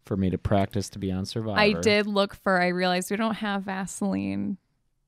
for 0.06 0.16
me 0.16 0.30
to 0.30 0.38
practice 0.38 0.88
to 0.90 1.00
be 1.00 1.12
on 1.12 1.26
Survivor. 1.26 1.60
I 1.60 1.74
did 1.74 2.08
look 2.08 2.36
for. 2.36 2.62
I 2.62 2.68
realized 2.68 3.12
we 3.12 3.18
don't 3.18 3.36
have 3.36 3.64
Vaseline. 3.64 4.58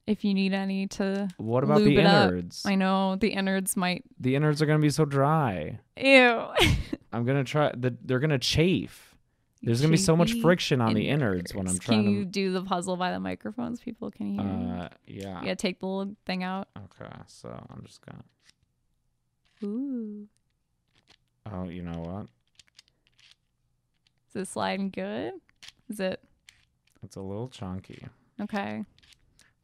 If 0.08 0.24
you 0.24 0.34
need 0.34 0.54
any 0.54 0.88
to. 0.88 1.28
What 1.38 1.64
about 1.66 1.80
lube 1.82 1.90
the 1.96 1.98
it 2.00 2.06
up. 2.06 2.30
innards? 2.32 2.64
I 2.66 2.76
know 2.76 3.18
the 3.18 3.28
innards 3.30 3.76
might. 3.76 4.06
The 4.20 4.36
innards 4.36 4.62
are 4.62 4.66
gonna 4.66 4.80
be 4.80 4.90
so 4.90 5.04
dry. 5.06 5.80
Ew. 5.98 6.46
I'm 7.14 7.26
gonna 7.26 7.44
try. 7.44 7.72
The, 7.76 7.96
they're 8.04 8.20
gonna 8.20 8.40
chafe. 8.40 9.14
There's 9.62 9.82
gonna 9.82 9.92
be 9.92 9.98
so 9.98 10.16
much 10.16 10.34
friction 10.40 10.80
on 10.82 10.94
the 10.94 11.10
innards 11.10 11.54
when 11.54 11.68
I'm 11.68 11.78
trying 11.78 12.04
Can 12.06 12.14
you 12.14 12.20
to. 12.24 12.26
do 12.26 12.52
the 12.54 12.62
puzzle 12.62 12.96
by 12.96 13.12
the 13.12 13.20
microphones? 13.20 13.82
People 13.82 14.10
can 14.12 14.34
hear. 14.34 14.42
Uh, 14.84 14.90
yeah. 15.08 15.42
yeah, 15.44 15.56
take 15.56 15.80
the 15.80 15.88
little 15.88 16.16
thing 16.26 16.44
out. 16.44 16.70
Okay, 16.78 17.12
so 17.26 17.50
I'm 17.70 17.84
just 17.86 18.00
gonna. 18.06 18.24
Ooh. 19.64 20.28
Oh, 21.52 21.68
you 21.70 21.82
know 21.82 22.00
what? 22.00 22.28
Is 24.28 24.34
this 24.34 24.50
sliding 24.52 24.90
good? 24.90 25.34
Is 25.90 26.00
it 26.00 26.22
It's 27.04 27.16
a 27.16 27.22
little 27.22 27.50
chunky. 27.50 28.06
okay? 28.40 28.86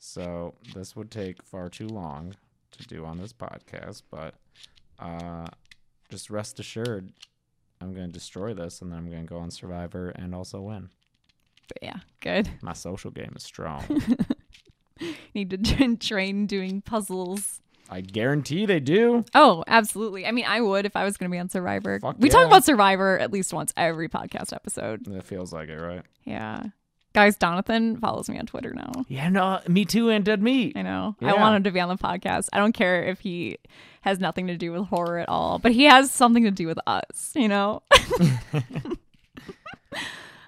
So 0.06 0.54
this 0.76 0.97
would 0.97 1.10
take 1.12 1.41
far 1.41 1.70
too 1.70 1.88
long 1.88 2.36
to 2.72 2.84
do 2.88 3.06
on 3.06 3.18
this 3.18 3.32
podcast, 3.32 4.01
but 4.12 4.36
uh, 4.99 5.47
just 6.10 6.30
rest 6.30 6.60
assured, 6.60 7.14
I'm 7.80 7.93
going 7.93 8.08
to 8.08 8.12
destroy 8.12 8.54
this, 8.54 8.82
and 8.82 8.91
then 8.91 8.99
I'm 8.99 9.10
going 9.10 9.26
to 9.26 9.34
go 9.34 9.39
on 9.39 9.49
Survivor 9.49 10.10
and 10.10 10.36
also 10.36 10.60
win. 10.60 10.89
But 11.70 11.78
yeah, 11.82 11.99
good. 12.20 12.49
My 12.62 12.74
social 12.74 13.12
game 13.12 13.32
is 13.38 13.43
strong. 13.43 13.86
Need 15.34 15.51
to 15.51 15.58
train, 15.58 15.97
train 15.97 16.45
doing 16.47 16.82
puzzles. 16.82 17.62
I 17.89 18.01
guarantee 18.01 18.66
they 18.66 18.82
do. 18.82 19.24
Oh, 19.34 19.64
absolutely. 19.68 20.28
I 20.28 20.32
mean, 20.34 20.45
I 20.45 20.60
would 20.60 20.86
if 20.86 20.97
I 20.97 21.06
was 21.06 21.16
going 21.16 21.32
to 21.32 21.34
be 21.34 21.39
on 21.39 21.47
Survivor. 21.47 22.01
Fuck 22.01 22.18
we 22.20 22.28
talk 22.28 22.45
about 22.45 22.66
Survivor 22.66 23.18
at 23.20 23.32
least 23.32 23.54
once 23.54 23.72
every 23.78 24.10
podcast 24.10 24.51
episode. 24.51 25.08
It 25.08 25.24
feels 25.24 25.54
like 25.54 25.70
it, 25.70 25.78
right? 25.78 26.04
Yeah. 26.26 26.64
Guys, 27.14 27.38
Donathan 27.38 27.99
follows 27.99 28.28
me 28.28 28.39
on 28.39 28.45
Twitter 28.47 28.74
now. 28.74 28.91
Yeah, 29.07 29.30
no, 29.30 29.59
me 29.68 29.86
too, 29.86 30.09
and 30.09 30.26
dead 30.26 30.41
meat. 30.41 30.74
I 30.76 30.82
know. 30.82 31.16
I 31.22 31.34
want 31.36 31.57
him 31.57 31.64
to 31.66 31.72
be 31.72 31.80
on 31.80 31.89
the 31.89 31.95
podcast. 31.95 32.49
I 32.51 32.57
don't 32.57 32.74
care 32.74 33.03
if 33.03 33.20
he 33.20 33.57
has 34.01 34.20
nothing 34.20 34.47
to 34.47 34.57
do 34.57 34.72
with 34.72 34.88
horror 34.88 35.20
at 35.20 35.30
all, 35.30 35.59
but 35.59 35.72
he 35.74 35.84
has 35.84 36.09
something 36.11 36.43
to 36.43 36.51
do 36.51 36.66
with 36.66 36.80
us, 36.88 37.32
you 37.36 37.47
know? 37.47 37.84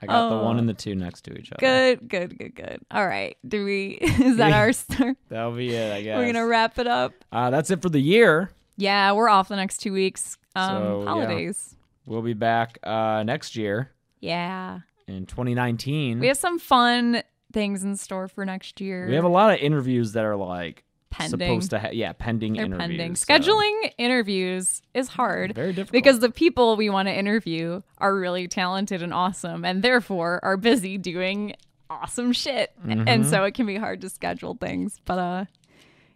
I 0.02 0.08
got 0.08 0.30
the 0.30 0.44
one 0.44 0.60
and 0.60 0.68
the 0.68 0.74
two 0.74 0.94
next 0.96 1.22
to 1.22 1.34
each 1.38 1.52
other. 1.52 1.60
good, 1.60 2.08
good, 2.10 2.38
good, 2.38 2.56
good. 2.56 2.82
All 2.92 3.08
right. 3.08 3.38
Do 3.48 3.64
we, 3.64 3.92
is 4.02 4.38
that 4.38 4.52
our 4.54 4.74
start? 4.74 5.18
That'll 5.30 5.52
be 5.54 5.74
it, 5.74 5.94
I 5.94 6.02
guess. 6.02 6.18
We're 6.18 6.24
going 6.24 6.36
to 6.36 6.46
wrap 6.46 6.78
it 6.80 6.88
up. 6.88 7.14
uh, 7.32 7.50
that's 7.50 7.72
it 7.72 7.82
for 7.82 7.90
the 7.90 8.00
year. 8.00 8.52
Yeah, 8.78 9.14
we're 9.14 9.30
off 9.30 9.48
the 9.48 9.56
next 9.56 9.78
two 9.78 9.94
weeks. 9.94 10.38
Um, 10.56 10.70
So, 10.84 11.00
yeah. 11.02 11.08
holidays. 11.10 11.76
We'll 12.06 12.22
be 12.22 12.34
back 12.34 12.78
uh, 12.84 13.24
next 13.24 13.56
year 13.56 13.92
Yeah. 14.20 14.80
In 15.08 15.26
2019. 15.26 16.20
We 16.20 16.28
have 16.28 16.38
some 16.38 16.60
fun 16.60 17.24
things 17.54 17.84
in 17.84 17.96
store 17.96 18.28
for 18.28 18.46
next 18.46 18.82
year. 18.82 19.08
We 19.08 19.16
have 19.16 19.24
a 19.24 19.30
lot 19.30 19.54
of 19.54 19.60
interviews 19.60 20.14
that 20.14 20.26
are 20.26 20.36
like 20.36 20.84
Pending. 21.10 21.30
supposed 21.40 21.70
to 21.70 21.80
ha- 21.80 21.90
yeah 21.94 22.12
pending 22.12 22.54
They're 22.54 22.66
interviews. 22.66 22.88
pending. 22.88 23.16
so- 23.16 23.26
Scheduling 23.26 23.94
interviews 23.98 24.82
is 24.94 25.08
hard 25.08 25.56
very 25.56 25.72
difficult 25.72 25.94
because 25.94 26.20
the 26.20 26.30
people 26.30 26.76
we 26.76 26.90
want 26.90 27.08
to 27.08 27.14
interview 27.18 27.82
are 28.00 28.14
really 28.14 28.50
talented 28.50 29.02
and 29.02 29.14
awesome 29.14 29.64
and 29.64 29.82
therefore 29.82 30.42
are 30.44 30.58
busy 30.58 30.98
doing 30.98 31.56
awesome 31.90 32.34
shit. 32.34 32.74
Mm-hmm. 32.86 33.08
And 33.08 33.26
so 33.26 33.46
it 33.46 33.54
can 33.54 33.66
be 33.66 33.78
hard 33.78 34.02
to 34.02 34.10
schedule 34.10 34.56
things. 34.60 35.00
But 35.06 35.20
uh 35.20 35.46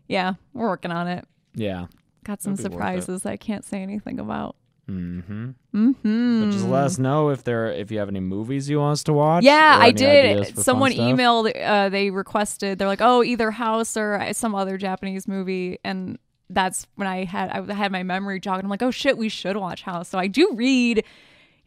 yeah, 0.10 0.34
we're 0.54 0.68
working 0.68 0.92
on 0.92 1.08
it. 1.08 1.26
yeah. 1.54 1.86
Got 2.26 2.42
some 2.42 2.54
It'll 2.54 2.70
be 2.72 2.76
worth 2.76 2.82
it. 2.98 3.02
surprises 3.04 3.26
I 3.26 3.38
can't 3.38 3.64
say 3.64 3.82
anything 3.82 4.20
about. 4.20 4.58
Mm-hmm. 4.90 5.50
Mm-hmm. 5.76 6.44
But 6.44 6.52
just 6.52 6.66
let 6.66 6.84
us 6.86 6.98
know 6.98 7.30
if 7.30 7.44
there 7.44 7.72
if 7.72 7.92
you 7.92 8.00
have 8.00 8.10
any 8.10 8.20
movies 8.20 8.70
you 8.70 8.80
want 8.80 8.94
us 8.94 9.04
to 9.04 9.14
watch. 9.14 9.44
Yeah, 9.44 9.78
I 9.80 9.92
did. 9.92 10.58
Someone 10.58 10.92
emailed. 10.94 11.52
Uh, 11.62 11.90
they 11.90 12.10
requested. 12.10 12.80
They're 12.80 12.88
like, 12.88 13.02
"Oh, 13.02 13.24
either 13.24 13.52
House 13.52 13.96
or 13.96 14.16
uh, 14.16 14.34
some 14.34 14.56
other 14.56 14.78
Japanese 14.78 15.28
movie," 15.28 15.78
and 15.84 16.18
that's 16.50 16.88
when 16.96 17.08
I 17.08 17.26
had 17.26 17.50
I 17.52 17.74
had 17.74 17.92
my 17.92 18.04
memory 18.04 18.40
jog, 18.40 18.56
and 18.56 18.64
I'm 18.66 18.70
like, 18.70 18.82
"Oh 18.82 18.92
shit, 18.92 19.18
we 19.18 19.30
should 19.30 19.58
watch 19.58 19.84
House." 19.84 20.10
So 20.10 20.18
I 20.18 20.28
do 20.28 20.52
read 20.56 21.04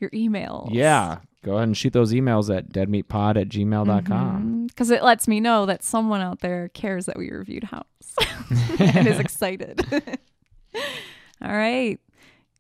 your 0.01 0.11
emails. 0.11 0.71
Yeah, 0.73 1.19
go 1.45 1.53
ahead 1.55 1.69
and 1.69 1.77
shoot 1.77 1.93
those 1.93 2.13
emails 2.13 2.55
at 2.55 2.71
deadmeatpod 2.71 3.41
at 3.41 3.49
gmail.com. 3.49 4.67
because 4.67 4.91
it 4.91 5.03
lets 5.05 5.29
me 5.29 5.39
know 5.41 5.67
that 5.67 5.85
someone 5.85 6.21
out 6.21 6.41
there 6.41 6.69
cares 6.71 7.07
that 7.07 7.17
we 7.17 7.31
reviewed 7.31 7.65
House 7.65 7.85
and 8.79 9.07
is 9.07 9.19
excited. 9.21 9.87
All 11.45 11.53
right, 11.57 12.01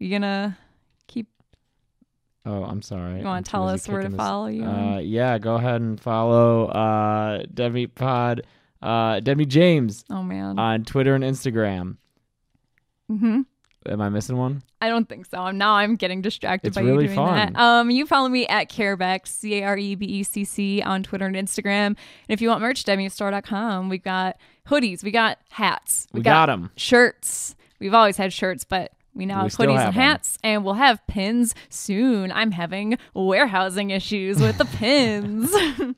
you 0.02 0.10
gonna 0.10 0.56
keep? 1.06 1.28
Oh, 2.44 2.64
I'm 2.64 2.82
sorry. 2.82 3.20
You 3.20 3.24
wanna 3.24 3.42
tell 3.42 3.68
us 3.68 3.86
where 3.88 4.02
to 4.02 4.08
this- 4.08 4.16
follow 4.16 4.46
you 4.48 4.64
Uh, 4.64 4.98
yeah, 4.98 5.38
go 5.38 5.54
ahead 5.56 5.80
and 5.80 6.00
follow 6.00 6.66
uh, 6.66 7.42
Pod, 7.94 8.42
uh, 8.82 9.20
Deadmeat 9.20 9.48
James 9.48 10.04
Oh 10.10 10.22
man, 10.22 10.58
on 10.58 10.84
Twitter 10.84 11.14
and 11.14 11.22
Instagram. 11.24 11.96
hmm 13.08 13.42
Am 13.84 14.00
I 14.00 14.08
missing 14.10 14.36
one? 14.36 14.62
I 14.80 14.88
don't 14.88 15.08
think 15.08 15.26
so. 15.26 15.38
I'm 15.38 15.58
now 15.58 15.72
I'm 15.74 15.96
getting 15.96 16.22
distracted 16.22 16.68
It's 16.68 16.76
by 16.76 16.82
really 16.82 17.02
you 17.08 17.14
doing 17.14 17.16
fun. 17.16 17.52
that. 17.52 17.60
Um, 17.60 17.90
you 17.90 18.06
follow 18.06 18.28
me 18.28 18.46
at 18.46 18.70
carebecc, 18.70 19.26
C 19.26 19.54
A 19.58 19.64
R 19.64 19.76
E 19.76 19.96
B 19.96 20.06
E 20.06 20.22
C 20.22 20.44
C 20.44 20.80
on 20.82 21.02
Twitter 21.02 21.26
and 21.26 21.34
Instagram. 21.34 21.86
And 21.86 21.96
if 22.28 22.40
you 22.40 22.48
want 22.48 22.60
merch, 22.60 22.84
DemiStore.com. 22.84 23.88
We've 23.88 24.02
got 24.02 24.36
hoodies, 24.68 25.02
we 25.02 25.10
got 25.10 25.38
hats, 25.50 26.06
We 26.12 26.20
got 26.20 26.46
them. 26.46 26.70
Shirts. 26.76 27.56
We've 27.80 27.92
always 27.94 28.16
had 28.16 28.32
shirts, 28.32 28.62
but 28.62 28.92
we 29.14 29.26
now 29.26 29.44
We 29.44 29.50
have 29.50 29.52
hoodies 29.52 29.76
have 29.76 29.86
and 29.88 29.94
hats, 29.94 30.38
and 30.42 30.64
we'll 30.64 30.74
have 30.74 31.06
pins 31.06 31.54
soon. 31.68 32.32
I'm 32.32 32.52
having 32.52 32.98
warehousing 33.14 33.90
issues 33.90 34.40
with 34.40 34.58
the 34.58 34.64
pins. 34.64 35.52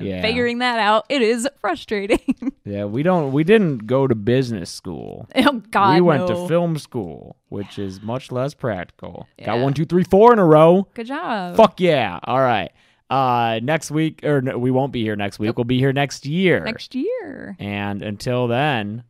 Yeah. 0.00 0.22
figuring 0.22 0.58
that 0.58 0.80
out, 0.80 1.04
it 1.08 1.22
is 1.22 1.48
frustrating. 1.60 2.18
Yeah, 2.64 2.84
we 2.84 3.02
don't. 3.02 3.32
We 3.32 3.42
didn't 3.42 3.88
go 3.88 4.06
to 4.06 4.14
business 4.14 4.70
school. 4.70 5.28
oh 5.34 5.62
God, 5.72 5.96
we 5.96 6.00
went 6.00 6.28
no. 6.28 6.42
to 6.42 6.48
film 6.48 6.78
school, 6.78 7.36
which 7.48 7.76
is 7.76 8.00
much 8.00 8.30
less 8.30 8.54
practical. 8.54 9.26
Got 9.44 9.58
one, 9.58 9.74
two, 9.74 9.84
three, 9.84 10.04
four 10.04 10.32
in 10.32 10.38
a 10.38 10.44
row. 10.44 10.86
Good 10.94 11.08
job. 11.08 11.56
Fuck 11.56 11.80
yeah! 11.80 12.20
All 12.22 12.38
right. 12.40 12.70
Uh, 13.10 13.58
next 13.64 13.90
week, 13.90 14.24
or 14.24 14.40
no, 14.40 14.56
we 14.58 14.70
won't 14.70 14.92
be 14.92 15.02
here 15.02 15.16
next 15.16 15.40
week. 15.40 15.56
We'll 15.56 15.64
be 15.64 15.78
here 15.78 15.92
next 15.92 16.24
year. 16.24 16.60
Next 16.60 16.94
year. 16.94 17.56
And 17.58 18.00
until 18.00 18.46
then, 18.46 19.02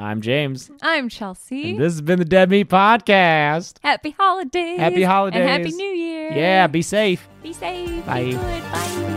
I'm 0.00 0.22
James. 0.22 0.70
I'm 0.80 1.10
Chelsea. 1.10 1.72
And 1.72 1.78
this 1.78 1.92
has 1.92 2.00
been 2.00 2.18
the 2.18 2.24
Dead 2.24 2.48
Meat 2.48 2.68
Podcast. 2.70 3.74
happy 3.82 4.14
holidays. 4.18 4.78
Happy 4.78 5.02
holidays. 5.02 5.40
And 5.42 5.50
happy 5.50 5.72
New 5.76 5.84
Year. 5.92 6.32
Yeah, 6.32 6.66
be 6.68 6.80
safe. 6.80 7.28
Be 7.42 7.52
safe. 7.52 8.06
Bye. 8.06 8.24
Be 8.24 8.30
good. 8.32 8.62
Bye. 8.72 9.16